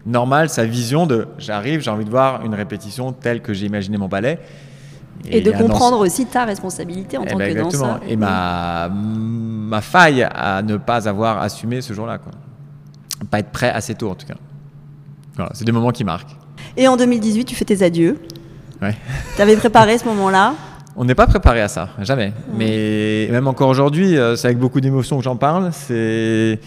normal 0.05 0.49
sa 0.49 0.65
vision 0.65 1.05
de 1.05 1.27
j'arrive, 1.37 1.81
j'ai 1.81 1.89
envie 1.89 2.05
de 2.05 2.09
voir 2.09 2.45
une 2.45 2.53
répétition 2.55 3.11
telle 3.11 3.41
que 3.41 3.53
j'ai 3.53 3.65
imaginé 3.65 3.97
mon 3.97 4.07
ballet. 4.07 4.39
Et, 5.29 5.41
de 5.41 5.51
comprendre 5.51 5.99
aussi 5.99 6.25
ta 6.25 6.43
responsabilité 6.45 7.17
en 7.17 7.23
Eh 7.23 7.29
tant 7.29 7.37
ben, 7.37 7.45
que 7.45 7.51
exactement. 7.59 7.93
danseur. 7.93 8.01
Et 8.07 8.15
ma, 8.15 8.89
ma 8.89 9.81
faille 9.81 10.23
à 10.23 10.61
ne 10.61 10.77
pas 10.77 11.07
avoir 11.07 11.41
assumé 11.41 11.81
ce 11.81 11.93
jour-là. 11.93 12.17
Quoi. 12.17 12.31
Pas 13.31 13.39
être 13.39 13.51
prêt 13.51 13.71
assez 13.71 13.95
tôt, 13.95 14.09
en 14.09 14.15
tout 14.15 14.27
cas. 14.27 14.35
Voilà, 15.35 15.51
c'est 15.53 15.65
des 15.65 15.71
moments 15.71 15.91
qui 15.91 16.03
marquent. 16.03 16.35
Et 16.75 16.87
en 16.87 16.97
2018, 16.97 17.45
tu 17.45 17.55
fais 17.55 17.65
tes 17.65 17.83
adieux. 17.83 18.19
Ouais. 18.81 18.95
Tu 19.35 19.41
avais 19.41 19.55
préparé 19.55 19.97
ce 19.97 20.05
moment-là. 20.05 20.53
On 20.95 21.05
n'est 21.05 21.15
pas 21.15 21.25
préparé 21.25 21.61
à 21.61 21.67
ça, 21.67 21.89
jamais. 21.99 22.33
Mais 22.55 23.27
même 23.31 23.47
encore 23.47 23.69
aujourd'hui, 23.69 24.17
euh, 24.17 24.35
c'est 24.35 24.47
avec 24.47 24.59
beaucoup 24.59 24.79
d'émotion 24.79 25.17
que 25.17 25.23
j'en 25.23 25.37
parle. 25.37 25.71
C'est... 25.71 26.59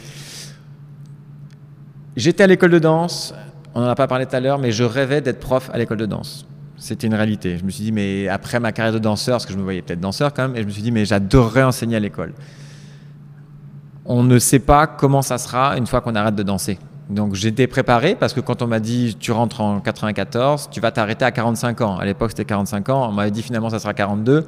J'étais 2.17 2.43
à 2.43 2.47
l'école 2.47 2.71
de 2.71 2.79
danse, 2.79 3.35
on 3.75 3.81
n'en 3.83 3.89
a 3.89 3.95
pas 3.95 4.09
parlé 4.09 4.27
tout 4.27 4.35
à 4.35 4.41
l'heure, 4.41 4.59
mais 4.59 4.73
je 4.73 4.83
rêvais 4.83 5.21
d'être 5.21 5.39
prof 5.39 5.71
à 5.73 5.79
l'école 5.79 5.99
de 5.99 6.07
danse. 6.07 6.47
C'était 6.77 7.07
une 7.07 7.15
réalité. 7.15 7.57
Je 7.59 7.65
me 7.65 7.71
suis 7.71 7.85
dit, 7.85 7.93
mais 7.93 8.29
après 8.29 8.61
ma 8.61 8.73
carrière 8.73 8.93
de 8.93 8.99
danseur, 8.99 9.35
parce 9.35 9.47
que 9.47 9.53
je 9.53 9.59
me 9.59 9.63
voyais 9.63 9.83
peut-être 9.83 10.01
danseur 10.01 10.33
quand 10.33 10.43
même, 10.43 10.57
et 10.57 10.61
je 10.61 10.67
me 10.67 10.71
suis 10.71 10.83
dit, 10.83 10.93
mais 10.93 11.05
j'adorerais 11.05 11.63
enseigner 11.63 11.97
à 11.97 12.01
l'école. 12.01 12.35
On 14.05 14.23
ne 14.23 14.39
sait 14.39 14.59
pas 14.59 14.87
comment 14.87 15.23
ça 15.23 15.39
sera 15.39 15.77
une 15.77 15.87
fois 15.87 16.01
qu'on 16.01 16.15
arrête 16.15 16.35
de 16.35 16.43
danser. 16.43 16.79
Donc 17.11 17.35
j'étais 17.35 17.67
préparé 17.67 18.17
parce 18.17 18.33
que 18.33 18.41
quand 18.41 18.63
on 18.63 18.67
m'a 18.67 18.81
dit 18.81 19.17
tu 19.19 19.31
rentres 19.31 19.61
en 19.61 19.81
94, 19.81 20.69
tu 20.71 20.81
vas 20.81 20.91
t'arrêter 20.91 21.25
à 21.25 21.31
45 21.31 21.81
ans. 21.81 21.99
À 21.99 22.05
l'époque 22.05 22.31
c'était 22.31 22.45
45 22.45 22.89
ans, 22.89 23.09
on 23.09 23.13
m'avait 23.13 23.31
dit 23.31 23.43
finalement 23.43 23.71
ça 23.71 23.79
sera 23.79 23.95
42. 23.95 24.45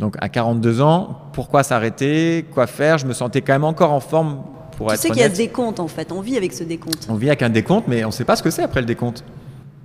Donc 0.00 0.16
à 0.20 0.28
42 0.28 0.80
ans, 0.80 1.20
pourquoi 1.32 1.62
s'arrêter? 1.62 2.46
Quoi 2.52 2.66
faire? 2.66 2.98
Je 2.98 3.06
me 3.06 3.12
sentais 3.12 3.40
quand 3.40 3.52
même 3.52 3.64
encore 3.64 3.92
en 3.92 4.00
forme 4.00 4.42
pour 4.76 4.88
Tu 4.88 4.94
être 4.94 5.00
sais 5.00 5.10
qu'il 5.10 5.18
y 5.18 5.22
a 5.22 5.30
ce 5.30 5.36
décompte 5.36 5.78
en 5.78 5.86
fait. 5.86 6.10
On 6.10 6.20
vit 6.20 6.36
avec 6.36 6.52
ce 6.52 6.64
décompte. 6.64 7.06
On 7.08 7.14
vit 7.14 7.28
avec 7.28 7.42
un 7.42 7.50
décompte, 7.50 7.86
mais 7.86 8.04
on 8.04 8.08
ne 8.08 8.12
sait 8.12 8.24
pas 8.24 8.34
ce 8.34 8.42
que 8.42 8.50
c'est 8.50 8.62
après 8.62 8.80
le 8.80 8.86
décompte. 8.86 9.22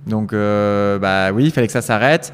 Donc, 0.08 0.32
euh, 0.32 0.98
bah 0.98 1.30
oui, 1.32 1.44
il 1.44 1.50
fallait 1.50 1.66
que 1.66 1.72
ça 1.72 1.82
s'arrête. 1.82 2.32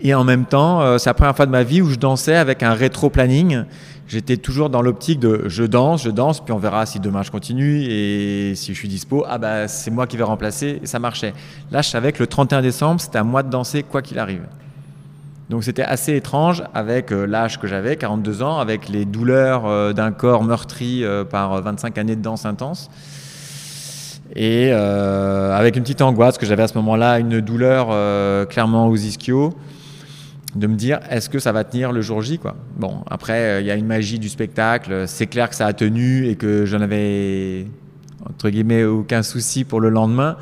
Et 0.00 0.14
en 0.14 0.24
même 0.24 0.44
temps, 0.44 0.82
euh, 0.82 0.98
c'est 0.98 1.08
la 1.08 1.14
première 1.14 1.36
fois 1.36 1.46
de 1.46 1.50
ma 1.50 1.62
vie 1.62 1.80
où 1.80 1.88
je 1.88 1.96
dansais 1.96 2.34
avec 2.34 2.62
un 2.62 2.74
rétro-planning. 2.74 3.64
j'étais 4.06 4.36
toujours 4.36 4.68
dans 4.68 4.82
l'optique 4.82 5.20
de 5.20 5.44
je 5.46 5.64
danse, 5.64 6.02
je 6.02 6.10
danse, 6.10 6.44
puis 6.44 6.52
on 6.52 6.58
verra 6.58 6.84
si 6.84 7.00
demain 7.00 7.22
je 7.22 7.30
continue 7.30 7.84
et 7.84 8.54
si 8.54 8.74
je 8.74 8.78
suis 8.78 8.88
dispo, 8.88 9.24
ah 9.26 9.38
bah 9.38 9.66
c'est 9.66 9.90
moi 9.90 10.06
qui 10.06 10.16
vais 10.16 10.24
remplacer 10.24 10.80
et 10.82 10.86
ça 10.86 10.98
marchait. 10.98 11.32
Là, 11.70 11.80
je 11.80 11.88
savais 11.88 12.12
que 12.12 12.18
le 12.18 12.26
31 12.26 12.60
décembre, 12.60 13.00
c'était 13.00 13.18
à 13.18 13.24
moi 13.24 13.42
de 13.42 13.50
danser 13.50 13.82
quoi 13.82 14.02
qu'il 14.02 14.18
arrive. 14.18 14.42
Donc 15.48 15.62
c'était 15.62 15.82
assez 15.82 16.16
étrange 16.16 16.64
avec 16.74 17.12
euh, 17.12 17.26
l'âge 17.26 17.58
que 17.58 17.66
j'avais, 17.66 17.96
42 17.96 18.42
ans, 18.42 18.58
avec 18.58 18.88
les 18.88 19.04
douleurs 19.04 19.94
d'un 19.94 20.10
corps 20.10 20.42
meurtri 20.42 21.04
par 21.30 21.62
25 21.62 21.96
années 21.96 22.16
de 22.16 22.22
danse 22.22 22.44
intense. 22.44 22.90
Et 24.36 24.72
avec 24.72 25.76
une 25.76 25.82
petite 25.82 26.02
angoisse 26.02 26.38
que 26.38 26.46
j'avais 26.46 26.64
à 26.64 26.68
ce 26.68 26.74
moment-là, 26.74 27.20
une 27.20 27.40
douleur 27.40 28.48
clairement 28.48 28.88
aux 28.88 28.96
ischios 28.96 29.54
de 30.54 30.66
me 30.66 30.74
dire 30.74 31.00
est-ce 31.10 31.28
que 31.28 31.38
ça 31.38 31.52
va 31.52 31.64
tenir 31.64 31.92
le 31.92 32.00
jour 32.00 32.22
J. 32.22 32.40
Bon, 32.76 33.02
après 33.10 33.38
euh, 33.38 33.60
il 33.60 33.66
y 33.66 33.70
a 33.70 33.74
une 33.74 33.86
magie 33.86 34.18
du 34.18 34.28
spectacle, 34.28 35.04
c'est 35.06 35.26
clair 35.26 35.48
que 35.48 35.56
ça 35.56 35.66
a 35.66 35.72
tenu 35.72 36.26
et 36.26 36.36
que 36.36 36.64
j'en 36.64 36.80
avais 36.80 37.66
entre 38.28 38.50
guillemets 38.50 38.84
aucun 38.84 39.22
souci 39.22 39.64
pour 39.64 39.80
le 39.80 39.90
lendemain. 39.90 40.36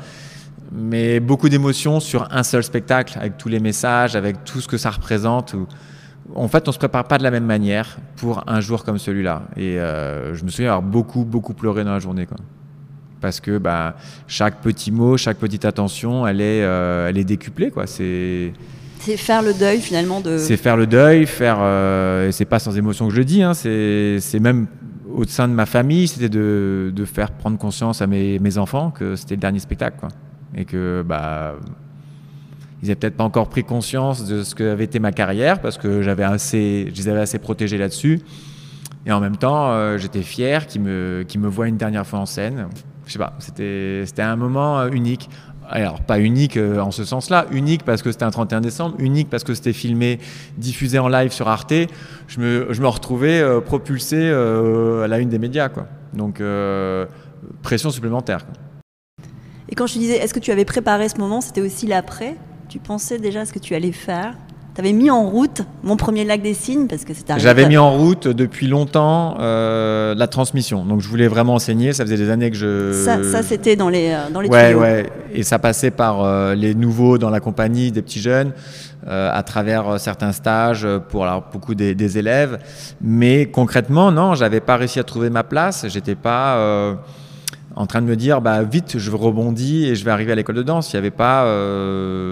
Mais 0.71 1.19
beaucoup 1.19 1.49
d'émotions 1.49 1.99
sur 1.99 2.27
un 2.31 2.41
seul 2.41 2.63
spectacle, 2.63 3.17
avec 3.19 3.37
tous 3.37 3.49
les 3.49 3.59
messages, 3.59 4.15
avec 4.15 4.43
tout 4.43 4.59
ce 4.59 4.67
que 4.67 4.77
ça 4.77 4.89
représente. 4.89 5.55
En 6.33 6.47
fait, 6.47 6.67
on 6.67 6.71
se 6.71 6.79
prépare 6.79 7.03
pas 7.03 7.19
de 7.19 7.23
la 7.23 7.29
même 7.29 7.45
manière 7.45 7.97
pour 8.15 8.43
un 8.47 8.59
jour 8.59 8.83
comme 8.83 8.97
celui-là. 8.97 9.43
Et 9.55 9.79
euh, 9.79 10.33
je 10.33 10.43
me 10.43 10.49
souviens 10.49 10.69
avoir 10.69 10.81
beaucoup, 10.81 11.25
beaucoup 11.25 11.53
pleuré 11.53 11.83
dans 11.83 11.91
la 11.91 11.99
journée. 11.99 12.25
Parce 13.23 13.39
que 13.39 13.57
bah, 13.57 13.95
chaque 14.27 14.59
petit 14.59 14.91
mot, 14.91 15.15
chaque 15.15 15.37
petite 15.37 15.63
attention, 15.63 16.27
elle 16.27 16.41
est, 16.41 16.61
euh, 16.61 17.07
elle 17.07 17.17
est 17.17 17.23
décuplée. 17.23 17.71
Quoi. 17.71 17.87
C'est 17.87 18.51
c'est 18.99 19.15
faire 19.15 19.41
le 19.41 19.53
deuil 19.53 19.79
finalement 19.79 20.19
de. 20.19 20.37
C'est 20.37 20.57
faire 20.57 20.75
le 20.75 20.87
deuil, 20.87 21.25
faire. 21.25 21.57
Euh, 21.61 22.31
c'est 22.31 22.43
pas 22.43 22.59
sans 22.59 22.77
émotion 22.77 23.07
que 23.07 23.13
je 23.13 23.19
le 23.19 23.23
dis, 23.25 23.41
hein, 23.41 23.53
c'est 23.53 24.39
même 24.41 24.67
au 25.09 25.23
sein 25.23 25.47
de 25.47 25.53
ma 25.53 25.65
famille, 25.65 26.09
c'était 26.09 26.27
de, 26.27 26.91
de, 26.93 27.05
faire 27.05 27.31
prendre 27.31 27.57
conscience 27.57 28.01
à 28.01 28.07
mes, 28.07 28.39
mes 28.39 28.57
enfants 28.57 28.91
que 28.91 29.15
c'était 29.15 29.35
le 29.35 29.41
dernier 29.41 29.59
spectacle. 29.59 29.97
Quoi. 30.01 30.09
Et 30.53 30.65
que. 30.65 31.01
Bah, 31.07 31.55
ils 32.81 32.87
n'avaient 32.87 32.95
peut-être 32.95 33.15
pas 33.15 33.23
encore 33.23 33.47
pris 33.47 33.63
conscience 33.63 34.27
de 34.27 34.43
ce 34.43 34.53
qu'avait 34.53 34.83
été 34.83 34.99
ma 34.99 35.13
carrière 35.13 35.61
parce 35.61 35.77
que 35.77 36.01
j'avais 36.01 36.23
assez, 36.25 36.91
je 36.93 37.01
les 37.01 37.07
avais 37.07 37.21
assez 37.21 37.39
protégés 37.39 37.77
là-dessus. 37.77 38.19
Et 39.05 39.11
en 39.13 39.21
même 39.21 39.37
temps, 39.37 39.71
euh, 39.71 39.97
j'étais 39.97 40.21
fier 40.21 40.67
qu'ils 40.67 40.81
me, 40.81 41.25
qu 41.25 41.37
me 41.37 41.47
voient 41.47 41.69
une 41.69 41.77
dernière 41.77 42.05
fois 42.05 42.19
en 42.19 42.25
scène. 42.25 42.67
Je 43.05 43.13
sais 43.13 43.19
pas, 43.19 43.33
c'était 43.39 44.21
un 44.21 44.35
moment 44.35 44.79
euh, 44.79 44.89
unique 44.89 45.29
alors 45.69 46.01
pas 46.01 46.19
unique 46.19 46.57
euh, 46.57 46.79
en 46.79 46.91
ce 46.91 47.05
sens-là, 47.05 47.45
unique 47.51 47.83
parce 47.83 48.01
que 48.01 48.11
c'était 48.11 48.25
un 48.25 48.31
31 48.31 48.59
décembre, 48.59 48.95
unique 48.99 49.29
parce 49.29 49.45
que 49.45 49.53
c'était 49.53 49.73
filmé, 49.73 50.19
diffusé 50.57 50.99
en 50.99 51.07
live 51.07 51.31
sur 51.31 51.47
Arte, 51.47 51.73
je 52.27 52.39
me, 52.41 52.67
je 52.71 52.81
me 52.81 52.87
retrouvais 52.87 53.39
euh, 53.39 53.61
propulsé 53.61 54.29
à 54.29 55.07
la 55.07 55.19
une 55.19 55.29
des 55.29 55.39
médias. 55.39 55.69
Quoi. 55.69 55.87
Donc 56.13 56.41
pression 57.61 57.89
supplémentaire. 57.89 58.45
Et 59.69 59.75
quand 59.75 59.87
je 59.87 59.93
te 59.93 59.99
disais, 59.99 60.17
est-ce 60.17 60.33
que 60.33 60.39
tu 60.39 60.51
avais 60.51 60.65
préparé 60.65 61.07
ce 61.09 61.17
moment, 61.17 61.41
c'était 61.41 61.61
aussi 61.61 61.87
l'après? 61.87 62.35
Tu 62.67 62.79
pensais 62.79 63.17
déjà 63.17 63.45
ce 63.45 63.53
que 63.53 63.59
tu 63.59 63.73
allais 63.73 63.93
faire? 63.93 64.35
Tu 64.73 64.81
avais 64.81 64.93
mis 64.93 65.11
en 65.11 65.29
route 65.29 65.61
mon 65.83 65.97
premier 65.97 66.25
lac 66.25 66.41
des 66.41 66.55
signes 66.55 66.87
parce 66.87 67.05
que 67.05 67.13
c'était 67.13 67.37
J'avais 67.37 67.67
mis 67.67 67.77
en 67.77 67.91
route 67.91 68.27
depuis 68.27 68.67
longtemps 68.67 69.37
euh, 69.39 70.15
la 70.15 70.25
transmission. 70.25 70.83
Donc 70.83 70.99
je 70.99 71.07
voulais 71.07 71.27
vraiment 71.27 71.53
enseigner. 71.53 71.93
Ça 71.93 72.03
faisait 72.03 72.17
des 72.17 72.31
années 72.31 72.49
que 72.49 72.57
je. 72.57 72.91
Ça, 72.91 73.43
c'était 73.43 73.75
dans 73.75 73.89
les 73.89 74.09
euh, 74.09 74.31
dans 74.31 74.41
les 74.41 74.49
ouais, 74.49 74.73
Ouais, 74.73 75.11
Et 75.31 75.43
ça 75.43 75.59
passait 75.59 75.91
par 75.91 76.23
euh, 76.23 76.55
les 76.55 76.73
nouveaux 76.73 77.19
dans 77.19 77.29
la 77.29 77.39
compagnie, 77.39 77.91
des 77.91 78.01
petits 78.01 78.21
jeunes, 78.21 78.51
à 79.05 79.43
travers 79.43 79.99
certains 79.99 80.31
stages 80.31 80.87
pour 81.09 81.23
alors, 81.25 81.43
beaucoup 81.51 81.75
des, 81.75 81.93
des, 81.93 82.17
élèves. 82.17 82.57
Mais 83.01 83.45
concrètement, 83.45 84.11
non, 84.11 84.33
j'avais 84.33 84.61
pas 84.61 84.77
réussi 84.77 84.99
à 84.99 85.03
trouver 85.03 85.29
ma 85.29 85.43
place. 85.43 85.85
J'étais 85.87 86.15
pas 86.15 86.97
en 87.75 87.85
train 87.85 88.01
de 88.01 88.07
me 88.07 88.15
dire 88.15 88.41
bah 88.41 88.63
vite 88.63 88.97
je 88.97 89.11
rebondis 89.11 89.85
et 89.85 89.95
je 89.95 90.05
vais 90.05 90.11
arriver 90.11 90.31
à 90.31 90.35
l'école 90.35 90.55
de 90.55 90.61
danse 90.61 90.93
il 90.93 90.95
y 90.95 90.99
avait 90.99 91.09
pas 91.09 91.43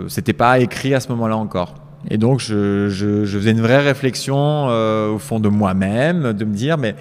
c'était 0.08 0.34
pas 0.34 0.60
écrit 0.60 0.93
à 0.93 0.99
ce 0.99 1.10
moment-là 1.10 1.36
encore 1.36 1.73
et 2.09 2.17
donc, 2.17 2.39
je, 2.39 2.89
faisais 2.89 3.51
une 3.51 3.61
vraie 3.61 3.79
réflexion 3.81 4.67
euh, 4.69 5.11
au 5.11 5.19
fond 5.19 5.39
de 5.39 5.49
moi-même, 5.49 6.33
de 6.33 6.45
me 6.45 6.53
dire, 6.53 6.77
mais 6.77 6.95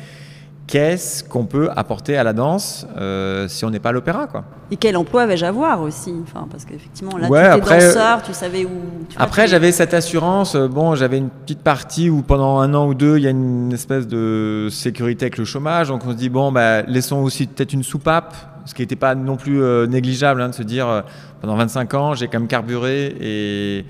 qu'est-ce 0.66 1.24
qu'on 1.24 1.46
peut 1.46 1.68
apporter 1.74 2.16
à 2.16 2.22
la 2.22 2.32
danse 2.32 2.86
euh, 2.96 3.48
si 3.48 3.64
on 3.64 3.70
n'est 3.70 3.80
pas 3.80 3.88
à 3.88 3.92
l'opéra 3.92 4.28
quoi? 4.28 4.44
Et 4.70 4.76
quel 4.76 4.96
emploi 4.96 5.26
vais-je 5.26 5.44
avoir 5.44 5.80
aussi? 5.80 6.14
Enfin, 6.22 6.46
Parce 6.48 6.64
qu'effectivement, 6.64 7.16
là, 7.16 7.26
tu 7.28 7.58
étais 7.58 7.80
danseur, 7.80 8.22
tu 8.22 8.32
savais 8.32 8.64
où... 8.64 8.70
après, 9.16 9.48
j'avais 9.48 9.72
cette 9.72 9.94
assurance, 9.94 10.54
euh, 10.54 10.68
bon, 10.68 10.94
j'avais 10.94 11.18
une 11.18 11.30
petite 11.30 11.62
partie 11.62 12.08
où 12.08 12.22
pendant 12.22 12.60
un 12.60 12.72
an 12.74 12.86
ou 12.86 12.94
deux, 12.94 13.16
il 13.16 13.24
y 13.24 13.26
a 13.26 13.30
une 13.30 13.72
espèce 13.72 14.06
de 14.06 14.68
sécurité 14.70 15.24
avec 15.24 15.38
le 15.38 15.44
chômage, 15.44 15.88
donc 15.88 16.02
on 16.06 16.10
se 16.10 16.16
dit, 16.16 16.28
bon, 16.28 16.52
bah, 16.52 16.82
laissons 16.82 17.18
aussi 17.18 17.46
peut-être 17.46 17.72
une 17.72 17.82
soupape, 17.82 18.36
ce 18.66 18.74
qui 18.74 18.82
n'était 18.82 18.94
pas 18.94 19.16
non 19.16 19.36
plus 19.36 19.60
négligeable, 19.88 20.40
hein, 20.40 20.50
de 20.50 20.54
se 20.54 20.62
dire, 20.62 21.02
pendant 21.40 21.56
25 21.56 21.94
ans, 21.94 22.14
j'ai 22.14 22.28
quand 22.28 22.38
même 22.38 22.46
carburé 22.46 23.16
et 23.20 23.86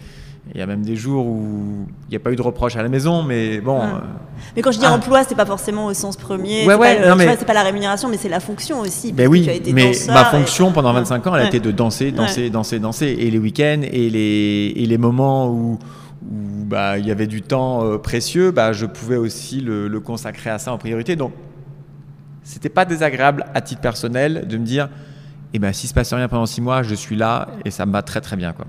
il 0.54 0.58
y 0.58 0.62
a 0.62 0.66
même 0.66 0.82
des 0.82 0.96
jours 0.96 1.26
où 1.26 1.86
il 2.08 2.10
n'y 2.10 2.16
a 2.16 2.18
pas 2.18 2.32
eu 2.32 2.36
de 2.36 2.42
reproche 2.42 2.74
à 2.74 2.82
la 2.82 2.88
maison, 2.88 3.22
mais 3.22 3.60
bon. 3.60 3.80
Euh, 3.80 3.98
mais 4.56 4.62
quand 4.62 4.72
je 4.72 4.78
dis 4.78 4.84
ah. 4.84 4.92
emploi, 4.92 5.22
c'est 5.22 5.36
pas 5.36 5.46
forcément 5.46 5.86
au 5.86 5.94
sens 5.94 6.16
premier. 6.16 6.66
Ouais, 6.66 6.74
ouais, 6.74 7.00
pas, 7.00 7.14
mais... 7.14 7.36
pas 7.36 7.52
la 7.52 7.62
rémunération, 7.62 8.08
mais 8.08 8.16
c'est 8.16 8.28
la 8.28 8.40
fonction 8.40 8.80
aussi. 8.80 9.12
Ben 9.12 9.28
oui, 9.28 9.48
mais 9.72 9.92
ma 10.08 10.24
fonction 10.24 10.72
pendant 10.72 10.92
25 10.92 11.26
ans, 11.26 11.36
elle 11.36 11.42
a 11.42 11.46
été 11.46 11.60
de 11.60 11.70
danser, 11.70 12.10
danser, 12.10 12.50
danser, 12.50 12.80
danser. 12.80 13.16
Et 13.18 13.30
les 13.30 13.38
week-ends 13.38 13.82
et 13.82 14.10
les, 14.10 14.72
et 14.74 14.86
les 14.86 14.98
moments 14.98 15.48
où, 15.48 15.78
où 16.22 16.64
bah, 16.64 16.98
il 16.98 17.06
y 17.06 17.12
avait 17.12 17.28
du 17.28 17.42
temps 17.42 17.84
euh, 17.84 17.98
précieux, 17.98 18.50
bah, 18.50 18.72
je 18.72 18.86
pouvais 18.86 19.16
aussi 19.16 19.60
le, 19.60 19.86
le, 19.86 20.00
consacrer 20.00 20.50
à 20.50 20.58
ça 20.58 20.72
en 20.72 20.78
priorité. 20.78 21.14
Donc, 21.14 21.32
c'était 22.42 22.68
pas 22.68 22.84
désagréable 22.84 23.44
à 23.54 23.60
titre 23.60 23.80
personnel 23.80 24.48
de 24.48 24.56
me 24.56 24.64
dire, 24.64 24.88
eh 25.52 25.60
ben, 25.60 25.72
s'il 25.72 25.88
se 25.88 25.94
passe 25.94 26.12
rien 26.12 26.26
pendant 26.26 26.46
six 26.46 26.60
mois, 26.60 26.82
je 26.82 26.94
suis 26.96 27.14
là 27.14 27.48
et 27.64 27.70
ça 27.70 27.86
me 27.86 27.92
va 27.92 28.02
très 28.02 28.20
très 28.20 28.36
bien. 28.36 28.52
Quoi. 28.52 28.66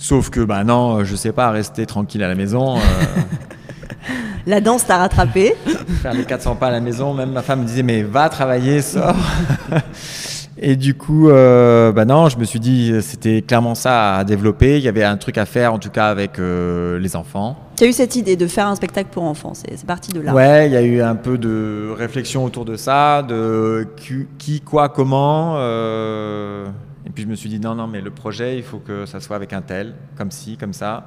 Sauf 0.00 0.30
que, 0.30 0.40
bah 0.40 0.64
non, 0.64 1.04
je 1.04 1.14
sais 1.14 1.30
pas, 1.30 1.50
rester 1.50 1.84
tranquille 1.84 2.22
à 2.22 2.28
la 2.28 2.34
maison. 2.34 2.78
Euh. 2.78 2.80
la 4.46 4.62
danse 4.62 4.86
t'a 4.86 4.96
rattrapé. 4.96 5.54
Faire 6.00 6.14
les 6.14 6.24
400 6.24 6.56
pas 6.56 6.68
à 6.68 6.70
la 6.70 6.80
maison, 6.80 7.12
même 7.12 7.32
ma 7.32 7.42
femme 7.42 7.60
me 7.60 7.66
disait, 7.66 7.82
mais 7.82 8.02
va 8.02 8.30
travailler, 8.30 8.80
sors. 8.80 9.14
Et 10.62 10.76
du 10.76 10.94
coup, 10.94 11.28
euh, 11.28 11.92
bah 11.92 12.06
non, 12.06 12.30
je 12.30 12.38
me 12.38 12.44
suis 12.44 12.60
dit, 12.60 12.94
c'était 13.02 13.42
clairement 13.42 13.74
ça 13.74 14.16
à 14.16 14.24
développer. 14.24 14.78
Il 14.78 14.82
y 14.82 14.88
avait 14.88 15.04
un 15.04 15.18
truc 15.18 15.36
à 15.36 15.44
faire, 15.44 15.74
en 15.74 15.78
tout 15.78 15.90
cas 15.90 16.08
avec 16.08 16.38
euh, 16.38 16.98
les 16.98 17.14
enfants. 17.14 17.56
Tu 17.76 17.84
as 17.84 17.86
eu 17.86 17.92
cette 17.92 18.16
idée 18.16 18.36
de 18.36 18.46
faire 18.46 18.68
un 18.68 18.76
spectacle 18.76 19.10
pour 19.12 19.24
enfants, 19.24 19.52
c'est 19.54 19.86
parti 19.86 20.12
de 20.12 20.20
là. 20.20 20.32
Ouais, 20.32 20.66
il 20.66 20.72
y 20.72 20.76
a 20.76 20.82
eu 20.82 21.02
un 21.02 21.14
peu 21.14 21.36
de 21.36 21.90
réflexion 21.96 22.42
autour 22.44 22.64
de 22.64 22.76
ça, 22.76 23.22
de 23.22 23.86
qui, 24.38 24.62
quoi, 24.62 24.88
comment. 24.88 25.56
Et 27.06 27.10
puis 27.10 27.22
je 27.22 27.28
me 27.28 27.34
suis 27.34 27.48
dit, 27.48 27.60
non, 27.60 27.74
non, 27.74 27.86
mais 27.86 28.00
le 28.00 28.10
projet, 28.10 28.58
il 28.58 28.62
faut 28.62 28.78
que 28.78 29.06
ça 29.06 29.20
soit 29.20 29.36
avec 29.36 29.52
un 29.52 29.62
tel, 29.62 29.94
comme 30.16 30.30
ci, 30.30 30.56
comme 30.56 30.72
ça. 30.72 31.06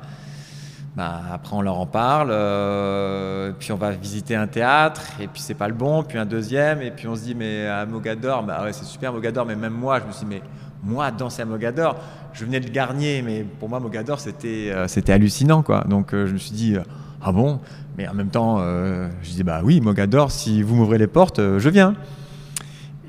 Bah, 0.95 1.21
après, 1.31 1.55
on 1.55 1.61
leur 1.61 1.79
en 1.79 1.87
parle, 1.87 2.29
euh, 2.31 3.51
puis 3.57 3.71
on 3.71 3.77
va 3.77 3.89
visiter 3.91 4.35
un 4.35 4.45
théâtre, 4.45 5.01
et 5.19 5.27
puis 5.27 5.41
c'est 5.41 5.55
pas 5.55 5.67
le 5.67 5.73
bon, 5.73 6.03
puis 6.03 6.19
un 6.19 6.25
deuxième, 6.25 6.83
et 6.83 6.91
puis 6.91 7.07
on 7.07 7.15
se 7.15 7.21
dit, 7.21 7.33
mais 7.33 7.65
à 7.65 7.87
Mogador, 7.87 8.43
bah 8.43 8.61
ouais, 8.63 8.73
c'est 8.73 8.85
super 8.85 9.11
Mogador, 9.11 9.43
mais 9.47 9.55
même 9.55 9.73
moi, 9.73 9.99
je 9.99 10.05
me 10.05 10.11
suis 10.11 10.25
dit, 10.25 10.35
mais 10.35 10.41
moi, 10.83 11.09
danser 11.09 11.41
à 11.41 11.45
Mogador, 11.45 11.95
je 12.33 12.45
venais 12.45 12.59
de 12.59 12.69
Garnier, 12.69 13.23
mais 13.23 13.43
pour 13.43 13.69
moi, 13.69 13.79
Mogador, 13.79 14.19
c'était 14.19 14.69
euh, 14.71 14.87
hallucinant, 15.07 15.63
quoi. 15.63 15.83
Donc 15.89 16.13
euh, 16.13 16.27
je 16.27 16.33
me 16.33 16.37
suis 16.37 16.51
dit, 16.51 16.75
ah 17.23 17.31
bon? 17.31 17.59
Mais 17.97 18.07
en 18.07 18.13
même 18.13 18.29
temps, 18.29 18.57
je 18.59 19.29
dis, 19.31 19.43
bah 19.43 19.61
oui, 19.63 19.79
Mogador, 19.79 20.31
si 20.31 20.63
vous 20.63 20.75
m'ouvrez 20.75 20.97
les 20.97 21.07
portes, 21.07 21.39
je 21.39 21.69
viens. 21.69 21.95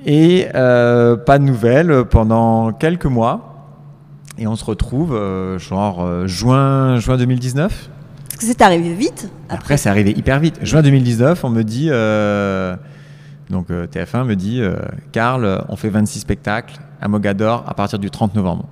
Et 0.06 0.48
euh, 0.54 1.16
pas 1.16 1.38
de 1.38 1.44
nouvelles 1.44 2.04
pendant 2.04 2.72
quelques 2.72 3.06
mois. 3.06 3.50
Et 4.36 4.46
on 4.46 4.56
se 4.56 4.64
retrouve 4.64 5.14
euh, 5.14 5.58
genre 5.58 6.04
euh, 6.04 6.26
juin, 6.26 6.98
juin 6.98 7.16
2019. 7.16 7.90
Parce 8.28 8.36
que 8.40 8.46
c'est 8.46 8.62
arrivé 8.62 8.92
vite 8.94 9.30
Après, 9.48 9.76
c'est 9.76 9.88
arrivé 9.88 10.10
hyper 10.10 10.40
vite. 10.40 10.58
Juin 10.62 10.82
2019, 10.82 11.44
on 11.44 11.50
me 11.50 11.62
dit, 11.62 11.88
donc 13.48 13.70
TF1 13.70 14.24
me 14.24 14.34
dit, 14.34 14.60
Karl, 15.12 15.64
on 15.68 15.76
fait 15.76 15.88
26 15.88 16.18
spectacles 16.18 16.74
à 17.00 17.06
Mogador 17.06 17.64
à 17.68 17.74
partir 17.74 18.00
du 18.00 18.10
30 18.10 18.34
novembre. 18.34 18.66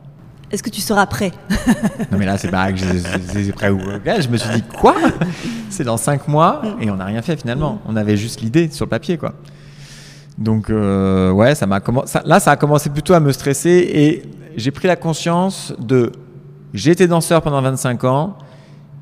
Est-ce 0.50 0.64
que 0.64 0.70
tu 0.70 0.80
seras 0.80 1.06
prêt? 1.06 1.30
Non 2.10 2.18
mais 2.18 2.26
là 2.26 2.36
c'est 2.36 2.50
pas 2.50 2.70
que 2.72 2.78
j'ai 2.78 3.52
prêt 3.52 3.70
ou 3.70 3.78
Je 3.80 4.28
me 4.28 4.36
suis 4.36 4.50
dit 4.50 4.62
quoi? 4.62 4.96
C'est 5.70 5.84
dans 5.84 5.96
5 5.96 6.26
mois 6.28 6.60
et 6.80 6.90
on 6.90 6.96
n'a 6.96 7.06
rien 7.06 7.22
fait 7.22 7.36
finalement. 7.36 7.80
On 7.86 7.94
avait 7.94 8.16
juste 8.16 8.40
l'idée 8.40 8.68
sur 8.70 8.84
le 8.84 8.90
papier 8.90 9.16
quoi. 9.16 9.34
Donc 10.38 10.70
euh, 10.70 11.30
ouais, 11.30 11.54
ça 11.54 11.66
m'a 11.66 11.80
là 12.24 12.40
ça 12.40 12.52
a 12.52 12.56
commencé 12.56 12.90
plutôt 12.90 13.14
à 13.14 13.20
me 13.20 13.32
stresser 13.32 13.90
et 13.92 14.22
j'ai 14.56 14.70
pris 14.70 14.88
la 14.88 14.96
conscience 14.96 15.74
de 15.78 16.12
j'ai 16.72 16.90
été 16.90 17.06
danseur 17.06 17.42
pendant 17.42 17.60
25 17.60 18.04
ans. 18.04 18.38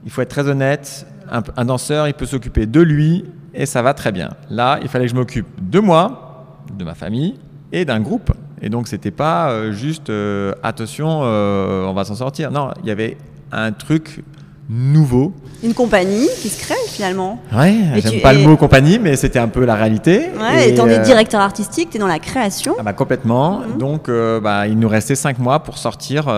Il 0.05 0.11
faut 0.11 0.23
être 0.23 0.31
très 0.31 0.49
honnête, 0.49 1.07
un, 1.31 1.65
danseur, 1.65 2.09
il 2.09 2.15
peut 2.15 2.27
s'occuper 2.27 2.67
de 2.67 2.81
lui 2.81 3.25
et 3.55 3.67
ça 3.67 3.83
va 3.83 3.95
très 3.95 4.13
bien. 4.13 4.31
Là, 4.49 4.81
il 4.83 4.89
fallait 4.89 5.05
que 5.05 5.11
je 5.11 5.17
m'occupe 5.17 5.47
de 5.61 5.79
moi, 5.79 6.47
de 6.77 6.85
ma 6.85 6.95
famille 6.95 7.39
et 7.71 7.85
d'un 7.85 8.01
groupe. 8.01 8.33
Et 8.63 8.69
donc 8.69 8.89
c'était 8.89 9.11
pas 9.11 9.51
euh, 9.51 9.73
juste 9.73 10.11
euh, 10.11 10.53
attention, 10.63 11.21
on 11.21 11.93
va 11.93 12.05
s'en 12.05 12.17
sortir. 12.17 12.51
Non, 12.51 12.71
il 12.83 12.89
y 12.89 12.91
avait 12.91 13.19
un 13.53 13.73
truc 13.73 14.25
nouveau. 14.71 15.33
Une 15.63 15.75
compagnie 15.75 16.29
qui 16.41 16.49
se 16.49 16.59
crée 16.59 16.75
finalement. 16.87 17.41
Ouais, 17.53 17.75
j'aime 17.97 18.21
pas 18.23 18.33
le 18.33 18.41
mot 18.41 18.57
compagnie, 18.57 18.99
mais 18.99 19.17
c'était 19.17 19.39
un 19.39 19.49
peu 19.49 19.65
la 19.65 19.75
réalité. 19.75 20.31
Ouais, 20.41 20.71
et 20.71 20.75
t'en 20.75 20.89
es 20.89 21.01
directeur 21.01 21.41
artistique, 21.41 21.91
t'es 21.91 21.99
dans 21.99 22.07
la 22.07 22.19
création. 22.19 22.77
Ah 22.79 22.83
bah 22.83 22.93
complètement. 22.93 23.61
Mhm. 23.61 23.79
Donc, 23.79 24.11
bah, 24.43 24.67
il 24.67 24.79
nous 24.79 24.89
restait 24.89 25.17
cinq 25.17 25.39
mois 25.39 25.63
pour 25.63 25.77
sortir 25.77 26.33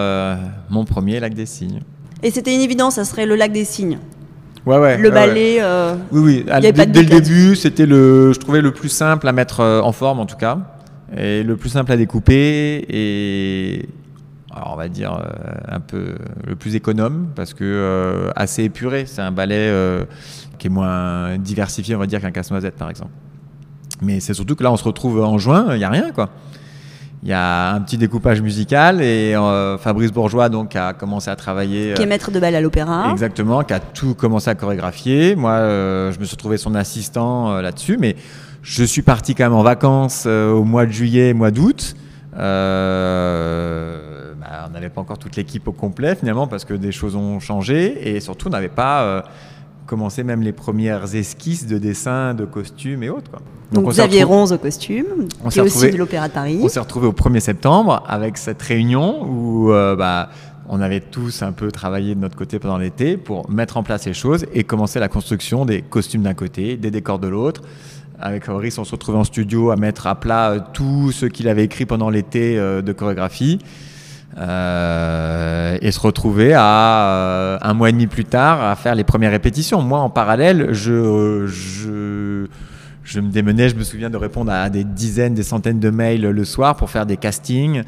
mon 0.70 0.85
premier 0.85 1.20
Lac 1.20 1.35
des 1.35 1.47
Cygnes. 1.47 1.83
Et 2.22 2.30
c'était 2.30 2.55
une 2.55 2.61
évidence, 2.61 2.95
ça 2.95 3.05
serait 3.05 3.26
le 3.26 3.37
Lac 3.37 3.53
des 3.53 3.64
Cygnes. 3.64 3.99
Ouais, 4.64 4.78
ouais, 4.78 4.97
le 4.97 5.11
ballet. 5.11 5.57
Euh, 5.61 5.95
oui, 6.12 6.45
oui. 6.47 6.61
dès, 6.61 6.72
le 6.72 7.05
début, 7.05 7.57
c'était 7.57 7.87
le, 7.87 8.33
je 8.33 8.39
trouvais 8.39 8.61
le 8.61 8.70
plus 8.70 8.89
simple 8.89 9.26
à 9.26 9.33
mettre 9.33 9.61
euh, 9.61 9.80
en 9.80 9.91
forme 9.91 10.20
en 10.20 10.26
tout 10.26 10.37
cas, 10.37 10.59
et 11.16 11.43
le 11.43 11.57
plus 11.57 11.70
simple 11.70 11.91
à 11.91 11.97
découper 11.97 12.87
et 12.89 13.89
alors 14.55 14.72
on 14.74 14.76
va 14.76 14.88
dire 14.88 15.14
euh, 15.14 15.74
un 15.76 15.80
peu 15.80 16.14
le 16.46 16.57
plus 16.57 16.74
économe 16.74 17.28
parce 17.34 17.55
que 17.55 18.30
assez 18.36 18.64
épuré. 18.64 19.07
C'est 19.07 19.22
un 19.22 19.32
ballet 19.32 19.72
qui 20.59 20.66
est 20.68 20.70
moins 20.70 21.38
diversifié, 21.38 21.94
on 21.96 21.98
va 21.98 22.07
dire, 22.07 22.20
qu'un 22.20 22.30
casse-noisette 22.32 22.76
par 22.76 22.90
exemple. 22.90 23.12
Mais 24.00 24.20
c'est 24.20 24.34
surtout 24.34 24.57
que 24.57 24.64
là, 24.64 24.72
on 24.72 24.76
se 24.76 24.84
retrouve 24.84 25.22
en 25.22 25.38
juin, 25.38 25.68
il 25.72 25.78
n'y 25.78 25.84
a 25.84 25.90
rien 25.90 26.11
quoi 26.12 26.30
il 27.22 27.28
y 27.28 27.32
a 27.32 27.72
un 27.72 27.80
petit 27.80 27.98
découpage 27.98 28.42
musical 28.42 29.00
et 29.00 29.34
euh, 29.34 29.78
Fabrice 29.78 30.11
Bourgeois 30.11 30.48
donc 30.48 30.74
a 30.74 30.92
commencé 30.92 31.30
à 31.30 31.36
travailler. 31.36 31.94
Qui 31.94 32.03
est 32.03 32.07
maître 32.07 32.32
de 32.32 32.40
balle 32.40 32.57
à 32.57 32.61
l'opéra. 32.61 33.11
Exactement, 33.12 33.62
qui 33.62 33.72
a 33.72 33.80
tout 33.80 34.14
commencé 34.14 34.50
à 34.50 34.57
chorégraphier. 34.57 35.36
Moi, 35.36 35.53
euh, 35.53 36.11
je 36.12 36.18
me 36.18 36.24
suis 36.24 36.34
retrouvé 36.34 36.57
son 36.57 36.74
assistant 36.74 37.53
euh, 37.53 37.62
là-dessus, 37.62 37.96
mais 37.96 38.16
je 38.62 38.82
suis 38.82 39.03
parti 39.03 39.36
quand 39.36 39.44
même 39.44 39.53
en 39.53 39.62
vacances 39.62 40.26
au 40.26 40.64
mois 40.64 40.84
de 40.86 40.92
juillet, 40.92 41.32
mois 41.32 41.53
d'août. 41.53 41.94
Bah, 42.33 42.41
on 44.66 44.70
n'avait 44.72 44.89
pas 44.89 45.01
encore 45.01 45.18
toute 45.18 45.37
l'équipe 45.37 45.68
au 45.68 45.72
complet 45.72 46.14
finalement 46.14 46.47
parce 46.47 46.64
que 46.64 46.74
des 46.74 46.93
choses 46.93 47.14
ont 47.14 47.41
changé 47.41 48.14
et 48.14 48.20
surtout 48.20 48.49
on 48.49 48.51
n'avait 48.51 48.68
pas 48.68 49.24
commencé 49.87 50.24
même 50.24 50.43
les 50.43 50.53
premières 50.53 51.14
esquisses 51.14 51.66
de 51.66 51.78
dessins, 51.78 52.35
de 52.35 52.45
costumes 52.45 53.03
et 53.03 53.11
autres. 53.11 53.30
Quoi. 53.30 53.41
Donc, 53.72 53.85
vous 53.85 54.01
aviez 54.01 54.22
Ronze 54.22 54.53
au 54.53 54.59
costume, 54.59 55.28
on 55.45 55.49
qui 55.49 55.59
est 55.59 55.62
aussi 55.62 55.91
de 55.91 55.97
l'Opéra 55.97 56.28
de 56.28 56.33
Paris. 56.33 56.61
On 56.62 56.68
s'est 56.68 56.80
retrouvé 56.80 57.07
au 57.07 57.12
1er 57.12 57.41
septembre 57.41 58.03
avec 58.07 58.37
cette 58.37 58.61
réunion 58.62 59.24
où 59.24 59.72
euh, 59.72 59.97
bah, 59.97 60.30
on 60.68 60.80
avait 60.80 61.01
tous 61.01 61.43
un 61.43 61.53
peu 61.53 61.70
travaillé 61.70 62.14
de 62.14 62.20
notre 62.20 62.37
côté 62.37 62.59
pendant 62.59 62.78
l'été 62.78 63.16
pour 63.16 63.51
mettre 63.51 63.76
en 63.76 63.83
place 63.83 64.07
les 64.07 64.14
choses 64.14 64.47
et 64.55 64.64
commencer 64.64 64.99
la 65.01 65.09
construction 65.09 65.64
des 65.64 65.83
costumes 65.83 66.22
d'un 66.22 66.35
côté, 66.35 66.76
des 66.76 66.91
décors 66.91 67.18
de 67.18 67.28
l'autre. 67.28 67.62
Avec 68.25 68.47
Maurice, 68.47 68.79
on 68.79 68.85
se 68.85 68.93
retrouvait 68.93 69.18
en 69.18 69.25
studio 69.25 69.73
à 69.73 69.77
mettre 69.77 70.07
à 70.07 70.14
plat 70.14 70.51
euh, 70.51 70.61
tout 70.73 71.11
ce 71.11 71.27
qu'il 71.27 71.49
avait 71.49 71.64
écrit 71.64 71.87
pendant 71.87 72.09
l'été 72.09 72.57
euh, 72.57 72.81
de 72.81 72.93
chorégraphie. 72.93 73.59
et 74.37 75.91
se 75.91 76.01
retrouver 76.01 76.55
à 76.55 77.59
un 77.61 77.75
mois 77.75 77.89
et 77.89 77.93
demi 77.93 78.07
plus 78.07 78.25
tard 78.25 78.62
à 78.62 78.77
faire 78.77 78.95
les 78.95 79.03
premières 79.03 79.33
répétitions. 79.33 79.83
Moi, 79.83 79.99
en 79.99 80.09
parallèle, 80.09 80.73
je, 80.73 81.49
me 83.16 83.29
démenais, 83.29 83.68
je 83.68 83.75
me 83.75 83.83
souviens 83.83 84.09
de 84.09 84.16
répondre 84.16 84.53
à 84.53 84.70
des 84.70 84.85
dizaines, 84.85 85.35
des 85.35 85.43
centaines 85.43 85.81
de 85.81 85.91
mails 85.91 86.23
le 86.23 86.45
soir 86.45 86.77
pour 86.77 86.91
faire 86.91 87.07
des 87.07 87.16
castings, 87.16 87.83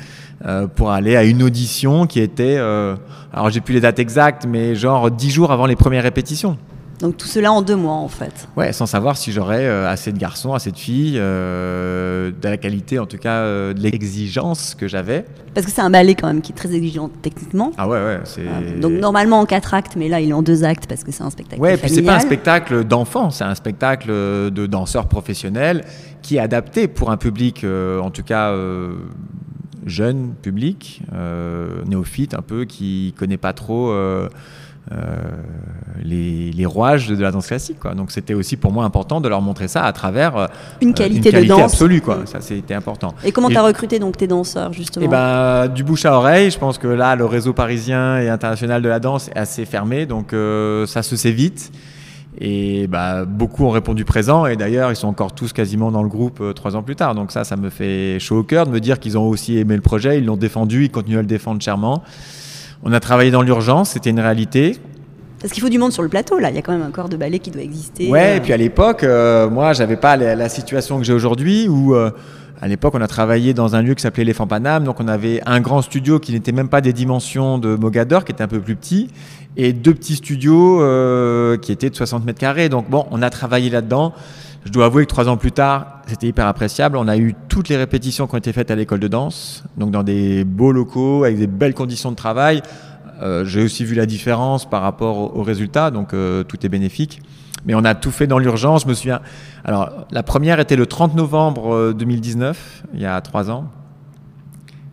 euh, 0.45 0.67
pour 0.67 0.91
aller 0.91 1.15
à 1.15 1.23
une 1.23 1.45
audition 1.45 2.09
qui 2.09 2.19
était, 2.19 2.57
euh, 2.59 2.97
alors 3.33 3.51
j'ai 3.51 3.61
plus 3.61 3.75
les 3.75 3.81
dates 3.81 4.01
exactes, 4.01 4.47
mais 4.49 4.75
genre 4.75 5.13
dix 5.13 5.31
jours 5.31 5.53
avant 5.53 5.67
les 5.67 5.77
premières 5.77 6.03
répétitions. 6.03 6.59
Donc 7.05 7.19
tout 7.19 7.27
cela 7.27 7.53
en 7.53 7.61
deux 7.61 7.77
mois 7.77 7.93
en 7.93 8.09
fait. 8.09 8.49
Ouais, 8.57 8.73
sans 8.73 8.87
savoir 8.87 9.19
si 9.19 9.31
j'aurais 9.31 9.67
euh, 9.67 9.87
assez 9.87 10.11
de 10.11 10.17
garçons, 10.17 10.55
assez 10.55 10.71
de 10.71 10.79
filles, 10.79 11.19
euh, 11.19 12.31
de 12.31 12.49
la 12.49 12.57
qualité 12.57 12.99
en 12.99 13.05
tout 13.05 13.19
cas, 13.19 13.41
euh, 13.41 13.75
de 13.75 13.81
l'exigence 13.81 14.75
que 14.75 14.89
j'avais. 14.89 15.27
Parce 15.53 15.67
que 15.67 15.71
c'est 15.71 15.83
un 15.83 15.91
ballet 15.91 16.15
quand 16.15 16.29
même 16.29 16.41
qui 16.41 16.53
est 16.53 16.55
très 16.55 16.75
exigeant 16.75 17.11
techniquement. 17.21 17.73
Ah 17.77 17.87
ouais, 17.87 17.99
ouais. 17.99 18.81
Donc 18.81 18.93
normalement 18.93 19.41
en 19.41 19.45
quatre 19.45 19.75
actes, 19.75 19.97
mais 19.97 20.09
là 20.09 20.19
il 20.21 20.31
est 20.31 20.33
en 20.33 20.41
deux 20.41 20.65
actes 20.65 20.87
parce 20.87 21.05
que 21.05 21.13
c'est 21.13 21.23
un 21.23 21.29
spectacle. 21.29 21.61
Ouais, 21.61 21.75
et 21.75 21.77
puis 21.77 21.91
c'est 21.91 22.01
pas 22.01 22.17
un 22.17 22.21
spectacle 22.21 22.85
d'enfants, 22.85 23.29
c'est 23.29 23.45
un 23.45 23.55
spectacle 23.55 24.09
de 24.09 24.67
danseurs 24.67 25.07
professionnels 25.07 25.85
qui 26.23 26.37
est 26.37 26.41
adapté 26.41 26.89
pour 26.89 27.11
un 27.11 27.19
public, 27.19 27.67
en 28.03 28.09
tout 28.09 28.23
cas 28.23 28.55
jeune 29.85 30.33
public, 30.41 31.03
néophyte 31.87 32.33
un 32.33 32.41
peu, 32.41 32.65
qui 32.65 33.15
connaît 33.19 33.37
pas 33.37 33.53
trop. 33.53 33.93
Euh, 34.93 34.97
les, 36.03 36.51
les, 36.51 36.67
rouages 36.67 37.09
de 37.09 37.23
la 37.23 37.31
danse 37.31 37.47
classique. 37.47 37.79
Quoi. 37.81 37.95
Donc 37.95 38.11
c'était 38.11 38.35
aussi 38.35 38.59
pour 38.59 38.71
moi 38.71 38.85
important 38.85 39.23
de 39.23 39.29
leur 39.31 39.41
montrer 39.41 39.67
ça 39.67 39.83
à 39.83 39.93
travers 39.95 40.37
euh, 40.37 40.47
une 40.83 40.93
qualité, 40.93 41.33
de 41.33 41.45
danse 41.45 41.73
absolue. 41.73 42.03
Quoi. 42.03 42.27
Ça 42.27 42.43
c'était 42.43 42.75
important. 42.75 43.15
Et 43.25 43.33
comment 43.33 43.49
tu 43.49 43.57
as 43.57 43.63
recruté 43.63 43.99
donc 43.99 44.19
tes 44.19 44.27
danseurs 44.27 44.75
justement 44.75 45.05
et 45.05 45.07
eh 45.07 45.11
ben, 45.11 45.69
Du 45.69 45.85
bouche 45.85 46.05
à 46.05 46.15
oreille. 46.15 46.51
Je 46.51 46.59
pense 46.59 46.77
que 46.77 46.87
là 46.87 47.17
le 47.17 47.25
réseau 47.25 47.55
parisien 47.55 48.19
et 48.19 48.29
international 48.29 48.83
de 48.83 48.89
la 48.91 49.01
danse 49.01 49.29
est 49.29 49.39
assez 49.39 49.65
fermé, 49.65 50.05
donc 50.05 50.35
euh, 50.35 50.85
ça 50.85 51.03
se 51.03 51.17
sait 51.17 51.33
vite. 51.33 51.73
Et 52.39 52.87
bah, 52.87 53.25
beaucoup 53.25 53.65
ont 53.65 53.71
répondu 53.71 54.05
présent, 54.05 54.45
et 54.45 54.57
d'ailleurs, 54.57 54.91
ils 54.91 54.97
sont 54.97 55.07
encore 55.07 55.35
tous 55.35 55.53
quasiment 55.53 55.93
dans 55.93 56.03
le 56.03 56.09
groupe 56.09 56.43
trois 56.55 56.77
ans 56.77 56.83
plus 56.83 56.97
tard. 56.97 57.15
Donc 57.15 57.31
ça, 57.33 57.45
ça 57.45 57.57
me 57.57 57.71
fait 57.71 58.19
chaud 58.19 58.39
au 58.39 58.43
cœur 58.43 58.67
de 58.67 58.73
me 58.73 58.81
dire 58.81 58.99
qu'ils 58.99 59.17
ont 59.17 59.27
aussi 59.27 59.57
aimé 59.57 59.77
le 59.77 59.83
projet, 59.83 60.19
ils 60.19 60.27
l'ont 60.27 60.37
défendu, 60.37 60.85
ils 60.85 60.91
continuent 60.91 61.19
à 61.19 61.23
le 61.23 61.29
défendre 61.29 61.63
chèrement. 61.63 62.03
On 62.87 62.93
a 62.93 63.01
travaillé 63.01 63.31
dans 63.31 63.41
l'urgence, 63.41 63.91
c'était 63.91 64.11
une 64.11 64.21
réalité. 64.21 64.79
Parce 65.41 65.53
qu'il 65.53 65.63
faut 65.63 65.71
du 65.71 65.79
monde 65.79 65.93
sur 65.93 66.03
le 66.03 66.11
plateau, 66.11 66.39
là. 66.39 66.51
Il 66.51 66.57
y 66.57 66.59
a 66.59 66.63
quand 66.63 66.73
même 66.73 66.83
un 66.83 66.91
corps 66.91 67.09
de 67.09 67.17
ballet 67.17 67.39
qui 67.39 67.51
doit 67.51 67.63
exister. 67.63 68.11
Ouais, 68.11 68.33
euh. 68.33 68.37
et 68.37 68.41
puis 68.41 68.53
à 68.53 68.59
l'époque, 68.59 69.05
euh, 69.05 69.49
moi, 69.49 69.73
j'avais 69.73 69.97
pas 69.97 70.17
la, 70.17 70.49
situation 70.49 70.99
que 70.99 71.05
j'ai 71.05 71.15
aujourd'hui 71.15 71.69
où. 71.69 71.95
Euh, 71.95 72.11
à 72.63 72.69
l'époque, 72.69 72.95
on 72.95 73.01
a 73.03 73.09
travaillé 73.09 73.53
dans 73.53 73.75
un 73.75 73.83
lieu 73.83 73.95
qui 73.95 74.01
s'appelait 74.01 74.23
Elephant 74.23 74.47
Paname, 74.47 74.85
donc 74.85 74.99
on 75.01 75.09
avait 75.09 75.43
un 75.45 75.61
grand 75.61 75.83
studio 75.83 76.19
qui 76.19 76.33
n'était 76.33 76.53
même 76.53 76.69
pas 76.69 76.81
des 76.81 76.95
dimensions 76.95 77.59
de 77.59 77.75
Mogador, 77.75 78.25
qui 78.25 78.33
était 78.33 78.45
un 78.45 78.49
peu 78.49 78.61
plus 78.61 78.77
petit, 78.77 79.09
et 79.57 79.75
deux 79.75 79.93
petits 79.93 80.15
studios 80.15 80.79
qui 81.59 81.73
étaient 81.73 81.91
de 81.91 81.97
60 81.97 82.25
mètres 82.25 82.39
carrés. 82.39 82.71
Donc 82.71 82.89
bon, 82.89 83.07
on 83.11 83.21
a 83.21 83.29
travaillé 83.29 83.69
là-dedans. 83.69 84.15
Je 84.65 84.71
dois 84.71 84.87
avouer 84.87 85.05
que 85.05 85.11
trois 85.11 85.29
ans 85.29 85.37
plus 85.37 85.53
tard, 85.53 86.01
c'était 86.07 86.27
hyper 86.27 86.47
appréciable. 86.47 86.97
On 86.97 87.07
a 87.07 87.19
eu 87.19 87.35
toutes 87.49 87.69
les 87.69 87.77
répétitions 87.77 88.27
qui 88.27 88.35
ont 88.35 88.39
été 88.39 88.53
faites 88.53 88.71
à 88.71 88.75
l'école 88.75 88.99
de 88.99 89.09
danse, 89.09 89.63
donc 89.77 89.91
dans 89.91 90.03
des 90.03 90.45
beaux 90.45 90.73
locaux, 90.73 91.25
avec 91.25 91.39
des 91.39 91.47
belles 91.47 91.75
conditions 91.75 92.11
de 92.11 92.17
travail. 92.17 92.63
Euh, 93.23 93.45
j'ai 93.45 93.63
aussi 93.63 93.85
vu 93.85 93.95
la 93.95 94.07
différence 94.07 94.69
par 94.69 94.81
rapport 94.81 95.37
aux 95.37 95.43
résultats, 95.43 95.91
donc 95.91 96.15
euh, 96.15 96.45
tout 96.45 96.65
est 96.65 96.71
bénéfique. 96.71 97.21
Mais 97.67 97.75
on 97.75 97.85
a 97.85 97.95
tout 97.95 98.11
fait 98.11 98.27
dans 98.27 98.39
l'urgence. 98.39 98.85
Je 98.85 98.89
me 98.89 98.95
souviens. 98.95 99.21
Alors, 99.65 100.07
la 100.11 100.23
première 100.23 100.59
était 100.61 100.77
le 100.77 100.87
30 100.87 101.15
novembre 101.15 101.93
2019, 101.93 102.57
euh, 102.57 102.89
il 102.95 103.01
y 103.01 103.07
a 103.07 103.21
trois 103.21 103.51
ans. 103.51 103.67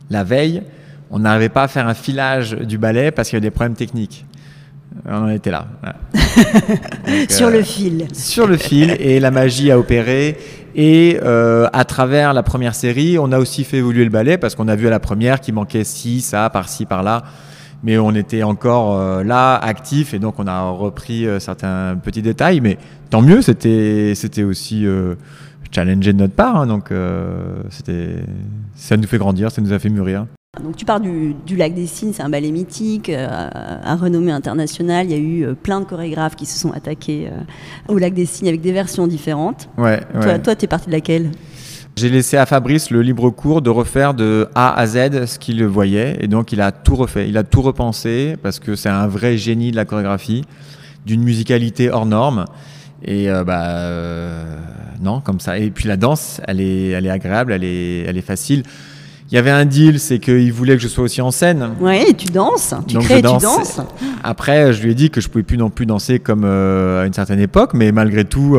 La 0.09 0.25
veille, 0.25 0.63
on 1.11 1.19
n'arrivait 1.19 1.49
pas 1.49 1.63
à 1.63 1.67
faire 1.69 1.87
un 1.87 1.93
filage 1.93 2.51
du 2.51 2.77
ballet 2.77 3.11
parce 3.11 3.29
qu'il 3.29 3.37
y 3.37 3.37
avait 3.37 3.47
des 3.47 3.51
problèmes 3.51 3.75
techniques. 3.75 4.25
On 5.07 5.23
en 5.23 5.29
était 5.29 5.51
là. 5.51 5.67
sur 7.29 7.49
le 7.49 7.61
fil. 7.61 8.07
Sur 8.13 8.47
le 8.47 8.57
fil, 8.57 8.95
et 8.99 9.19
la 9.19 9.31
magie 9.31 9.71
a 9.71 9.79
opéré. 9.79 10.37
Et 10.75 11.19
à 11.21 11.85
travers 11.85 12.33
la 12.33 12.43
première 12.43 12.75
série, 12.75 13.17
on 13.19 13.31
a 13.31 13.39
aussi 13.39 13.63
fait 13.63 13.77
évoluer 13.77 14.03
le 14.03 14.09
ballet 14.09 14.37
parce 14.37 14.55
qu'on 14.55 14.67
a 14.67 14.75
vu 14.75 14.87
à 14.87 14.89
la 14.89 14.99
première 14.99 15.39
qu'il 15.39 15.53
manquait 15.53 15.83
ci, 15.83 16.21
ça, 16.21 16.49
par-ci, 16.49 16.85
par-là 16.85 17.23
mais 17.83 17.97
on 17.97 18.11
était 18.11 18.43
encore 18.43 18.97
euh, 18.97 19.23
là, 19.23 19.55
actif, 19.55 20.13
et 20.13 20.19
donc 20.19 20.35
on 20.39 20.47
a 20.47 20.69
repris 20.69 21.25
euh, 21.25 21.39
certains 21.39 21.97
petits 22.01 22.21
détails, 22.21 22.61
mais 22.61 22.77
tant 23.09 23.21
mieux, 23.21 23.41
c'était, 23.41 24.13
c'était 24.15 24.43
aussi 24.43 24.85
euh, 24.85 25.15
challengé 25.71 26.13
de 26.13 26.19
notre 26.19 26.35
part, 26.35 26.57
hein, 26.57 26.67
donc 26.67 26.91
c'était, 27.69 28.23
ça 28.75 28.97
nous 28.97 29.07
fait 29.07 29.17
grandir, 29.17 29.51
ça 29.51 29.61
nous 29.61 29.73
a 29.73 29.79
fait 29.79 29.89
mûrir. 29.89 30.25
Donc 30.61 30.75
tu 30.75 30.83
parles 30.83 31.01
du, 31.01 31.55
Lac 31.55 31.73
des 31.73 31.87
Cygnes, 31.87 32.11
c'est 32.11 32.23
un 32.23 32.29
ballet 32.29 32.51
mythique, 32.51 33.09
à 33.09 33.95
renommée 33.95 34.33
internationale. 34.33 35.05
Il 35.05 35.11
y 35.11 35.15
a 35.15 35.17
eu 35.17 35.55
plein 35.55 35.79
de 35.79 35.85
chorégraphes 35.85 36.35
qui 36.35 36.45
se 36.45 36.59
sont 36.59 36.73
attaqués 36.73 37.29
au 37.87 37.97
Lac 37.97 38.13
des 38.13 38.25
Cygnes 38.25 38.49
avec 38.49 38.59
des 38.59 38.73
versions 38.73 39.07
différentes. 39.07 39.69
Ouais, 39.77 40.01
toi, 40.21 40.39
toi, 40.39 40.55
tu 40.57 40.65
es 40.65 40.67
parti 40.67 40.87
de 40.87 40.91
laquelle? 40.91 41.31
J'ai 41.95 42.09
laissé 42.09 42.35
à 42.35 42.45
Fabrice 42.45 42.91
le 42.91 43.01
libre 43.01 43.29
cours 43.29 43.61
de 43.61 43.69
refaire 43.69 44.13
de 44.13 44.49
A 44.53 44.77
à 44.77 44.87
Z 44.87 45.25
ce 45.25 45.39
qu'il 45.39 45.63
voyait. 45.65 46.17
Et 46.19 46.27
donc, 46.27 46.51
il 46.51 46.59
a 46.59 46.73
tout 46.73 46.97
refait. 46.97 47.29
Il 47.29 47.37
a 47.37 47.43
tout 47.43 47.61
repensé 47.61 48.35
parce 48.43 48.59
que 48.59 48.75
c'est 48.75 48.89
un 48.89 49.07
vrai 49.07 49.37
génie 49.37 49.71
de 49.71 49.77
la 49.77 49.85
chorégraphie, 49.85 50.43
d'une 51.05 51.23
musicalité 51.23 51.89
hors 51.89 52.05
norme. 52.05 52.43
Et 53.05 53.29
euh, 53.29 53.45
bah, 53.45 53.67
euh, 53.67 54.57
non, 55.01 55.21
comme 55.21 55.39
ça. 55.39 55.57
Et 55.57 55.71
puis 55.71 55.87
la 55.87 55.95
danse, 55.95 56.41
elle 56.45 56.59
est, 56.59 56.89
elle 56.89 57.05
est 57.05 57.09
agréable, 57.09 57.53
elle 57.53 57.63
est, 57.63 57.99
elle 57.99 58.17
est 58.17 58.21
facile. 58.21 58.63
Il 59.31 59.35
y 59.35 59.37
avait 59.37 59.51
un 59.51 59.65
deal, 59.65 59.99
c'est 59.99 60.19
qu'il 60.19 60.51
voulait 60.51 60.75
que 60.75 60.81
je 60.81 60.89
sois 60.89 61.05
aussi 61.05 61.21
en 61.21 61.31
scène. 61.31 61.69
Oui, 61.79 62.13
tu 62.15 62.27
danses, 62.27 62.73
tu 62.87 62.97
crées, 62.97 63.21
tu 63.21 63.37
danses. 63.37 63.79
Après, 64.23 64.73
je 64.73 64.83
lui 64.83 64.91
ai 64.91 64.93
dit 64.95 65.09
que 65.09 65.21
je 65.21 65.29
pouvais 65.29 65.43
plus 65.43 65.57
non 65.57 65.69
plus 65.69 65.85
danser 65.85 66.19
comme 66.19 66.43
euh, 66.43 67.03
à 67.03 67.05
une 67.07 67.13
certaine 67.13 67.39
époque, 67.39 67.73
mais 67.73 67.91
malgré 67.93 68.25
tout, 68.25 68.57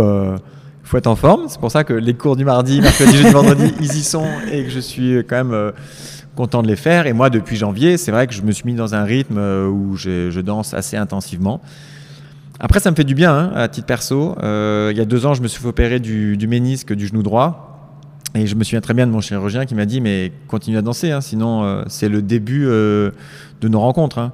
faut 0.92 0.98
être 0.98 1.06
en 1.06 1.16
forme. 1.16 1.44
C'est 1.48 1.58
pour 1.58 1.70
ça 1.70 1.84
que 1.84 1.94
les 1.94 2.12
cours 2.12 2.36
du 2.36 2.44
mardi, 2.44 2.82
mercredi, 2.82 3.16
jeudi, 3.16 3.30
vendredi, 3.30 3.74
ils 3.80 3.96
y 3.96 4.02
sont 4.02 4.26
et 4.52 4.64
que 4.64 4.70
je 4.70 4.78
suis 4.78 5.24
quand 5.26 5.36
même 5.36 5.52
euh, 5.52 5.72
content 6.36 6.62
de 6.62 6.68
les 6.68 6.76
faire. 6.76 7.06
Et 7.06 7.14
moi, 7.14 7.30
depuis 7.30 7.56
janvier, 7.56 7.96
c'est 7.96 8.10
vrai 8.10 8.26
que 8.26 8.34
je 8.34 8.42
me 8.42 8.52
suis 8.52 8.66
mis 8.66 8.74
dans 8.74 8.94
un 8.94 9.04
rythme 9.04 9.38
euh, 9.38 9.66
où 9.66 9.96
je 9.96 10.40
danse 10.40 10.74
assez 10.74 10.98
intensivement. 10.98 11.62
Après, 12.60 12.78
ça 12.78 12.90
me 12.90 12.96
fait 12.96 13.04
du 13.04 13.14
bien, 13.14 13.34
hein, 13.34 13.52
à 13.54 13.68
titre 13.68 13.86
perso. 13.86 14.36
Euh, 14.42 14.90
il 14.92 14.98
y 14.98 15.00
a 15.00 15.04
deux 15.06 15.24
ans, 15.24 15.32
je 15.32 15.42
me 15.42 15.48
suis 15.48 15.62
fait 15.62 15.68
opérer 15.68 15.98
du, 15.98 16.46
ménisque 16.46 16.92
du 16.92 17.06
genou 17.06 17.22
droit. 17.22 17.71
Et 18.34 18.46
je 18.46 18.54
me 18.54 18.64
souviens 18.64 18.80
très 18.80 18.94
bien 18.94 19.06
de 19.06 19.12
mon 19.12 19.20
chirurgien 19.20 19.66
qui 19.66 19.74
m'a 19.74 19.84
dit, 19.84 20.00
mais 20.00 20.32
continue 20.48 20.78
à 20.78 20.82
danser, 20.82 21.10
hein, 21.10 21.20
sinon 21.20 21.84
c'est 21.88 22.08
le 22.08 22.22
début 22.22 22.64
de 22.64 23.12
nos 23.68 23.80
rencontres. 23.80 24.18
Hein. 24.18 24.32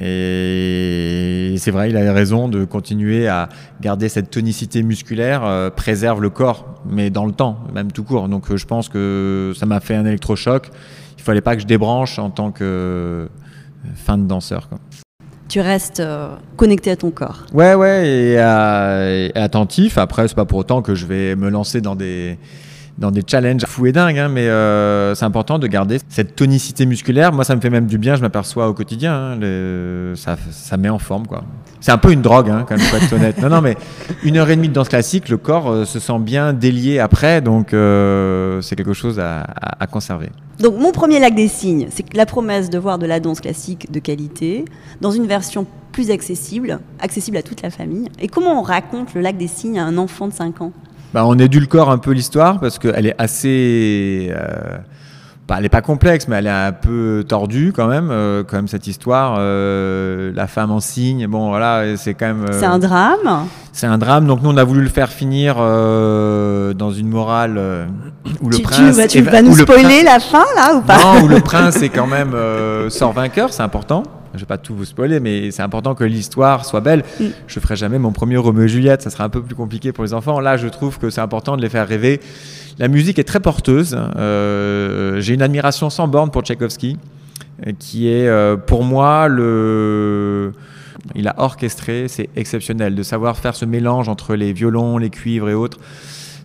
Et 0.00 1.54
c'est 1.58 1.70
vrai, 1.70 1.90
il 1.90 1.96
a 1.96 2.12
raison 2.12 2.48
de 2.48 2.64
continuer 2.64 3.26
à 3.26 3.48
garder 3.80 4.08
cette 4.08 4.30
tonicité 4.30 4.82
musculaire, 4.82 5.44
euh, 5.44 5.70
préserve 5.70 6.20
le 6.20 6.30
corps, 6.30 6.82
mais 6.88 7.10
dans 7.10 7.24
le 7.24 7.32
temps, 7.32 7.58
même 7.72 7.90
tout 7.90 8.04
court. 8.04 8.28
Donc 8.28 8.54
je 8.54 8.66
pense 8.66 8.88
que 8.88 9.52
ça 9.56 9.66
m'a 9.66 9.80
fait 9.80 9.94
un 9.94 10.04
électrochoc. 10.04 10.70
Il 11.16 11.22
fallait 11.22 11.40
pas 11.40 11.56
que 11.56 11.62
je 11.62 11.66
débranche 11.66 12.18
en 12.18 12.30
tant 12.30 12.52
que 12.52 13.28
fin 13.94 14.18
de 14.18 14.24
danseur. 14.24 14.68
Quoi 14.68 14.78
tu 15.48 15.62
restes 15.62 16.00
euh, 16.00 16.34
connecté 16.58 16.90
à 16.90 16.96
ton 16.96 17.10
corps. 17.10 17.46
Ouais, 17.54 17.72
ouais, 17.72 18.06
et, 18.06 18.38
attentif. 19.34 19.96
Après, 19.96 20.28
c'est 20.28 20.34
pas 20.34 20.44
pour 20.44 20.58
autant 20.58 20.82
que 20.82 20.94
je 20.94 21.06
vais 21.06 21.36
me 21.36 21.48
lancer 21.48 21.80
dans 21.80 21.96
des 21.96 22.38
dans 22.98 23.12
des 23.12 23.22
challenges 23.24 23.64
fous 23.64 23.86
et 23.86 23.92
dingues, 23.92 24.18
hein, 24.18 24.28
mais 24.28 24.48
euh, 24.48 25.14
c'est 25.14 25.24
important 25.24 25.58
de 25.60 25.66
garder 25.68 25.98
cette 26.08 26.34
tonicité 26.34 26.84
musculaire. 26.84 27.32
Moi, 27.32 27.44
ça 27.44 27.54
me 27.54 27.60
fait 27.60 27.70
même 27.70 27.86
du 27.86 27.96
bien, 27.96 28.16
je 28.16 28.22
m'aperçois 28.22 28.68
au 28.68 28.74
quotidien. 28.74 29.14
Hein, 29.14 30.14
ça, 30.16 30.36
ça 30.50 30.76
met 30.76 30.88
en 30.88 30.98
forme, 30.98 31.26
quoi. 31.26 31.44
C'est 31.80 31.92
un 31.92 31.98
peu 31.98 32.10
une 32.10 32.22
drogue, 32.22 32.50
hein, 32.50 32.66
quand 32.68 32.76
même, 32.76 32.84
pour 32.88 32.98
être 32.98 33.12
honnête. 33.12 33.40
Non, 33.40 33.50
non, 33.50 33.60
mais 33.60 33.76
une 34.24 34.36
heure 34.36 34.50
et 34.50 34.56
demie 34.56 34.68
de 34.68 34.74
danse 34.74 34.88
classique, 34.88 35.28
le 35.28 35.36
corps 35.36 35.70
euh, 35.70 35.84
se 35.84 36.00
sent 36.00 36.18
bien 36.18 36.52
délié 36.52 36.98
après, 36.98 37.40
donc 37.40 37.68
c'est 37.70 38.74
quelque 38.74 38.94
chose 38.94 39.20
à, 39.20 39.42
à, 39.42 39.86
conserver. 39.86 40.30
Donc, 40.58 40.76
mon 40.76 40.90
premier 40.90 41.20
lac 41.20 41.36
des 41.36 41.46
signes, 41.46 41.86
c'est 41.90 42.12
la 42.14 42.26
promesse 42.26 42.68
de 42.68 42.78
voir 42.78 42.98
de 42.98 43.06
la 43.06 43.20
danse 43.20 43.40
classique 43.40 43.92
de 43.92 44.00
qualité 44.00 44.64
dans 45.00 45.12
une 45.12 45.26
version 45.28 45.66
plus 45.92 46.10
accessible, 46.10 46.80
accessible 46.98 47.36
à 47.36 47.42
toute 47.42 47.62
la 47.62 47.70
famille. 47.70 48.08
Et 48.18 48.26
comment 48.26 48.58
on 48.58 48.62
raconte 48.62 49.14
le 49.14 49.20
lac 49.20 49.36
des 49.36 49.46
signes 49.46 49.78
à 49.78 49.84
un 49.84 49.98
enfant 49.98 50.26
de 50.26 50.32
5 50.32 50.62
ans? 50.62 50.72
Bah, 51.14 51.24
on 51.24 51.38
édulcore 51.38 51.90
un 51.90 51.98
peu 51.98 52.12
l'histoire 52.12 52.60
parce 52.60 52.78
qu'elle 52.78 53.06
est 53.06 53.14
assez. 53.18 54.30
Euh, 54.30 54.78
bah, 55.46 55.54
elle 55.56 55.62
n'est 55.62 55.70
pas 55.70 55.80
complexe, 55.80 56.28
mais 56.28 56.36
elle 56.36 56.46
est 56.46 56.50
un 56.50 56.72
peu 56.72 57.24
tordue 57.26 57.72
quand 57.74 57.86
même, 57.86 58.10
euh, 58.10 58.44
quand 58.44 58.56
même 58.56 58.68
cette 58.68 58.86
histoire. 58.86 59.36
Euh, 59.38 60.30
la 60.34 60.46
femme 60.46 60.70
en 60.70 60.80
signe, 60.80 61.26
bon 61.26 61.48
voilà, 61.48 61.96
c'est 61.96 62.12
quand 62.12 62.26
même. 62.26 62.46
c'est 62.52 62.66
un 62.66 62.78
drame. 62.78 63.46
C'est 63.72 63.86
un 63.86 63.96
drame, 63.96 64.26
donc 64.26 64.42
nous 64.42 64.50
on 64.50 64.56
a 64.56 64.64
voulu 64.64 64.82
le 64.82 64.88
faire 64.88 65.08
finir 65.08 65.56
dans 65.56 66.90
une 66.90 67.08
morale 67.08 67.88
où 68.42 68.50
le 68.50 68.58
prince. 68.58 69.00
Tu, 69.08 69.22
vas 69.22 69.40
nous 69.40 69.56
spoiler 69.56 70.02
la 70.02 70.18
fin 70.18 70.44
là 70.56 70.74
ou 70.74 70.80
pas? 70.82 70.98
Non, 70.98 71.22
où 71.22 71.28
le 71.28 71.40
prince 71.40 71.80
est 71.80 71.88
quand 71.88 72.08
même 72.08 72.34
sort 72.90 73.12
vainqueur, 73.12 73.52
c'est 73.52 73.62
important 73.62 74.02
je 74.34 74.40
vais 74.40 74.46
pas 74.46 74.58
tout 74.58 74.74
vous 74.74 74.84
spoiler, 74.84 75.20
mais 75.20 75.50
c'est 75.50 75.62
important 75.62 75.94
que 75.94 76.04
l'histoire 76.04 76.64
soit 76.64 76.80
belle. 76.80 77.04
Je 77.18 77.24
mm. 77.24 77.32
Je 77.46 77.60
ferai 77.60 77.76
jamais 77.76 77.98
mon 77.98 78.12
premier 78.12 78.36
Roméo 78.36 78.64
et 78.64 78.68
Juliette, 78.68 79.02
ça 79.02 79.10
sera 79.10 79.24
un 79.24 79.28
peu 79.28 79.42
plus 79.42 79.54
compliqué 79.54 79.92
pour 79.92 80.04
les 80.04 80.14
enfants. 80.14 80.38
Là, 80.38 80.56
je 80.56 80.68
trouve 80.68 80.98
que 80.98 81.10
c'est 81.10 81.20
important 81.20 81.56
de 81.56 81.62
les 81.62 81.68
faire 81.68 81.88
rêver. 81.88 82.20
La 82.78 82.86
musique 82.88 83.18
est 83.18 83.24
très 83.24 83.40
porteuse. 83.40 83.98
Euh, 84.16 85.20
j'ai 85.20 85.34
une 85.34 85.42
admiration 85.42 85.90
sans 85.90 86.06
borne 86.06 86.30
pour 86.30 86.42
Tchaïkovski, 86.42 86.96
qui 87.78 88.08
est 88.08 88.28
euh, 88.28 88.56
pour 88.56 88.84
moi 88.84 89.28
le. 89.28 90.52
Il 91.14 91.26
a 91.26 91.34
orchestré, 91.38 92.06
c'est 92.08 92.28
exceptionnel 92.36 92.94
de 92.94 93.02
savoir 93.02 93.36
faire 93.38 93.56
ce 93.56 93.64
mélange 93.64 94.08
entre 94.08 94.34
les 94.34 94.52
violons, 94.52 94.98
les 94.98 95.10
cuivres 95.10 95.48
et 95.48 95.54
autres 95.54 95.78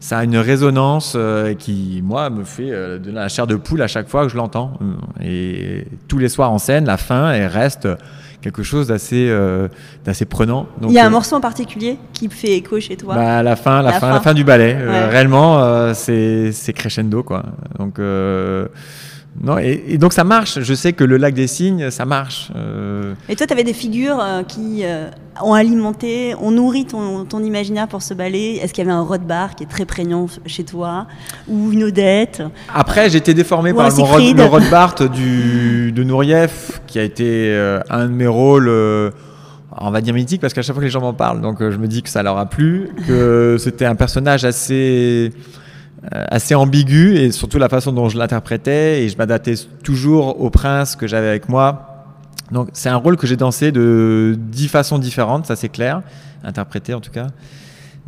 ça 0.03 0.17
a 0.17 0.23
une 0.25 0.35
résonance 0.35 1.13
euh, 1.15 1.53
qui, 1.53 2.01
moi, 2.03 2.29
me 2.29 2.43
fait 2.43 2.69
euh, 2.69 2.99
de 2.99 3.09
la 3.09 3.29
chair 3.29 3.47
de 3.47 3.55
poule 3.55 3.81
à 3.81 3.87
chaque 3.87 4.09
fois 4.09 4.23
que 4.23 4.29
je 4.29 4.35
l'entends. 4.35 4.73
Et 5.23 5.87
tous 6.09 6.17
les 6.17 6.27
soirs 6.27 6.51
en 6.51 6.57
scène, 6.57 6.83
la 6.83 6.97
fin, 6.97 7.31
elle 7.31 7.47
reste 7.47 7.87
quelque 8.41 8.63
chose 8.63 8.87
d'assez 8.87 9.29
euh, 9.29 9.69
d'assez 10.03 10.25
prenant. 10.25 10.67
Il 10.81 10.91
y 10.91 10.99
a 10.99 11.05
un 11.05 11.09
morceau 11.09 11.37
en 11.37 11.39
particulier 11.39 11.97
qui 12.11 12.27
fait 12.27 12.57
écho 12.57 12.81
chez 12.81 12.97
toi? 12.97 13.15
Bah, 13.15 13.41
la 13.43 13.55
fin, 13.55 13.81
la, 13.81 13.93
fin, 13.93 14.11
la 14.11 14.19
fin 14.19 14.33
du 14.33 14.43
ballet. 14.43 14.77
réellement, 15.09 15.93
c'est 15.93 16.73
crescendo, 16.75 17.23
quoi. 17.23 17.45
Donc 17.79 17.97
non, 19.41 19.57
et, 19.57 19.97
donc 19.97 20.13
ça 20.13 20.23
marche. 20.23 20.59
Je 20.61 20.73
sais 20.73 20.93
que 20.93 21.03
le 21.03 21.17
lac 21.17 21.33
des 21.33 21.47
cygnes, 21.47 21.89
ça 21.89 22.05
marche. 22.05 22.51
Euh. 22.55 23.13
Et 23.27 23.35
toi, 23.35 23.47
tu 23.47 23.53
avais 23.53 23.63
des 23.63 23.73
figures 23.73 24.19
euh, 24.21 24.43
qui 24.43 24.81
euh, 24.83 25.09
ont 25.41 25.53
alimenté, 25.53 26.35
ont 26.39 26.51
nourri 26.51 26.85
ton, 26.85 27.25
ton 27.25 27.43
imaginaire 27.43 27.87
pour 27.87 28.01
ce 28.01 28.13
ballet? 28.13 28.55
Est-ce 28.57 28.73
qu'il 28.73 28.83
y 28.83 28.87
avait 28.87 28.95
un 28.95 29.01
Rothbard 29.01 29.55
qui 29.55 29.63
est 29.63 29.67
très 29.67 29.85
prégnant 29.85 30.27
chez 30.45 30.63
toi? 30.63 31.07
Ou 31.47 31.71
une 31.71 31.83
Odette? 31.83 32.43
Après, 32.73 33.09
j'ai 33.09 33.17
été 33.17 33.33
déformé 33.33 33.73
par 33.73 33.89
le, 33.89 34.33
le 34.33 34.45
Rothbard 34.45 35.09
du, 35.09 35.91
de 35.91 36.03
Nourieff, 36.03 36.81
qui 36.85 36.99
a 36.99 37.03
été 37.03 37.53
un 37.89 38.05
de 38.05 38.11
mes 38.13 38.27
rôles 38.27 38.71
on 39.75 39.89
va 39.89 40.01
dire 40.01 40.13
mythique 40.13 40.39
parce 40.39 40.53
qu'à 40.53 40.61
chaque 40.61 40.75
fois 40.75 40.81
que 40.81 40.85
les 40.85 40.91
gens 40.91 41.01
m'en 41.01 41.15
parlent, 41.15 41.41
donc 41.41 41.57
je 41.59 41.77
me 41.77 41.87
dis 41.87 42.03
que 42.03 42.09
ça 42.09 42.21
leur 42.21 42.37
a 42.37 42.45
plu, 42.45 42.91
que 43.07 43.57
c'était 43.57 43.85
un 43.85 43.95
personnage 43.95 44.45
assez 44.45 45.33
assez 46.11 46.53
ambigu 46.53 47.15
et 47.15 47.31
surtout 47.31 47.57
la 47.57 47.69
façon 47.69 47.91
dont 47.91 48.09
je 48.09 48.17
l'interprétais 48.17 49.03
et 49.03 49.09
je 49.09 49.17
m'adaptais 49.17 49.55
toujours 49.83 50.41
au 50.41 50.49
prince 50.49 50.95
que 50.95 51.07
j'avais 51.07 51.27
avec 51.27 51.49
moi. 51.49 52.05
Donc 52.51 52.69
c'est 52.73 52.89
un 52.89 52.97
rôle 52.97 53.17
que 53.17 53.25
j'ai 53.25 53.37
dansé 53.37 53.71
de 53.71 54.35
dix 54.37 54.67
façons 54.67 54.99
différentes, 54.99 55.45
ça 55.45 55.55
c'est 55.55 55.69
clair, 55.69 56.01
interprété 56.43 56.93
en 56.93 56.99
tout 56.99 57.11
cas. 57.11 57.27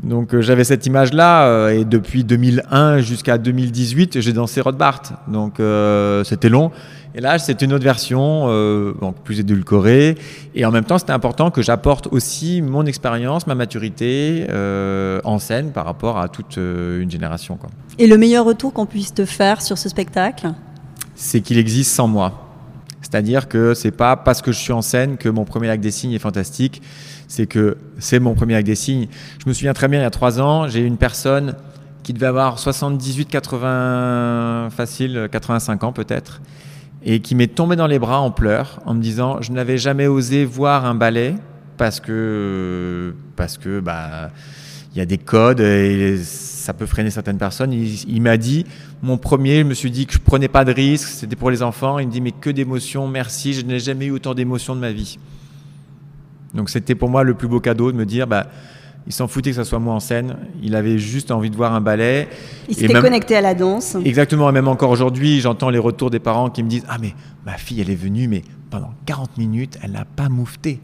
Donc 0.04 0.34
euh, 0.34 0.42
j'avais 0.42 0.66
cette 0.66 0.86
image-là 0.86 1.46
euh, 1.46 1.70
et 1.70 1.86
depuis 1.86 2.26
2001 2.26 3.00
jusqu'à 3.00 3.38
2018 3.38 4.20
j'ai 4.20 4.34
dansé 4.34 4.60
Rothbard. 4.62 5.02
Donc 5.28 5.62
c'était 6.26 6.50
long 6.50 6.72
et 7.18 7.22
là, 7.22 7.40
c'est 7.40 7.62
une 7.62 7.72
autre 7.72 7.86
version, 7.86 8.48
euh, 8.50 8.94
donc 9.00 9.16
plus 9.24 9.40
édulcorée. 9.40 10.16
Et 10.54 10.66
en 10.66 10.72
même 10.72 10.84
temps, 10.84 10.98
c'était 10.98 11.14
important 11.14 11.50
que 11.50 11.62
j'apporte 11.62 12.08
aussi 12.12 12.62
mon 12.62 12.86
expérience, 12.86 13.48
ma 13.48 13.56
maturité 13.56 14.46
euh, 14.50 15.22
en 15.24 15.40
scène 15.40 15.72
par 15.72 15.86
rapport 15.86 16.18
à 16.20 16.28
toute 16.28 16.58
euh, 16.58 17.02
une 17.02 17.10
génération. 17.10 17.56
Quoi. 17.56 17.70
Et 18.00 18.08
le 18.08 18.18
meilleur 18.18 18.44
retour 18.44 18.74
qu'on 18.74 18.86
puisse 18.86 19.14
te 19.14 19.24
faire 19.24 19.62
sur 19.62 19.78
ce 19.78 19.88
spectacle? 19.88 20.50
C'est 21.16 21.40
qu'il 21.40 21.58
existe 21.58 21.92
sans 21.92 22.10
moi. 22.10 22.50
C'est-à-dire 23.02 23.48
que 23.48 23.74
c'est 23.74 23.92
pas 23.92 24.18
parce 24.18 24.42
que 24.42 24.52
je 24.52 24.60
suis 24.60 24.74
en 24.74 24.82
scène 24.82 25.16
que 25.16 25.30
mon 25.30 25.46
premier 25.46 25.70
acte 25.70 25.84
des 25.84 25.92
signes 25.92 26.12
est 26.12 26.20
fantastique. 26.20 26.82
C'est 27.30 27.48
que 27.48 27.78
c'est 27.98 28.20
mon 28.20 28.34
premier 28.34 28.56
acte 28.56 28.68
des 28.68 28.76
signes. 28.76 29.08
Je 29.42 29.48
me 29.48 29.54
souviens 29.54 29.74
très 29.74 29.88
bien, 29.88 30.02
il 30.02 30.04
y 30.04 30.06
a 30.06 30.10
trois 30.10 30.42
ans, 30.42 30.68
j'ai 30.68 30.82
une 30.82 30.98
personne 30.98 31.56
qui 32.04 32.12
devait 32.12 32.28
avoir 32.28 32.60
78, 32.60 33.30
80, 33.30 34.70
facile, 34.76 35.30
85 35.32 35.84
ans 35.86 35.94
peut-être, 35.94 36.42
et 37.06 37.20
qui 37.20 37.36
m'est 37.36 37.48
tombé 37.54 37.76
dans 37.76 37.88
les 37.88 38.00
bras 38.00 38.20
en 38.20 38.32
pleurs 38.32 38.80
en 38.86 38.96
me 38.96 39.02
disant 39.02 39.42
je 39.42 39.52
n'avais 39.52 39.78
jamais 39.78 40.08
osé 40.08 40.44
voir 40.44 40.86
un 40.86 40.96
ballet 40.96 41.36
parce 41.78 42.00
que 42.00 43.14
parce 43.36 43.58
que 43.58 43.80
bah 43.80 44.32
il 44.94 44.98
y 44.98 45.02
a 45.02 45.06
des 45.06 45.18
codes 45.18 45.60
et 45.60 46.18
ça 46.18 46.74
peut 46.74 46.86
freiner 46.86 47.10
certaines 47.10 47.38
personnes. 47.38 47.74
Il, 47.74 48.22
m'a 48.22 48.38
dit 48.38 48.66
mon 49.04 49.18
premier, 49.18 49.60
je 49.60 49.64
me 49.64 49.74
suis 49.74 49.92
dit 49.92 50.06
que 50.06 50.14
je 50.14 50.20
prenais 50.20 50.48
pas 50.48 50.64
de 50.64 50.72
risques, 50.72 51.10
c'était 51.10 51.36
pour 51.36 51.52
les 51.52 51.62
enfants. 51.62 52.00
Il 52.00 52.08
me 52.08 52.12
dit 52.12 52.22
mais 52.22 52.32
que 52.32 52.50
d'émotions, 52.50 53.06
merci, 53.06 53.54
je 53.54 53.66
n'ai 53.66 53.80
jamais 53.80 54.06
eu 54.06 54.12
autant 54.12 54.34
d'émotions 54.34 54.74
de 54.74 54.80
ma 54.80 54.94
vie. 54.94 55.20
Donc 56.54 56.70
c'était 56.70 56.96
pour 56.96 57.10
moi 57.10 57.24
le 57.24 57.34
plus 57.34 57.50
beau 57.50 57.60
cadeau 57.60 57.92
de 57.92 57.98
me 57.98 58.06
dire 58.06 58.26
bah 58.26 58.48
il 59.08 59.14
s'en 59.14 59.28
foutait 59.28 59.52
que 59.52 59.56
ça 59.56 59.66
soit 59.66 59.80
moi 59.80 59.94
en 59.94 60.00
scène. 60.00 60.38
Il 60.64 60.76
avait 60.76 60.98
juste 60.98 61.30
envie 61.30 61.50
de 61.50 61.56
voir 61.56 61.74
un 61.74 61.82
ballet. 61.82 62.28
Il 62.68 62.76
s'était 62.76 62.94
connecté 62.94 63.36
à 63.36 63.42
la 63.42 63.54
danse. 63.54 63.96
Exactement. 64.04 64.50
Et 64.50 64.52
même 64.52 64.68
encore 64.68 64.90
aujourd'hui, 64.90 65.40
j'entends 65.42 65.70
les 65.70 65.78
retours 65.80 66.10
des 66.10 66.20
parents 66.20 66.50
qui 66.50 66.64
me 66.64 66.70
disent 66.70 66.86
Ah, 66.90 66.98
mais 67.00 67.14
ma 67.46 67.58
fille, 67.58 67.82
elle 67.82 67.92
est 67.92 67.96
venue, 67.96 68.28
mais 68.28 68.42
pendant 68.72 68.92
40 69.06 69.38
minutes, 69.38 69.78
elle 69.84 69.92
n'a 69.92 70.06
pas 70.06 70.30
moufté. 70.30 70.80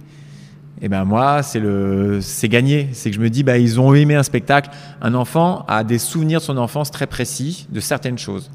Et 0.83 0.89
ben 0.89 1.03
moi, 1.03 1.43
c'est 1.43 1.59
le, 1.59 2.19
c'est 2.21 2.49
gagné. 2.49 2.89
C'est 2.93 3.11
que 3.11 3.15
je 3.15 3.21
me 3.21 3.29
dis, 3.29 3.43
bah 3.43 3.57
ils 3.57 3.79
ont 3.79 3.93
aimé 3.93 4.15
un 4.15 4.23
spectacle. 4.23 4.71
Un 5.01 5.13
enfant 5.13 5.63
a 5.67 5.83
des 5.83 5.99
souvenirs 5.99 6.39
de 6.39 6.45
son 6.45 6.57
enfance 6.57 6.89
très 6.89 7.05
précis 7.05 7.67
de 7.71 7.79
certaines 7.79 8.17
choses 8.17 8.49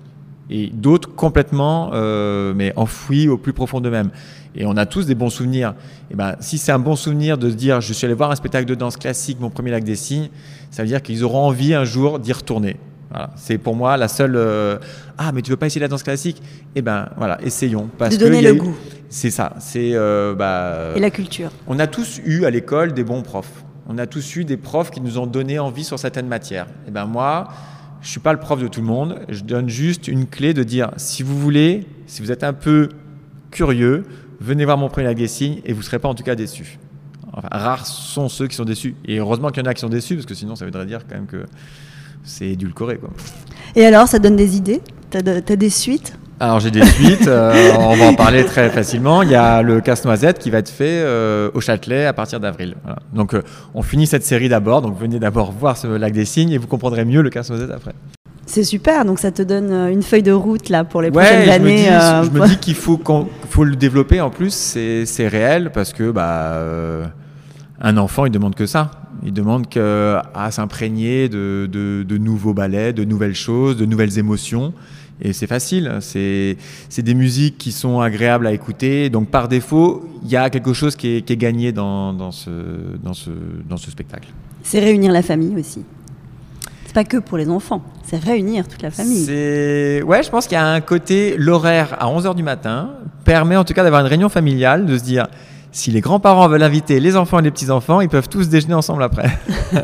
et 0.50 0.68
d'autres 0.68 1.14
complètement 1.14 1.90
euh, 1.92 2.52
mais 2.54 2.72
enfouis 2.76 3.28
au 3.28 3.36
plus 3.36 3.52
profond 3.52 3.80
d'eux-mêmes. 3.80 4.10
Et 4.54 4.64
on 4.64 4.76
a 4.76 4.86
tous 4.86 5.06
des 5.06 5.14
bons 5.14 5.30
souvenirs. 5.30 5.74
Et 6.10 6.14
ben, 6.14 6.36
si 6.40 6.56
c'est 6.56 6.72
un 6.72 6.78
bon 6.78 6.96
souvenir 6.96 7.36
de 7.36 7.50
se 7.50 7.54
dire 7.54 7.80
je 7.80 7.92
suis 7.92 8.04
allé 8.06 8.14
voir 8.14 8.30
un 8.30 8.36
spectacle 8.36 8.66
de 8.66 8.74
danse 8.74 8.96
classique, 8.96 9.38
mon 9.40 9.50
premier 9.50 9.70
lac 9.70 9.84
des 9.84 9.96
signes, 9.96 10.28
ça 10.70 10.82
veut 10.82 10.88
dire 10.88 11.02
qu'ils 11.02 11.24
auront 11.24 11.46
envie 11.46 11.74
un 11.74 11.84
jour 11.84 12.18
d'y 12.18 12.32
retourner. 12.32 12.76
Voilà. 13.10 13.30
C'est 13.36 13.58
pour 13.58 13.76
moi 13.76 13.96
la 13.96 14.08
seule. 14.08 14.34
Euh, 14.36 14.78
ah, 15.18 15.30
mais 15.32 15.42
tu 15.42 15.50
veux 15.50 15.56
pas 15.56 15.66
essayer 15.66 15.80
la 15.80 15.88
danse 15.88 16.02
classique? 16.02 16.42
Eh 16.74 16.82
ben 16.82 17.08
voilà, 17.16 17.40
essayons. 17.42 17.88
Parce 17.98 18.16
de 18.16 18.24
donner 18.24 18.42
le 18.42 18.54
goût. 18.54 18.74
C'est 19.08 19.30
ça. 19.30 19.54
C'est 19.60 19.90
euh, 19.94 20.34
bah, 20.34 20.92
Et 20.96 21.00
la 21.00 21.10
culture. 21.10 21.50
On 21.66 21.78
a 21.78 21.86
tous 21.86 22.20
eu 22.24 22.44
à 22.44 22.50
l'école 22.50 22.92
des 22.92 23.04
bons 23.04 23.22
profs. 23.22 23.64
On 23.88 23.98
a 23.98 24.06
tous 24.06 24.36
eu 24.36 24.44
des 24.44 24.56
profs 24.56 24.90
qui 24.90 25.00
nous 25.00 25.18
ont 25.18 25.26
donné 25.26 25.58
envie 25.58 25.84
sur 25.84 25.98
certaines 25.98 26.26
matières. 26.26 26.66
Et 26.88 26.90
ben 26.90 27.06
moi, 27.06 27.48
je 28.06 28.12
suis 28.12 28.20
pas 28.20 28.32
le 28.32 28.38
prof 28.38 28.62
de 28.62 28.68
tout 28.68 28.80
le 28.80 28.86
monde. 28.86 29.18
Je 29.28 29.42
donne 29.42 29.68
juste 29.68 30.06
une 30.06 30.28
clé 30.28 30.54
de 30.54 30.62
dire 30.62 30.92
si 30.96 31.24
vous 31.24 31.36
voulez, 31.36 31.88
si 32.06 32.22
vous 32.22 32.30
êtes 32.30 32.44
un 32.44 32.52
peu 32.52 32.88
curieux, 33.50 34.04
venez 34.40 34.64
voir 34.64 34.78
mon 34.78 34.88
premier 34.88 35.08
Legacy 35.08 35.60
et 35.64 35.72
vous 35.72 35.80
ne 35.80 35.84
serez 35.84 35.98
pas 35.98 36.08
en 36.08 36.14
tout 36.14 36.22
cas 36.22 36.36
déçus. 36.36 36.78
Enfin, 37.32 37.48
rares 37.50 37.84
sont 37.84 38.28
ceux 38.28 38.46
qui 38.46 38.54
sont 38.54 38.64
déçus. 38.64 38.94
Et 39.06 39.18
heureusement 39.18 39.50
qu'il 39.50 39.60
y 39.60 39.66
en 39.66 39.68
a 39.68 39.74
qui 39.74 39.80
sont 39.80 39.88
déçus, 39.88 40.14
parce 40.14 40.26
que 40.26 40.34
sinon 40.34 40.54
ça 40.54 40.64
voudrait 40.64 40.86
dire 40.86 41.00
quand 41.08 41.16
même 41.16 41.26
que 41.26 41.46
c'est 42.22 42.46
édulcoré. 42.46 42.98
Quoi. 42.98 43.10
Et 43.74 43.84
alors, 43.84 44.06
ça 44.06 44.20
donne 44.20 44.36
des 44.36 44.56
idées? 44.56 44.82
Tu 45.10 45.18
as, 45.18 45.22
des 45.56 45.70
suites? 45.70 46.16
Alors 46.38 46.60
j'ai 46.60 46.70
des 46.70 46.84
suites, 46.84 47.28
euh, 47.28 47.72
on 47.78 47.96
va 47.96 48.04
en 48.06 48.14
parler 48.14 48.44
très 48.44 48.68
facilement. 48.68 49.22
Il 49.22 49.30
y 49.30 49.34
a 49.34 49.62
le 49.62 49.80
casse-noisette 49.80 50.38
qui 50.38 50.50
va 50.50 50.58
être 50.58 50.68
fait 50.68 51.00
euh, 51.02 51.50
au 51.54 51.60
Châtelet 51.60 52.04
à 52.04 52.12
partir 52.12 52.40
d'avril. 52.40 52.74
Donc 53.14 53.32
euh, 53.32 53.42
on 53.74 53.82
finit 53.82 54.06
cette 54.06 54.24
série 54.24 54.50
d'abord, 54.50 54.82
donc 54.82 54.98
venez 54.98 55.18
d'abord 55.18 55.50
voir 55.52 55.78
ce 55.78 55.86
lac 55.86 56.12
des 56.12 56.26
signes 56.26 56.50
et 56.50 56.58
vous 56.58 56.66
comprendrez 56.66 57.06
mieux 57.06 57.22
le 57.22 57.30
casse-noisette 57.30 57.70
après. 57.70 57.94
C'est 58.44 58.64
super, 58.64 59.04
donc 59.04 59.18
ça 59.18 59.32
te 59.32 59.42
donne 59.42 59.72
une 59.90 60.02
feuille 60.02 60.22
de 60.22 60.32
route 60.32 60.68
là 60.68 60.84
pour 60.84 61.02
les 61.02 61.10
prochaines 61.10 61.48
années. 61.48 61.86
Je 61.86 62.30
me 62.30 62.46
dis, 62.46 62.58
qu'il 62.58 62.74
faut, 62.74 63.00
faut 63.48 63.64
le 63.64 63.74
développer 63.74 64.20
en 64.20 64.30
plus, 64.30 64.52
c'est 64.52 65.28
réel 65.28 65.72
parce 65.72 65.92
que 65.92 66.10
bah, 66.10 66.52
euh, 66.52 67.06
un 67.80 67.96
enfant, 67.96 68.26
il 68.26 68.30
demande 68.30 68.54
que 68.54 68.66
ça. 68.66 68.90
Il 69.24 69.32
demande 69.32 69.68
que, 69.68 70.18
à 70.34 70.50
s'imprégner 70.50 71.28
de, 71.28 71.68
de, 71.72 72.04
de, 72.06 72.18
nouveaux 72.18 72.52
ballets, 72.52 72.92
de 72.92 73.04
nouvelles 73.04 73.34
choses, 73.34 73.76
de 73.76 73.86
nouvelles 73.86 74.18
émotions. 74.18 74.74
Et 75.20 75.32
c'est 75.32 75.46
facile, 75.46 75.90
c'est 76.00 76.56
des 76.98 77.14
musiques 77.14 77.56
qui 77.56 77.72
sont 77.72 78.00
agréables 78.00 78.46
à 78.46 78.52
écouter. 78.52 79.08
Donc 79.08 79.28
par 79.28 79.48
défaut, 79.48 80.06
il 80.22 80.30
y 80.30 80.36
a 80.36 80.50
quelque 80.50 80.72
chose 80.72 80.94
qui 80.94 81.16
est, 81.16 81.22
qui 81.22 81.32
est 81.32 81.36
gagné 81.38 81.72
dans, 81.72 82.12
dans, 82.12 82.32
ce, 82.32 82.50
dans, 83.02 83.14
ce, 83.14 83.30
dans 83.68 83.78
ce 83.78 83.90
spectacle. 83.90 84.28
C'est 84.62 84.80
réunir 84.80 85.12
la 85.12 85.22
famille 85.22 85.54
aussi. 85.58 85.84
C'est 86.84 86.94
pas 86.94 87.04
que 87.04 87.16
pour 87.16 87.38
les 87.38 87.48
enfants, 87.48 87.82
c'est 88.04 88.18
réunir 88.18 88.68
toute 88.68 88.82
la 88.82 88.90
famille. 88.90 89.24
Ouais, 90.02 90.22
je 90.22 90.30
pense 90.30 90.46
qu'il 90.46 90.56
y 90.56 90.60
a 90.60 90.66
un 90.66 90.80
côté, 90.80 91.36
l'horaire 91.38 91.96
à 91.98 92.06
11h 92.06 92.34
du 92.34 92.42
matin 92.42 92.90
permet 93.24 93.56
en 93.56 93.64
tout 93.64 93.74
cas 93.74 93.82
d'avoir 93.82 94.02
une 94.02 94.08
réunion 94.08 94.28
familiale, 94.28 94.86
de 94.86 94.98
se 94.98 95.02
dire 95.02 95.26
si 95.76 95.90
les 95.90 96.00
grands-parents 96.00 96.48
veulent 96.48 96.62
inviter 96.62 97.00
les 97.00 97.16
enfants 97.16 97.38
et 97.38 97.42
les 97.42 97.50
petits-enfants, 97.50 98.00
ils 98.00 98.08
peuvent 98.08 98.30
tous 98.30 98.48
déjeuner 98.48 98.72
ensemble 98.72 99.02
après. 99.02 99.38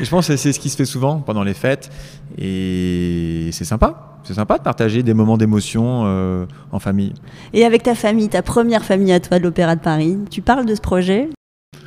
et 0.00 0.04
je 0.04 0.10
pense 0.10 0.26
que 0.26 0.36
c'est 0.36 0.52
ce 0.52 0.58
qui 0.58 0.70
se 0.70 0.76
fait 0.76 0.84
souvent 0.84 1.20
pendant 1.20 1.44
les 1.44 1.54
fêtes. 1.54 1.88
Et 2.36 3.48
c'est 3.52 3.64
sympa. 3.64 4.18
C'est 4.24 4.34
sympa 4.34 4.58
de 4.58 4.62
partager 4.64 5.04
des 5.04 5.14
moments 5.14 5.38
d'émotion 5.38 6.02
euh, 6.04 6.46
en 6.72 6.80
famille. 6.80 7.14
Et 7.52 7.64
avec 7.64 7.84
ta 7.84 7.94
famille, 7.94 8.28
ta 8.28 8.42
première 8.42 8.84
famille 8.84 9.12
à 9.12 9.20
toi 9.20 9.38
de 9.38 9.44
l'Opéra 9.44 9.76
de 9.76 9.80
Paris, 9.80 10.18
tu 10.30 10.42
parles 10.42 10.66
de 10.66 10.74
ce 10.74 10.80
projet? 10.80 11.30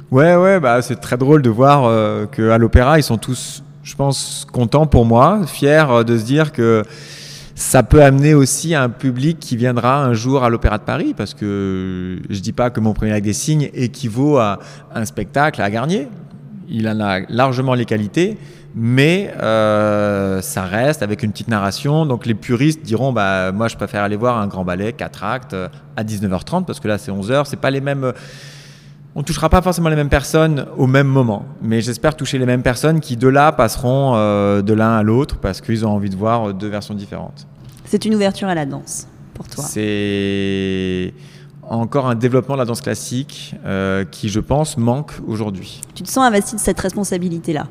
Ouais, 0.10 0.38
ouais, 0.38 0.62
bah, 0.62 0.82
c'est 0.82 1.02
très 1.02 1.18
drôle 1.18 1.42
de 1.42 1.50
voir 1.50 1.84
euh, 1.84 2.26
qu'à 2.28 2.58
l'Opéra, 2.58 2.98
ils 2.98 3.04
sont 3.04 3.18
tous, 3.18 3.62
je 3.84 3.96
pense, 3.96 4.48
contents 4.54 4.88
pour 4.88 5.06
moi, 5.06 5.42
fiers 5.48 5.86
euh, 5.90 6.04
de 6.06 6.18
se 6.18 6.24
dire 6.24 6.54
que 6.54 6.84
ça 7.62 7.84
peut 7.84 8.04
amener 8.04 8.34
aussi 8.34 8.74
un 8.74 8.90
public 8.90 9.38
qui 9.40 9.56
viendra 9.56 10.04
un 10.04 10.14
jour 10.14 10.44
à 10.44 10.50
l'Opéra 10.50 10.80
de 10.80 10.84
Paris, 10.84 11.14
parce 11.16 11.36
que 11.36 12.20
je 12.28 12.40
dis 12.40 12.54
pas 12.54 12.72
que 12.72 12.80
mon 12.80 12.94
premier 12.94 13.12
avec 13.12 13.24
des 13.24 13.34
signes 13.34 13.70
équivaut 13.76 14.40
à 14.40 14.58
un 14.96 15.06
spectacle 15.06 15.62
à 15.62 15.70
Garnier. 15.70 16.08
Il 16.70 16.90
en 16.90 17.00
a 17.00 17.20
largement 17.30 17.76
les 17.76 17.86
qualités, 17.86 18.40
mais 18.74 19.32
euh, 19.42 20.42
ça 20.42 20.64
reste 20.64 21.04
avec 21.04 21.22
une 21.22 21.32
petite 21.32 21.50
narration. 21.50 22.08
Donc 22.08 22.26
les 22.26 22.34
puristes 22.34 22.82
diront, 22.82 23.14
bah 23.14 23.52
moi 23.52 23.68
je 23.68 23.76
préfère 23.76 24.02
aller 24.02 24.16
voir 24.16 24.40
un 24.40 24.48
grand 24.48 24.66
ballet, 24.66 24.92
4 24.92 25.24
actes, 25.24 25.56
à 25.96 26.04
19h30, 26.04 26.66
parce 26.66 26.80
que 26.80 26.88
là 26.88 26.98
c'est 26.98 27.12
11h, 27.12 27.46
c'est 27.46 27.60
pas 27.60 27.70
les 27.72 27.82
mêmes. 27.82 28.12
On 29.14 29.24
touchera 29.24 29.50
pas 29.50 29.62
forcément 29.62 29.90
les 29.90 29.98
mêmes 29.98 30.10
personnes 30.10 30.68
au 30.78 30.88
même 30.88 31.08
moment, 31.08 31.46
mais 31.62 31.82
j'espère 31.82 32.16
toucher 32.16 32.38
les 32.38 32.46
mêmes 32.46 32.64
personnes 32.64 33.02
qui 33.02 33.18
de 33.18 33.28
là 33.28 33.52
passeront 33.52 34.14
euh, 34.16 34.62
de 34.62 34.74
l'un 34.74 34.96
à 34.98 35.04
l'autre 35.04 35.38
parce 35.38 35.60
qu'ils 35.60 35.86
ont 35.86 35.90
envie 35.90 36.10
de 36.10 36.16
voir 36.16 36.54
deux 36.54 36.70
versions 36.70 36.94
différentes. 36.94 37.46
C'est 37.84 38.06
une 38.06 38.16
ouverture 38.16 38.48
à 38.48 38.56
la 38.56 38.66
danse 38.66 39.08
pour 39.34 39.50
toi. 39.50 39.66
C'est 39.66 41.14
encore 41.64 42.08
un 42.08 42.16
développement 42.16 42.56
de 42.56 42.60
la 42.60 42.66
danse 42.66 42.80
classique 42.80 43.56
euh, 43.66 44.06
qui, 44.06 44.30
je 44.30 44.40
pense, 44.40 44.78
manque 44.78 45.12
aujourd'hui. 45.28 45.82
Tu 45.94 46.04
te 46.04 46.10
sens 46.10 46.26
investi 46.26 46.56
de 46.56 46.62
cette 46.62 46.80
responsabilité-là? 46.80 47.68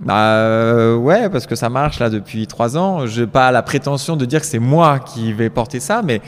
Bah 0.00 0.16
euh, 0.16 0.96
ouais, 0.96 1.28
parce 1.28 1.46
que 1.46 1.54
ça 1.54 1.68
marche 1.68 2.00
là 2.00 2.10
depuis 2.10 2.46
trois 2.46 2.76
ans. 2.76 3.06
Je 3.06 3.20
n'ai 3.20 3.26
pas 3.26 3.52
la 3.52 3.62
prétention 3.62 4.16
de 4.16 4.24
dire 4.24 4.40
que 4.40 4.46
c'est 4.46 4.58
moi 4.58 4.98
qui 4.98 5.32
vais 5.32 5.50
porter 5.50 5.78
ça, 5.78 6.02
mais 6.02 6.22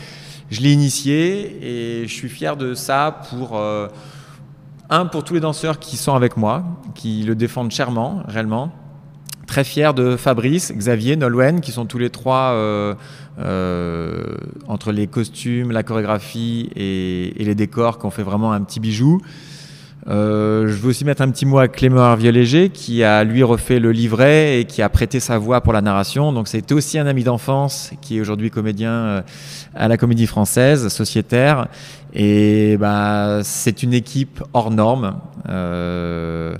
je 0.50 0.60
l'ai 0.60 0.72
initié 0.72 2.02
et 2.02 2.06
je 2.06 2.12
suis 2.12 2.28
fier 2.28 2.56
de 2.56 2.74
ça 2.74 3.22
pour 3.30 3.56
euh, 3.56 3.88
un 4.92 5.06
pour 5.06 5.24
tous 5.24 5.32
les 5.34 5.40
danseurs 5.40 5.78
qui 5.78 5.96
sont 5.96 6.14
avec 6.14 6.36
moi, 6.36 6.62
qui 6.94 7.22
le 7.22 7.34
défendent 7.34 7.70
chèrement, 7.70 8.22
réellement. 8.28 8.70
Très 9.46 9.64
fier 9.64 9.94
de 9.94 10.16
Fabrice, 10.16 10.70
Xavier, 10.72 11.16
Nolwenn, 11.16 11.60
qui 11.60 11.72
sont 11.72 11.86
tous 11.86 11.98
les 11.98 12.10
trois 12.10 12.52
euh, 12.52 12.94
euh, 13.38 14.36
entre 14.68 14.92
les 14.92 15.06
costumes, 15.06 15.72
la 15.72 15.82
chorégraphie 15.82 16.70
et, 16.76 17.32
les 17.38 17.54
décors, 17.54 17.98
qui 17.98 18.06
ont 18.06 18.10
fait 18.10 18.22
vraiment 18.22 18.52
un 18.52 18.60
petit 18.60 18.80
bijou. 18.80 19.20
Euh, 20.08 20.66
je 20.66 20.74
veux 20.74 20.90
aussi 20.90 21.04
mettre 21.04 21.22
un 21.22 21.30
petit 21.30 21.46
mot 21.46 21.58
à 21.58 21.68
Clément 21.68 22.00
Arvieux-Léger 22.00 22.70
qui 22.70 23.04
a 23.04 23.22
lui 23.22 23.44
refait 23.44 23.78
le 23.78 23.92
livret 23.92 24.58
et 24.58 24.64
qui 24.64 24.82
a 24.82 24.88
prêté 24.88 25.20
sa 25.20 25.38
voix 25.38 25.60
pour 25.60 25.72
la 25.72 25.80
narration. 25.80 26.32
Donc 26.32 26.48
c'était 26.48 26.74
aussi 26.74 26.98
un 26.98 27.06
ami 27.06 27.22
d'enfance 27.22 27.92
qui 28.00 28.18
est 28.18 28.20
aujourd'hui 28.20 28.50
comédien 28.50 29.22
à 29.74 29.88
la 29.88 29.96
Comédie 29.96 30.26
Française, 30.26 30.88
sociétaire. 30.88 31.68
Et 32.14 32.76
bah, 32.78 33.40
c'est 33.42 33.82
une 33.82 33.94
équipe 33.94 34.42
hors 34.52 34.70
norme. 34.70 35.18
Euh, 35.48 36.56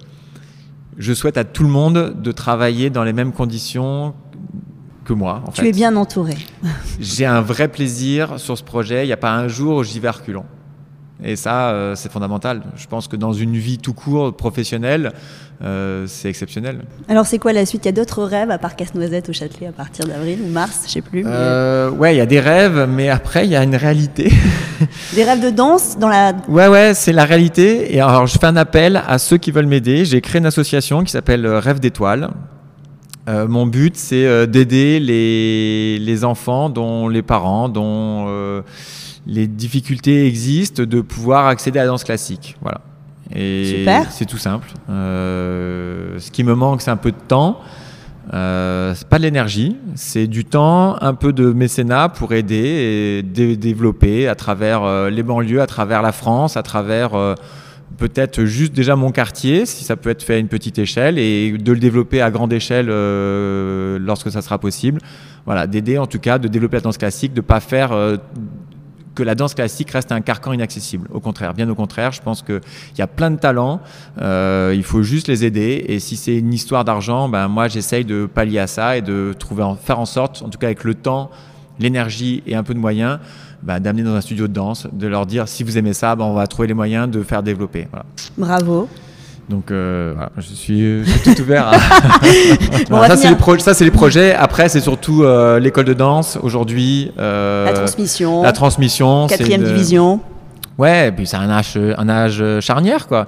je 0.98 1.12
souhaite 1.12 1.36
à 1.36 1.44
tout 1.44 1.62
le 1.62 1.68
monde 1.68 2.16
de 2.20 2.32
travailler 2.32 2.90
dans 2.90 3.04
les 3.04 3.12
mêmes 3.12 3.32
conditions 3.32 4.14
que 5.04 5.12
moi. 5.12 5.42
En 5.46 5.50
tu 5.50 5.66
es 5.66 5.72
bien 5.72 5.96
entouré. 5.96 6.36
J'ai 7.00 7.26
un 7.26 7.40
vrai 7.40 7.68
plaisir 7.68 8.38
sur 8.38 8.56
ce 8.56 8.62
projet. 8.62 9.04
Il 9.04 9.08
n'y 9.08 9.12
a 9.12 9.18
pas 9.18 9.34
un 9.34 9.48
jour 9.48 9.78
où 9.78 9.82
j'y 9.82 10.00
vais 10.00 10.10
reculant. 10.10 10.46
Et 11.24 11.36
ça, 11.36 11.70
euh, 11.70 11.94
c'est 11.94 12.10
fondamental. 12.10 12.62
Je 12.76 12.86
pense 12.86 13.06
que 13.06 13.16
dans 13.16 13.32
une 13.32 13.56
vie 13.56 13.78
tout 13.78 13.92
court, 13.92 14.34
professionnelle, 14.34 15.12
euh, 15.62 16.06
c'est 16.08 16.28
exceptionnel. 16.28 16.80
Alors, 17.08 17.26
c'est 17.26 17.38
quoi 17.38 17.52
la 17.52 17.64
suite? 17.64 17.84
Il 17.84 17.88
y 17.88 17.90
a 17.90 17.92
d'autres 17.92 18.24
rêves 18.24 18.50
à 18.50 18.58
part 18.58 18.74
Casse-Noisette 18.74 19.28
au 19.28 19.32
Châtelet 19.32 19.68
à 19.68 19.72
partir 19.72 20.06
d'avril 20.06 20.40
ou 20.44 20.48
mars, 20.48 20.82
je 20.86 20.92
sais 20.92 21.00
plus. 21.00 21.22
Euh, 21.24 21.90
ouais, 21.90 22.14
il 22.14 22.18
y 22.18 22.20
a 22.20 22.26
des 22.26 22.40
rêves, 22.40 22.88
mais 22.88 23.08
après, 23.08 23.46
il 23.46 23.52
y 23.52 23.56
a 23.56 23.62
une 23.62 23.76
réalité. 23.76 24.32
des 25.14 25.22
rêves 25.22 25.42
de 25.42 25.50
danse 25.50 25.96
dans 25.96 26.08
la. 26.08 26.32
Ouais, 26.48 26.66
ouais, 26.66 26.94
c'est 26.94 27.12
la 27.12 27.24
réalité. 27.24 27.94
Et 27.94 28.00
alors, 28.00 28.26
je 28.26 28.36
fais 28.38 28.46
un 28.46 28.56
appel 28.56 29.00
à 29.06 29.18
ceux 29.18 29.38
qui 29.38 29.52
veulent 29.52 29.66
m'aider. 29.66 30.04
J'ai 30.04 30.20
créé 30.20 30.40
une 30.40 30.46
association 30.46 31.04
qui 31.04 31.12
s'appelle 31.12 31.46
Rêve 31.46 31.78
d'étoiles. 31.78 32.30
Euh, 33.28 33.46
mon 33.46 33.66
but, 33.66 33.96
c'est 33.96 34.48
d'aider 34.48 34.98
les, 34.98 36.00
les, 36.00 36.24
enfants 36.24 36.70
dont 36.70 37.06
les 37.06 37.22
parents, 37.22 37.68
dont 37.68 38.64
les 39.26 39.46
difficultés 39.46 40.26
existent 40.26 40.82
de 40.82 41.00
pouvoir 41.00 41.46
accéder 41.46 41.78
à 41.78 41.82
la 41.82 41.88
danse 41.88 42.04
classique. 42.04 42.56
Voilà. 42.60 42.80
Et 43.34 43.86
c'est 44.10 44.26
tout 44.26 44.38
simple. 44.38 44.68
Euh, 44.90 46.18
ce 46.18 46.30
qui 46.30 46.44
me 46.44 46.54
manque, 46.54 46.82
c'est 46.82 46.90
un 46.90 46.96
peu 46.96 47.12
de 47.12 47.16
temps. 47.28 47.60
Euh, 48.32 48.94
c'est 48.94 49.08
pas 49.08 49.18
de 49.18 49.24
l'énergie, 49.24 49.76
c'est 49.94 50.26
du 50.26 50.44
temps, 50.44 50.96
un 51.02 51.14
peu 51.14 51.32
de 51.32 51.52
mécénat 51.52 52.08
pour 52.08 52.32
aider 52.32 53.22
et 53.26 53.56
développer 53.56 54.28
à 54.28 54.34
travers 54.34 54.84
euh, 54.84 55.10
les 55.10 55.22
banlieues, 55.22 55.60
à 55.60 55.66
travers 55.66 56.02
la 56.02 56.12
France, 56.12 56.56
à 56.56 56.62
travers 56.62 57.14
euh, 57.14 57.34
peut-être 57.98 58.44
juste 58.44 58.72
déjà 58.72 58.94
mon 58.94 59.10
quartier, 59.10 59.66
si 59.66 59.82
ça 59.82 59.96
peut 59.96 60.08
être 60.08 60.22
fait 60.22 60.34
à 60.34 60.38
une 60.38 60.48
petite 60.48 60.78
échelle, 60.78 61.18
et 61.18 61.52
de 61.52 61.72
le 61.72 61.80
développer 61.80 62.22
à 62.22 62.30
grande 62.30 62.52
échelle 62.52 62.86
lorsque 63.98 64.30
ça 64.30 64.40
sera 64.40 64.58
possible. 64.58 65.00
Voilà, 65.44 65.66
d'aider 65.66 65.98
en 65.98 66.06
tout 66.06 66.20
cas, 66.20 66.38
de 66.38 66.46
développer 66.46 66.76
la 66.76 66.82
danse 66.82 66.98
classique, 66.98 67.34
de 67.34 67.40
ne 67.40 67.46
pas 67.46 67.60
faire 67.60 67.90
que 69.14 69.22
la 69.22 69.34
danse 69.34 69.54
classique 69.54 69.90
reste 69.90 70.12
un 70.12 70.20
carcan 70.20 70.52
inaccessible. 70.52 71.08
Au 71.12 71.20
contraire, 71.20 71.54
bien 71.54 71.68
au 71.68 71.74
contraire, 71.74 72.12
je 72.12 72.22
pense 72.22 72.42
qu'il 72.42 72.60
y 72.98 73.02
a 73.02 73.06
plein 73.06 73.30
de 73.30 73.36
talents, 73.36 73.80
euh, 74.20 74.72
il 74.74 74.84
faut 74.84 75.02
juste 75.02 75.28
les 75.28 75.44
aider. 75.44 75.84
Et 75.88 75.98
si 75.98 76.16
c'est 76.16 76.36
une 76.36 76.52
histoire 76.52 76.84
d'argent, 76.84 77.28
ben 77.28 77.48
moi 77.48 77.68
j'essaye 77.68 78.04
de 78.04 78.26
pallier 78.26 78.60
à 78.60 78.66
ça 78.66 78.96
et 78.96 79.02
de 79.02 79.34
trouver, 79.38 79.64
faire 79.82 79.98
en 79.98 80.06
sorte, 80.06 80.42
en 80.42 80.48
tout 80.48 80.58
cas 80.58 80.68
avec 80.68 80.84
le 80.84 80.94
temps, 80.94 81.30
l'énergie 81.78 82.42
et 82.46 82.54
un 82.54 82.62
peu 82.62 82.74
de 82.74 82.78
moyens, 82.78 83.18
ben, 83.62 83.78
d'amener 83.80 84.02
dans 84.02 84.14
un 84.14 84.20
studio 84.20 84.48
de 84.48 84.52
danse, 84.52 84.86
de 84.92 85.06
leur 85.06 85.26
dire 85.26 85.48
si 85.48 85.62
vous 85.62 85.78
aimez 85.78 85.92
ça, 85.92 86.16
ben, 86.16 86.24
on 86.24 86.34
va 86.34 86.46
trouver 86.46 86.68
les 86.68 86.74
moyens 86.74 87.08
de 87.08 87.22
faire 87.22 87.42
développer. 87.42 87.88
Voilà. 87.90 88.06
Bravo. 88.36 88.88
Donc 89.52 89.70
euh, 89.70 90.12
voilà, 90.14 90.32
je, 90.38 90.54
suis, 90.54 91.02
tout 91.22 91.38
ouvert. 91.42 91.68
À... 92.90 93.06
ça, 93.08 93.16
c'est 93.16 93.28
les, 93.84 93.84
les, 93.84 93.90
projets. 93.90 94.34
Après, 94.34 94.70
c'est 94.70 94.80
surtout 94.80 95.24
euh, 95.24 95.58
l'école 95.58 95.84
de 95.84 95.92
danse 95.92 96.38
aujourd'hui. 96.42 97.12
Euh, 97.18 97.66
la 97.66 97.72
transmission. 97.74 98.42
La 98.42 98.52
transmission. 98.52 99.26
Quatrième 99.26 99.62
division. 99.62 100.20
Ouais, 100.78 101.08
et 101.08 101.12
puis 101.12 101.26
c'est 101.26 101.36
un 101.36 101.50
âge, 101.50 101.76
un 101.76 102.08
âge 102.08 102.42
charnière, 102.60 103.06
quoi. 103.06 103.26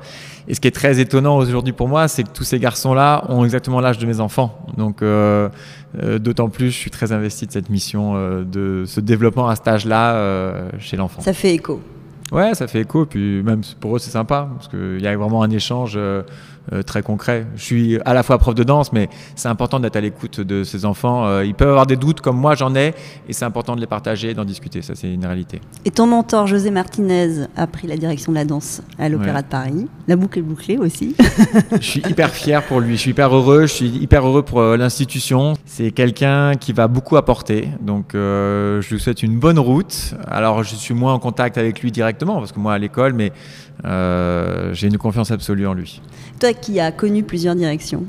Et 0.48 0.54
ce 0.54 0.60
qui 0.60 0.68
est 0.68 0.74
très 0.74 0.98
étonnant 0.98 1.36
aujourd'hui 1.36 1.74
pour 1.74 1.88
moi, 1.88 2.08
c'est 2.08 2.22
que 2.22 2.30
tous 2.32 2.44
ces 2.44 2.58
garçons-là 2.58 3.24
ont 3.28 3.44
exactement 3.44 3.80
l'âge 3.80 3.98
de 3.98 4.06
mes 4.06 4.20
enfants. 4.20 4.58
Donc, 4.78 5.02
d'autant 6.02 6.48
plus, 6.48 6.70
je 6.70 6.76
suis 6.76 6.90
très 6.90 7.12
investi 7.12 7.46
de 7.46 7.52
cette 7.52 7.68
mission, 7.68 8.14
de 8.14 8.84
ce 8.86 9.00
développement 9.00 9.48
à 9.48 9.56
cet 9.56 9.68
âge-là 9.68 10.68
chez 10.78 10.96
l'enfant. 10.96 11.20
Ça 11.20 11.34
fait 11.34 11.52
écho. 11.52 11.82
Ouais, 12.32 12.54
ça 12.54 12.66
fait 12.66 12.80
écho, 12.80 13.06
puis 13.06 13.42
même 13.42 13.60
pour 13.80 13.96
eux 13.96 13.98
c'est 13.98 14.10
sympa, 14.10 14.48
parce 14.54 14.68
qu'il 14.68 15.00
y 15.00 15.06
a 15.06 15.16
vraiment 15.16 15.42
un 15.42 15.50
échange 15.50 15.98
euh, 16.72 16.74
euh, 16.74 16.82
très 16.82 17.02
concret. 17.02 17.46
Je 17.56 17.62
suis 17.62 17.98
à 18.04 18.14
la 18.14 18.22
fois 18.22 18.38
prof 18.38 18.54
de 18.54 18.64
danse, 18.64 18.92
mais 18.92 19.08
c'est 19.36 19.48
important 19.48 19.80
d'être 19.80 19.96
à 19.96 20.00
l'écoute 20.00 20.40
de 20.40 20.64
ces 20.64 20.84
enfants. 20.84 21.26
Euh, 21.26 21.44
ils 21.44 21.54
peuvent 21.54 21.68
avoir 21.68 21.86
des 21.86 21.96
doutes 21.96 22.20
comme 22.20 22.36
moi 22.36 22.54
j'en 22.54 22.74
ai, 22.74 22.94
et 23.28 23.32
c'est 23.32 23.44
important 23.44 23.76
de 23.76 23.80
les 23.80 23.86
partager, 23.86 24.34
d'en 24.34 24.44
discuter, 24.44 24.82
ça 24.82 24.94
c'est 24.94 25.12
une 25.12 25.24
réalité. 25.24 25.60
Et 25.84 25.90
ton 25.90 26.06
mentor 26.06 26.46
José 26.46 26.70
Martinez 26.70 27.46
a 27.56 27.66
pris 27.66 27.86
la 27.86 27.96
direction 27.96 28.32
de 28.32 28.38
la 28.38 28.44
danse 28.44 28.82
à 28.98 29.08
l'Opéra 29.08 29.42
de 29.42 29.46
Paris. 29.46 29.86
La 30.08 30.16
boucle 30.16 30.38
est 30.38 30.42
bouclée 30.42 30.78
aussi. 30.78 31.14
je 31.72 31.86
suis 31.86 32.00
hyper 32.00 32.30
fier 32.30 32.62
pour 32.64 32.80
lui, 32.80 32.96
je 32.96 33.00
suis 33.00 33.10
hyper 33.10 33.34
heureux, 33.34 33.62
je 33.62 33.72
suis 33.72 33.88
hyper 33.88 34.26
heureux 34.26 34.42
pour 34.42 34.62
l'institution. 34.62 35.54
C'est 35.64 35.90
quelqu'un 35.90 36.54
qui 36.54 36.72
va 36.72 36.88
beaucoup 36.88 37.16
apporter, 37.16 37.68
donc 37.80 38.10
je 38.14 38.88
lui 38.90 39.00
souhaite 39.00 39.22
une 39.22 39.38
bonne 39.38 39.58
route. 39.58 40.14
Alors 40.26 40.62
je 40.62 40.74
suis 40.74 40.94
moins 40.94 41.14
en 41.14 41.18
contact 41.18 41.58
avec 41.58 41.80
lui 41.80 41.92
directement, 41.92 42.38
parce 42.38 42.52
que 42.52 42.60
moi 42.60 42.74
à 42.74 42.78
l'école, 42.78 43.12
mais 43.12 43.32
j'ai 44.72 44.88
une 44.88 44.98
confiance 44.98 45.30
absolue 45.30 45.66
en 45.66 45.74
lui. 45.74 46.00
Toi 46.40 46.53
qui 46.60 46.80
as 46.80 46.92
connu 46.92 47.22
plusieurs 47.22 47.54
directions, 47.54 48.04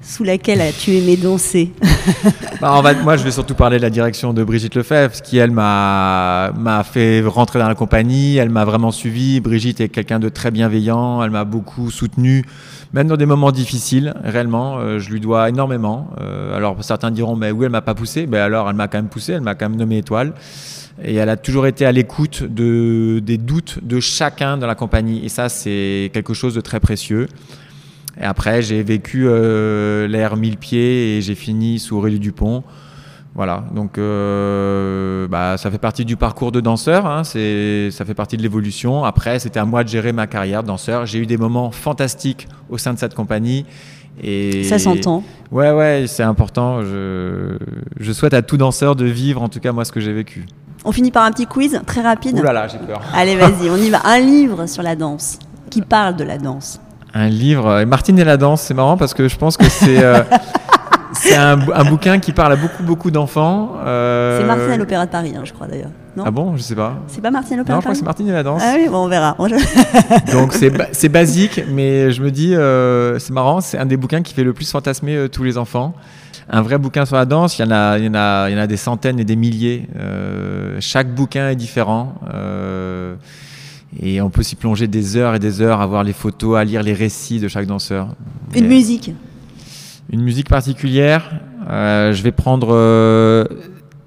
sous 0.00 0.24
laquelle 0.24 0.60
as-tu 0.60 0.92
aimé 0.92 1.16
danser 1.16 1.72
bah, 2.60 2.82
Moi, 3.02 3.16
je 3.16 3.24
vais 3.24 3.30
surtout 3.30 3.54
parler 3.54 3.78
de 3.78 3.82
la 3.82 3.90
direction 3.90 4.32
de 4.32 4.44
Brigitte 4.44 4.76
Lefebvre, 4.76 5.20
qui, 5.22 5.38
elle, 5.38 5.50
m'a 5.50 6.84
fait 6.84 7.22
rentrer 7.26 7.58
dans 7.58 7.68
la 7.68 7.74
compagnie. 7.74 8.36
Elle 8.36 8.50
m'a 8.50 8.64
vraiment 8.64 8.92
suivi. 8.92 9.40
Brigitte 9.40 9.80
est 9.80 9.88
quelqu'un 9.88 10.18
de 10.18 10.28
très 10.28 10.50
bienveillant. 10.50 11.22
Elle 11.22 11.30
m'a 11.30 11.44
beaucoup 11.44 11.90
soutenu, 11.90 12.44
même 12.92 13.08
dans 13.08 13.16
des 13.16 13.26
moments 13.26 13.52
difficiles, 13.52 14.14
réellement. 14.22 14.78
Euh, 14.78 14.98
je 14.98 15.10
lui 15.10 15.20
dois 15.20 15.48
énormément. 15.48 16.08
Euh, 16.20 16.56
alors, 16.56 16.76
certains 16.84 17.10
diront, 17.10 17.34
mais 17.34 17.50
oui, 17.50 17.66
elle 17.66 17.72
m'a 17.72 17.82
pas 17.82 17.94
poussé. 17.94 18.26
Ben 18.26 18.42
alors, 18.42 18.70
elle 18.70 18.76
m'a 18.76 18.88
quand 18.88 18.98
même 18.98 19.08
poussé. 19.08 19.32
Elle 19.32 19.40
m'a 19.40 19.54
quand 19.54 19.68
même 19.68 19.78
nommé 19.78 19.98
étoile. 19.98 20.34
Et 21.02 21.16
elle 21.16 21.28
a 21.28 21.36
toujours 21.36 21.66
été 21.66 21.84
à 21.84 21.92
l'écoute 21.92 22.42
de, 22.42 23.20
des 23.24 23.38
doutes 23.38 23.80
de 23.82 24.00
chacun 24.00 24.56
dans 24.56 24.66
la 24.66 24.74
compagnie. 24.74 25.24
Et 25.24 25.28
ça, 25.28 25.48
c'est 25.48 26.10
quelque 26.12 26.34
chose 26.34 26.54
de 26.54 26.60
très 26.60 26.80
précieux. 26.80 27.28
Et 28.18 28.24
après, 28.24 28.62
j'ai 28.62 28.82
vécu 28.82 29.26
euh, 29.26 30.08
l'ère 30.08 30.36
mille 30.36 30.56
pieds 30.56 31.18
et 31.18 31.20
j'ai 31.20 31.34
fini 31.34 31.78
sous 31.78 31.96
Aurélie 31.96 32.18
Dupont. 32.18 32.64
Voilà, 33.34 33.64
donc 33.74 33.98
euh, 33.98 35.28
bah, 35.28 35.58
ça 35.58 35.70
fait 35.70 35.76
partie 35.76 36.06
du 36.06 36.16
parcours 36.16 36.52
de 36.52 36.60
danseur, 36.60 37.04
hein, 37.04 37.22
ça 37.22 37.34
fait 37.34 38.14
partie 38.16 38.38
de 38.38 38.42
l'évolution. 38.42 39.04
Après, 39.04 39.38
c'était 39.38 39.60
à 39.60 39.66
moi 39.66 39.84
de 39.84 39.90
gérer 39.90 40.14
ma 40.14 40.26
carrière 40.26 40.62
de 40.62 40.68
danseur. 40.68 41.04
J'ai 41.04 41.18
eu 41.18 41.26
des 41.26 41.36
moments 41.36 41.70
fantastiques 41.70 42.48
au 42.70 42.78
sein 42.78 42.94
de 42.94 42.98
cette 42.98 43.14
compagnie. 43.14 43.66
Et 44.22 44.64
ça 44.64 44.78
s'entend. 44.78 45.22
Ouais, 45.52 45.70
ouais, 45.70 46.06
c'est 46.08 46.22
important. 46.22 46.80
Je, 46.80 47.58
je 48.00 48.12
souhaite 48.12 48.32
à 48.32 48.40
tout 48.40 48.56
danseur 48.56 48.96
de 48.96 49.04
vivre, 49.04 49.42
en 49.42 49.50
tout 49.50 49.60
cas, 49.60 49.72
moi, 49.72 49.84
ce 49.84 49.92
que 49.92 50.00
j'ai 50.00 50.14
vécu. 50.14 50.46
On 50.88 50.92
finit 50.92 51.10
par 51.10 51.24
un 51.24 51.32
petit 51.32 51.46
quiz 51.46 51.80
très 51.84 52.00
rapide. 52.00 52.38
Ouh 52.38 52.42
là 52.44 52.52
là, 52.52 52.68
j'ai 52.68 52.78
peur. 52.78 53.02
Allez, 53.12 53.34
vas-y, 53.34 53.68
on 53.68 53.76
y 53.76 53.90
va. 53.90 54.02
Un 54.04 54.20
livre 54.20 54.66
sur 54.66 54.84
la 54.84 54.94
danse 54.94 55.40
qui 55.68 55.82
parle 55.82 56.14
de 56.14 56.22
la 56.22 56.38
danse. 56.38 56.80
Un 57.12 57.28
livre. 57.28 57.80
Et 57.80 57.86
Martine 57.86 58.16
et 58.20 58.24
la 58.24 58.36
danse, 58.36 58.62
c'est 58.62 58.74
marrant 58.74 58.96
parce 58.96 59.12
que 59.12 59.26
je 59.26 59.36
pense 59.36 59.56
que 59.56 59.68
c'est. 59.68 60.04
Euh, 60.04 60.22
c'est 61.12 61.34
un, 61.34 61.56
bouquin 61.56 62.20
qui 62.20 62.30
parle 62.30 62.52
à 62.52 62.56
beaucoup, 62.56 62.84
beaucoup 62.84 63.10
d'enfants. 63.10 63.72
Euh, 63.84 64.38
c'est 64.38 64.46
Martine 64.46 64.70
à 64.70 64.76
l'Opéra 64.76 65.06
de 65.06 65.10
Paris, 65.10 65.34
hein, 65.36 65.42
je 65.42 65.52
crois 65.52 65.66
d'ailleurs. 65.66 65.90
ah 66.24 66.30
bon 66.30 66.56
Je 66.56 66.62
sais 66.62 66.76
pas. 66.76 66.94
C'est 67.08 67.20
pas 67.20 67.32
Martine 67.32 67.54
à 67.54 67.56
l'Opéra 67.58 67.74
Non, 67.74 67.80
je 67.80 67.84
crois 67.84 67.92
que 67.92 67.98
c'est 67.98 68.04
Martine 68.04 68.28
et 68.28 68.32
la 68.32 68.44
danse. 68.44 68.62
Ah 68.64 68.74
oui, 68.76 68.86
bon, 68.88 69.06
on 69.06 69.08
verra. 69.08 69.36
Donc 70.32 70.52
c'est 70.52 71.08
basique, 71.08 71.64
mais 71.68 72.12
je 72.12 72.22
me 72.22 72.30
dis, 72.30 72.54
euh, 72.54 73.18
c'est 73.18 73.32
marrant, 73.32 73.60
c'est 73.60 73.78
un 73.78 73.86
des 73.86 73.96
bouquins 73.96 74.22
qui 74.22 74.34
fait 74.34 74.44
le 74.44 74.52
plus 74.52 74.70
fantasmer 74.70 75.28
tous 75.30 75.42
les 75.42 75.58
enfants. 75.58 75.94
Un 76.48 76.62
vrai 76.62 76.78
bouquin 76.78 77.04
sur 77.04 77.16
la 77.16 77.24
danse, 77.24 77.58
il 77.58 77.62
y 77.62 77.64
en 77.64 77.70
a, 77.72 77.98
il 77.98 78.04
y 78.04 78.08
en 78.08 78.14
a, 78.14 78.48
il 78.48 78.54
y 78.54 78.56
en 78.56 78.62
a 78.62 78.66
des 78.66 78.76
centaines 78.76 79.18
et 79.18 79.24
des 79.24 79.36
milliers. 79.36 79.88
chaque 80.80 81.14
bouquin 81.14 81.50
est 81.50 81.56
différent. 81.56 82.14
Et 84.00 84.20
on 84.20 84.30
peut 84.30 84.42
s'y 84.42 84.56
plonger 84.56 84.88
des 84.88 85.16
heures 85.16 85.34
et 85.34 85.38
des 85.38 85.62
heures 85.62 85.80
à 85.80 85.86
voir 85.86 86.04
les 86.04 86.12
photos, 86.12 86.58
à 86.58 86.64
lire 86.64 86.82
les 86.82 86.92
récits 86.92 87.40
de 87.40 87.48
chaque 87.48 87.66
danseur. 87.66 88.08
Une 88.54 88.66
musique 88.66 89.12
Une 90.12 90.22
musique 90.22 90.48
particulière. 90.48 91.40
Euh, 91.68 92.12
je 92.12 92.22
vais 92.22 92.32
prendre 92.32 92.68
euh, 92.72 93.44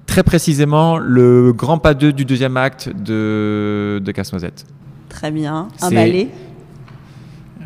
très 0.06 0.22
précisément 0.22 0.96
le 0.98 1.52
grand 1.52 1.78
pas 1.78 1.94
2 1.94 2.12
du 2.12 2.24
deuxième 2.24 2.56
acte 2.56 2.88
de, 2.88 4.00
de 4.02 4.12
Casse-Noisette. 4.12 4.64
Très 5.08 5.30
bien. 5.30 5.68
Un 5.82 5.90
ballet 5.90 6.28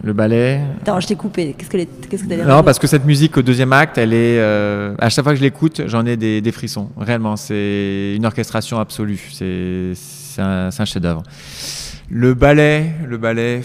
le 0.05 0.13
ballet. 0.13 0.61
Attends, 0.83 1.01
je 1.01 1.07
t'ai 1.07 1.17
coupé. 1.17 1.55
Qu'est-ce 1.57 1.71
que 1.71 2.07
qu'est-ce 2.09 2.25
que 2.25 2.47
Non, 2.47 2.63
parce 2.63 2.79
que 2.79 2.87
cette 2.87 3.07
musique 3.07 3.37
au 3.39 3.43
deuxième 3.43 3.73
acte, 3.73 3.97
elle 3.97 4.13
est. 4.13 4.39
Euh, 4.39 4.95
à 4.99 5.09
chaque 5.09 5.25
fois 5.25 5.33
que 5.33 5.39
je 5.39 5.43
l'écoute, 5.43 5.83
j'en 5.87 6.05
ai 6.05 6.17
des, 6.17 6.43
des, 6.43 6.53
frissons. 6.53 6.91
Réellement, 6.99 7.37
c'est 7.37 8.15
une 8.15 8.27
orchestration 8.27 8.79
absolue. 8.79 9.31
C'est 9.33 9.95
un, 10.39 10.69
un 10.79 10.85
chef-d'œuvre. 10.85 11.23
Le 12.11 12.35
ballet, 12.35 12.93
le 13.07 13.17
ballet, 13.17 13.63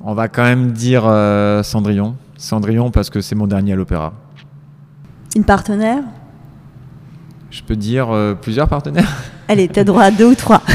on 0.00 0.14
va 0.14 0.28
quand 0.28 0.42
même 0.42 0.72
dire 0.72 1.04
euh, 1.06 1.62
Cendrillon. 1.62 2.16
Cendrillon 2.38 2.90
parce 2.90 3.10
que 3.10 3.20
c'est 3.20 3.34
mon 3.34 3.46
dernier 3.46 3.74
à 3.74 3.76
l'opéra. 3.76 4.14
Une 5.36 5.44
partenaire? 5.44 6.02
Je 7.50 7.62
peux 7.62 7.76
dire 7.76 8.10
euh, 8.10 8.34
plusieurs 8.34 8.68
partenaires. 8.68 9.12
Allez, 9.48 9.68
t'as 9.68 9.84
droit 9.84 10.04
à 10.04 10.10
deux 10.10 10.26
ou 10.30 10.34
trois. 10.34 10.62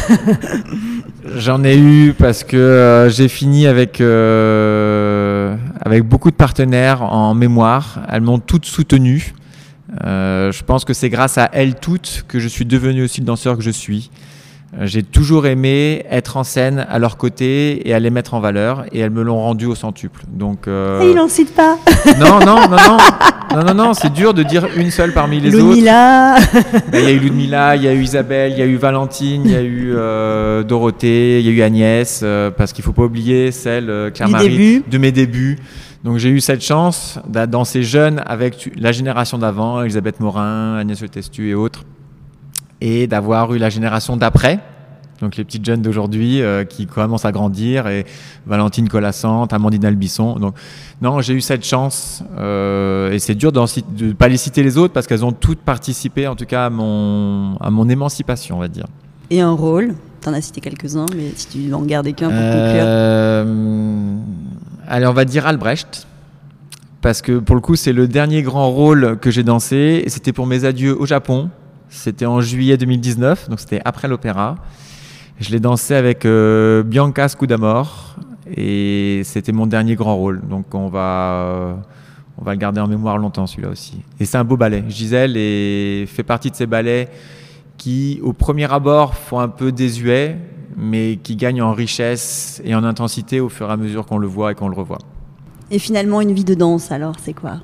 J'en 1.36 1.64
ai 1.64 1.78
eu 1.78 2.14
parce 2.18 2.44
que 2.44 2.56
euh, 2.56 3.10
j'ai 3.10 3.28
fini 3.28 3.68
avec, 3.68 4.00
avec 5.86 6.04
beaucoup 6.04 6.32
de 6.32 6.36
partenaires 6.36 7.02
en 7.02 7.34
mémoire. 7.34 8.00
Elles 8.10 8.22
m'ont 8.22 8.40
toutes 8.40 8.66
soutenu. 8.66 9.34
je 10.02 10.64
pense 10.64 10.86
que 10.86 10.94
c'est 10.94 11.10
grâce 11.10 11.38
à 11.38 11.50
elles 11.52 11.76
toutes 11.76 12.26
que 12.28 12.40
je 12.40 12.48
suis 12.48 12.66
devenu 12.66 13.04
aussi 13.04 13.22
le 13.22 13.26
danseur 13.26 13.58
que 13.58 13.64
je 13.64 13.72
suis. 13.72 14.10
J'ai 14.82 15.02
toujours 15.02 15.48
aimé 15.48 16.06
être 16.12 16.38
en 16.38 16.44
scène 16.44 16.86
à 16.90 17.00
leur 17.00 17.18
côté 17.18 17.88
et 17.90 17.94
à 17.94 18.00
les 18.00 18.12
mettre 18.12 18.36
en 18.36 18.40
valeur 18.40 18.86
et 18.92 19.00
elles 19.00 19.10
me 19.10 19.24
l'ont 19.24 19.40
rendu 19.40 19.66
au 19.66 19.74
centuple. 19.74 20.22
Donc 20.32 20.68
euh... 20.68 21.02
et 21.02 21.10
il 21.10 21.16
n'en 21.16 21.28
cite 21.28 21.56
pas. 21.56 21.78
Non 22.20 22.40
non 22.40 22.68
non 22.70 22.78
non 22.78 22.98
non 23.56 23.64
non 23.64 23.74
non 23.74 23.94
c'est 23.94 24.12
dur 24.14 24.34
de 24.34 24.44
dire 24.44 24.68
une 24.78 24.92
seule 24.92 25.12
parmi 25.12 25.40
les 25.40 25.56
autres. 25.56 25.80
Ben, 26.92 27.00
il 27.00 27.04
y 27.04 27.08
a 27.08 27.12
eu 27.12 27.20
Ludmilla, 27.20 27.76
il 27.76 27.84
y 27.84 27.88
a 27.88 27.94
eu 27.94 28.02
Isabelle, 28.02 28.52
il 28.52 28.60
y 28.60 28.62
a 28.62 28.66
eu 28.66 28.76
Valentine, 28.76 29.42
il 29.46 29.52
y 29.52 29.56
a 29.56 29.62
eu 29.62 29.94
euh, 29.96 30.64
Dorothée, 30.64 31.40
il 31.40 31.46
y 31.46 31.50
a 31.50 31.52
eu 31.52 31.62
Agnès 31.62 32.22
euh, 32.24 32.52
parce 32.52 32.74
qu'il 32.74 32.84
faut 32.84 32.94
pas 32.94 33.04
oublier 33.04 33.52
celle 33.52 33.90
euh, 33.90 34.12
Claire 34.12 34.30
Marie 34.30 34.84
de 34.88 34.98
mes 34.98 35.12
débuts. 35.12 35.58
Donc 36.04 36.18
j'ai 36.18 36.30
eu 36.30 36.40
cette 36.40 36.64
chance 36.64 37.20
de 37.28 37.46
danser 37.46 37.84
jeune 37.84 38.22
avec 38.26 38.72
la 38.78 38.92
génération 38.92 39.38
d'avant, 39.38 39.82
Elisabeth 39.82 40.20
Morin, 40.20 40.78
Agnès 40.78 41.02
Le 41.02 41.10
Testu 41.10 41.50
et 41.50 41.56
autres 41.56 41.84
et 42.82 43.08
d'avoir 43.08 43.54
eu 43.54 43.58
la 43.58 43.70
génération 43.70 44.18
d'après, 44.18 44.60
donc 45.22 45.36
les 45.36 45.44
petites 45.44 45.66
jeunes 45.66 45.82
d'aujourd'hui 45.82 46.42
euh, 46.42 46.64
qui 46.64 46.86
commencent 46.86 47.26
à 47.26 47.32
grandir, 47.32 47.88
et 47.88 48.06
Valentine 48.46 48.88
Colassante, 48.88 49.52
Amandine 49.54 49.86
Albisson. 49.86 50.40
Donc, 50.40 50.56
non, 51.02 51.22
j'ai 51.22 51.34
eu 51.34 51.42
cette 51.42 51.66
chance, 51.66 52.24
euh, 52.38 53.12
et 53.12 53.20
c'est 53.20 53.36
dur 53.36 53.52
de 53.52 53.60
ne 53.60 54.14
pas 54.14 54.28
les 54.28 54.38
citer 54.38 54.64
les 54.64 54.78
autres 54.78 54.94
parce 54.94 55.08
qu'elles 55.08 55.26
ont 55.26 55.34
toutes 55.34 55.60
participé, 55.60 56.28
en 56.28 56.36
tout 56.36 56.46
cas, 56.46 56.68
à 56.68 56.70
mon, 56.70 57.58
à 57.58 57.70
mon 57.70 57.90
émancipation, 57.90 58.58
on 58.58 58.60
va 58.60 58.68
dire. 58.68 58.86
Et 59.30 59.42
un 59.42 59.52
rôle 59.52 59.94
Tu 60.22 60.30
en 60.30 60.34
as 60.34 60.42
cité 60.42 60.62
quelques-uns, 60.62 61.06
mais 61.16 61.32
si 61.36 61.48
tu 61.48 61.74
en 61.74 61.82
garder 61.82 62.14
qu'un 62.14 62.30
pour 62.30 62.38
euh, 62.40 63.44
conclure. 63.44 64.24
Allez, 64.88 65.06
on 65.06 65.14
va 65.14 65.26
dire 65.26 65.46
Albrecht. 65.46 66.08
Parce 67.02 67.22
que 67.22 67.40
pour 67.40 67.56
le 67.56 67.62
coup, 67.62 67.76
c'est 67.76 67.94
le 67.94 68.08
dernier 68.08 68.42
grand 68.42 68.70
rôle 68.70 69.18
que 69.22 69.32
j'ai 69.32 69.44
dansé. 69.44 70.02
Et 70.04 70.10
c'était 70.10 70.34
pour 70.34 70.48
mes 70.48 70.66
adieux 70.66 71.00
au 71.00 71.06
Japon. 71.06 71.50
C'était 71.90 72.26
en 72.26 72.42
juillet 72.42 72.78
2019, 72.78 73.50
donc 73.50 73.60
c'était 73.60 73.82
après 73.84 74.08
l'opéra. 74.08 74.56
Je 75.40 75.50
l'ai 75.52 75.60
dansé 75.60 75.96
avec 75.96 76.26
euh, 76.26 76.84
Bianca 76.84 77.28
Scudamore 77.30 78.16
et 78.56 79.22
c'était 79.24 79.52
mon 79.52 79.68
dernier 79.68 79.96
grand 79.96 80.16
rôle. 80.16 80.42
Donc 80.48 80.74
on 80.76 80.90
va, 80.90 81.78
on 82.38 82.44
va 82.44 82.52
le 82.54 82.58
garder 82.58 82.80
en 82.80 82.88
mémoire 82.88 83.18
longtemps 83.18 83.48
celui-là 83.48 83.70
aussi. 83.70 84.02
Et 84.20 84.26
c'est 84.26 84.38
un 84.38 84.44
beau 84.44 84.58
ballet. 84.58 84.84
Gisèle 84.88 85.36
est, 85.36 86.06
fait 86.08 86.24
partie 86.24 86.52
de 86.52 86.56
ces 86.56 86.66
ballets 86.66 87.10
qui, 87.78 88.20
au 88.24 88.34
premier 88.34 88.72
abord, 88.72 89.16
font 89.16 89.40
un 89.40 89.48
peu 89.48 89.72
désuet, 89.72 90.38
mais 90.78 91.18
qui 91.24 91.36
gagnent 91.36 91.62
en 91.62 91.74
richesse 91.74 92.62
et 92.64 92.76
en 92.76 92.84
intensité 92.84 93.40
au 93.40 93.50
fur 93.50 93.70
et 93.70 93.74
à 93.74 93.78
mesure 93.78 94.06
qu'on 94.06 94.18
le 94.18 94.28
voit 94.28 94.52
et 94.52 94.56
qu'on 94.56 94.70
le 94.70 94.76
revoit. 94.76 95.00
Et 95.72 95.80
finalement, 95.80 96.22
une 96.22 96.34
vie 96.34 96.44
de 96.44 96.56
danse, 96.56 96.92
alors, 96.92 97.16
c'est 97.22 97.34
quoi? 97.34 97.60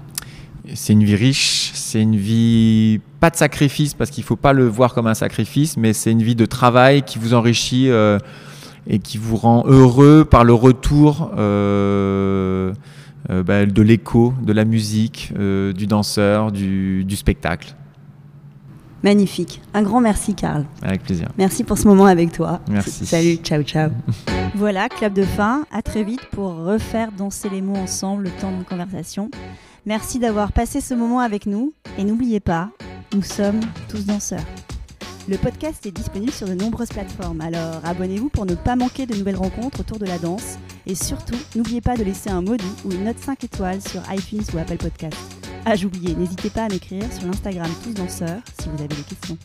C'est 0.73 0.93
une 0.93 1.03
vie 1.03 1.15
riche, 1.15 1.71
c'est 1.73 2.01
une 2.01 2.15
vie 2.15 2.99
pas 3.19 3.29
de 3.29 3.35
sacrifice 3.35 3.93
parce 3.93 4.09
qu'il 4.09 4.23
faut 4.23 4.35
pas 4.35 4.53
le 4.53 4.67
voir 4.67 4.93
comme 4.93 5.07
un 5.07 5.13
sacrifice, 5.13 5.77
mais 5.77 5.93
c'est 5.93 6.11
une 6.11 6.21
vie 6.21 6.35
de 6.35 6.45
travail 6.45 7.03
qui 7.03 7.19
vous 7.19 7.33
enrichit 7.33 7.89
euh, 7.89 8.19
et 8.87 8.99
qui 8.99 9.17
vous 9.17 9.35
rend 9.35 9.63
heureux 9.67 10.25
par 10.25 10.43
le 10.43 10.53
retour 10.53 11.31
euh, 11.37 12.73
euh, 13.29 13.43
bah, 13.43 13.65
de 13.65 13.81
l'écho, 13.81 14.33
de 14.41 14.53
la 14.53 14.65
musique, 14.65 15.33
du 15.35 15.87
danseur, 15.87 16.51
du, 16.51 17.03
du, 17.03 17.15
spectacle. 17.15 17.75
Magnifique. 19.03 19.61
Un 19.73 19.83
grand 19.83 20.01
merci, 20.01 20.33
Karl. 20.33 20.65
Avec 20.81 21.03
plaisir. 21.03 21.27
Merci 21.37 21.63
pour 21.63 21.77
ce 21.77 21.87
moment 21.87 22.05
avec 22.05 22.31
toi. 22.31 22.59
Merci. 22.69 23.05
Salut, 23.05 23.35
ciao, 23.35 23.61
ciao. 23.61 23.91
voilà, 24.55 24.89
clap 24.89 25.13
de 25.13 25.23
fin. 25.23 25.65
À 25.71 25.81
très 25.83 26.03
vite 26.03 26.25
pour 26.31 26.55
refaire 26.55 27.11
danser 27.11 27.49
les 27.49 27.61
mots 27.61 27.75
ensemble 27.75 28.23
le 28.23 28.29
temps 28.31 28.57
de 28.57 28.63
conversation. 28.63 29.29
Merci 29.85 30.17
d'avoir 30.17 30.51
passé 30.51 30.81
ce 30.81 30.95
moment 30.95 31.19
avec 31.19 31.45
nous 31.45 31.71
et 31.99 32.03
n'oubliez 32.03 32.39
pas, 32.39 32.71
nous 33.13 33.21
sommes 33.21 33.59
tous 33.87 34.07
danseurs. 34.07 34.43
Le 35.27 35.37
podcast 35.37 35.85
est 35.85 35.91
disponible 35.91 36.31
sur 36.31 36.47
de 36.47 36.55
nombreuses 36.55 36.89
plateformes, 36.89 37.39
alors 37.41 37.85
abonnez-vous 37.85 38.29
pour 38.29 38.47
ne 38.47 38.55
pas 38.55 38.75
manquer 38.75 39.05
de 39.05 39.15
nouvelles 39.15 39.35
rencontres 39.35 39.81
autour 39.81 39.99
de 39.99 40.07
la 40.07 40.17
danse 40.17 40.57
et 40.87 40.95
surtout, 40.95 41.37
n'oubliez 41.55 41.81
pas 41.81 41.95
de 41.95 42.03
laisser 42.03 42.31
un 42.31 42.41
doux 42.41 42.57
ou 42.83 42.91
une 42.91 43.03
note 43.03 43.19
5 43.19 43.43
étoiles 43.43 43.81
sur 43.81 44.01
iTunes 44.11 44.43
ou 44.55 44.57
Apple 44.57 44.77
Podcast. 44.77 45.17
Ah, 45.65 45.75
j'oubliais, 45.75 46.15
n'hésitez 46.15 46.49
pas 46.49 46.63
à 46.63 46.69
m'écrire 46.69 47.11
sur 47.13 47.27
l'Instagram 47.27 47.69
Tous 47.83 47.93
Danseurs 47.93 48.41
si 48.59 48.69
vous 48.69 48.79
avez 48.79 48.87
des 48.87 49.03
questions. 49.03 49.37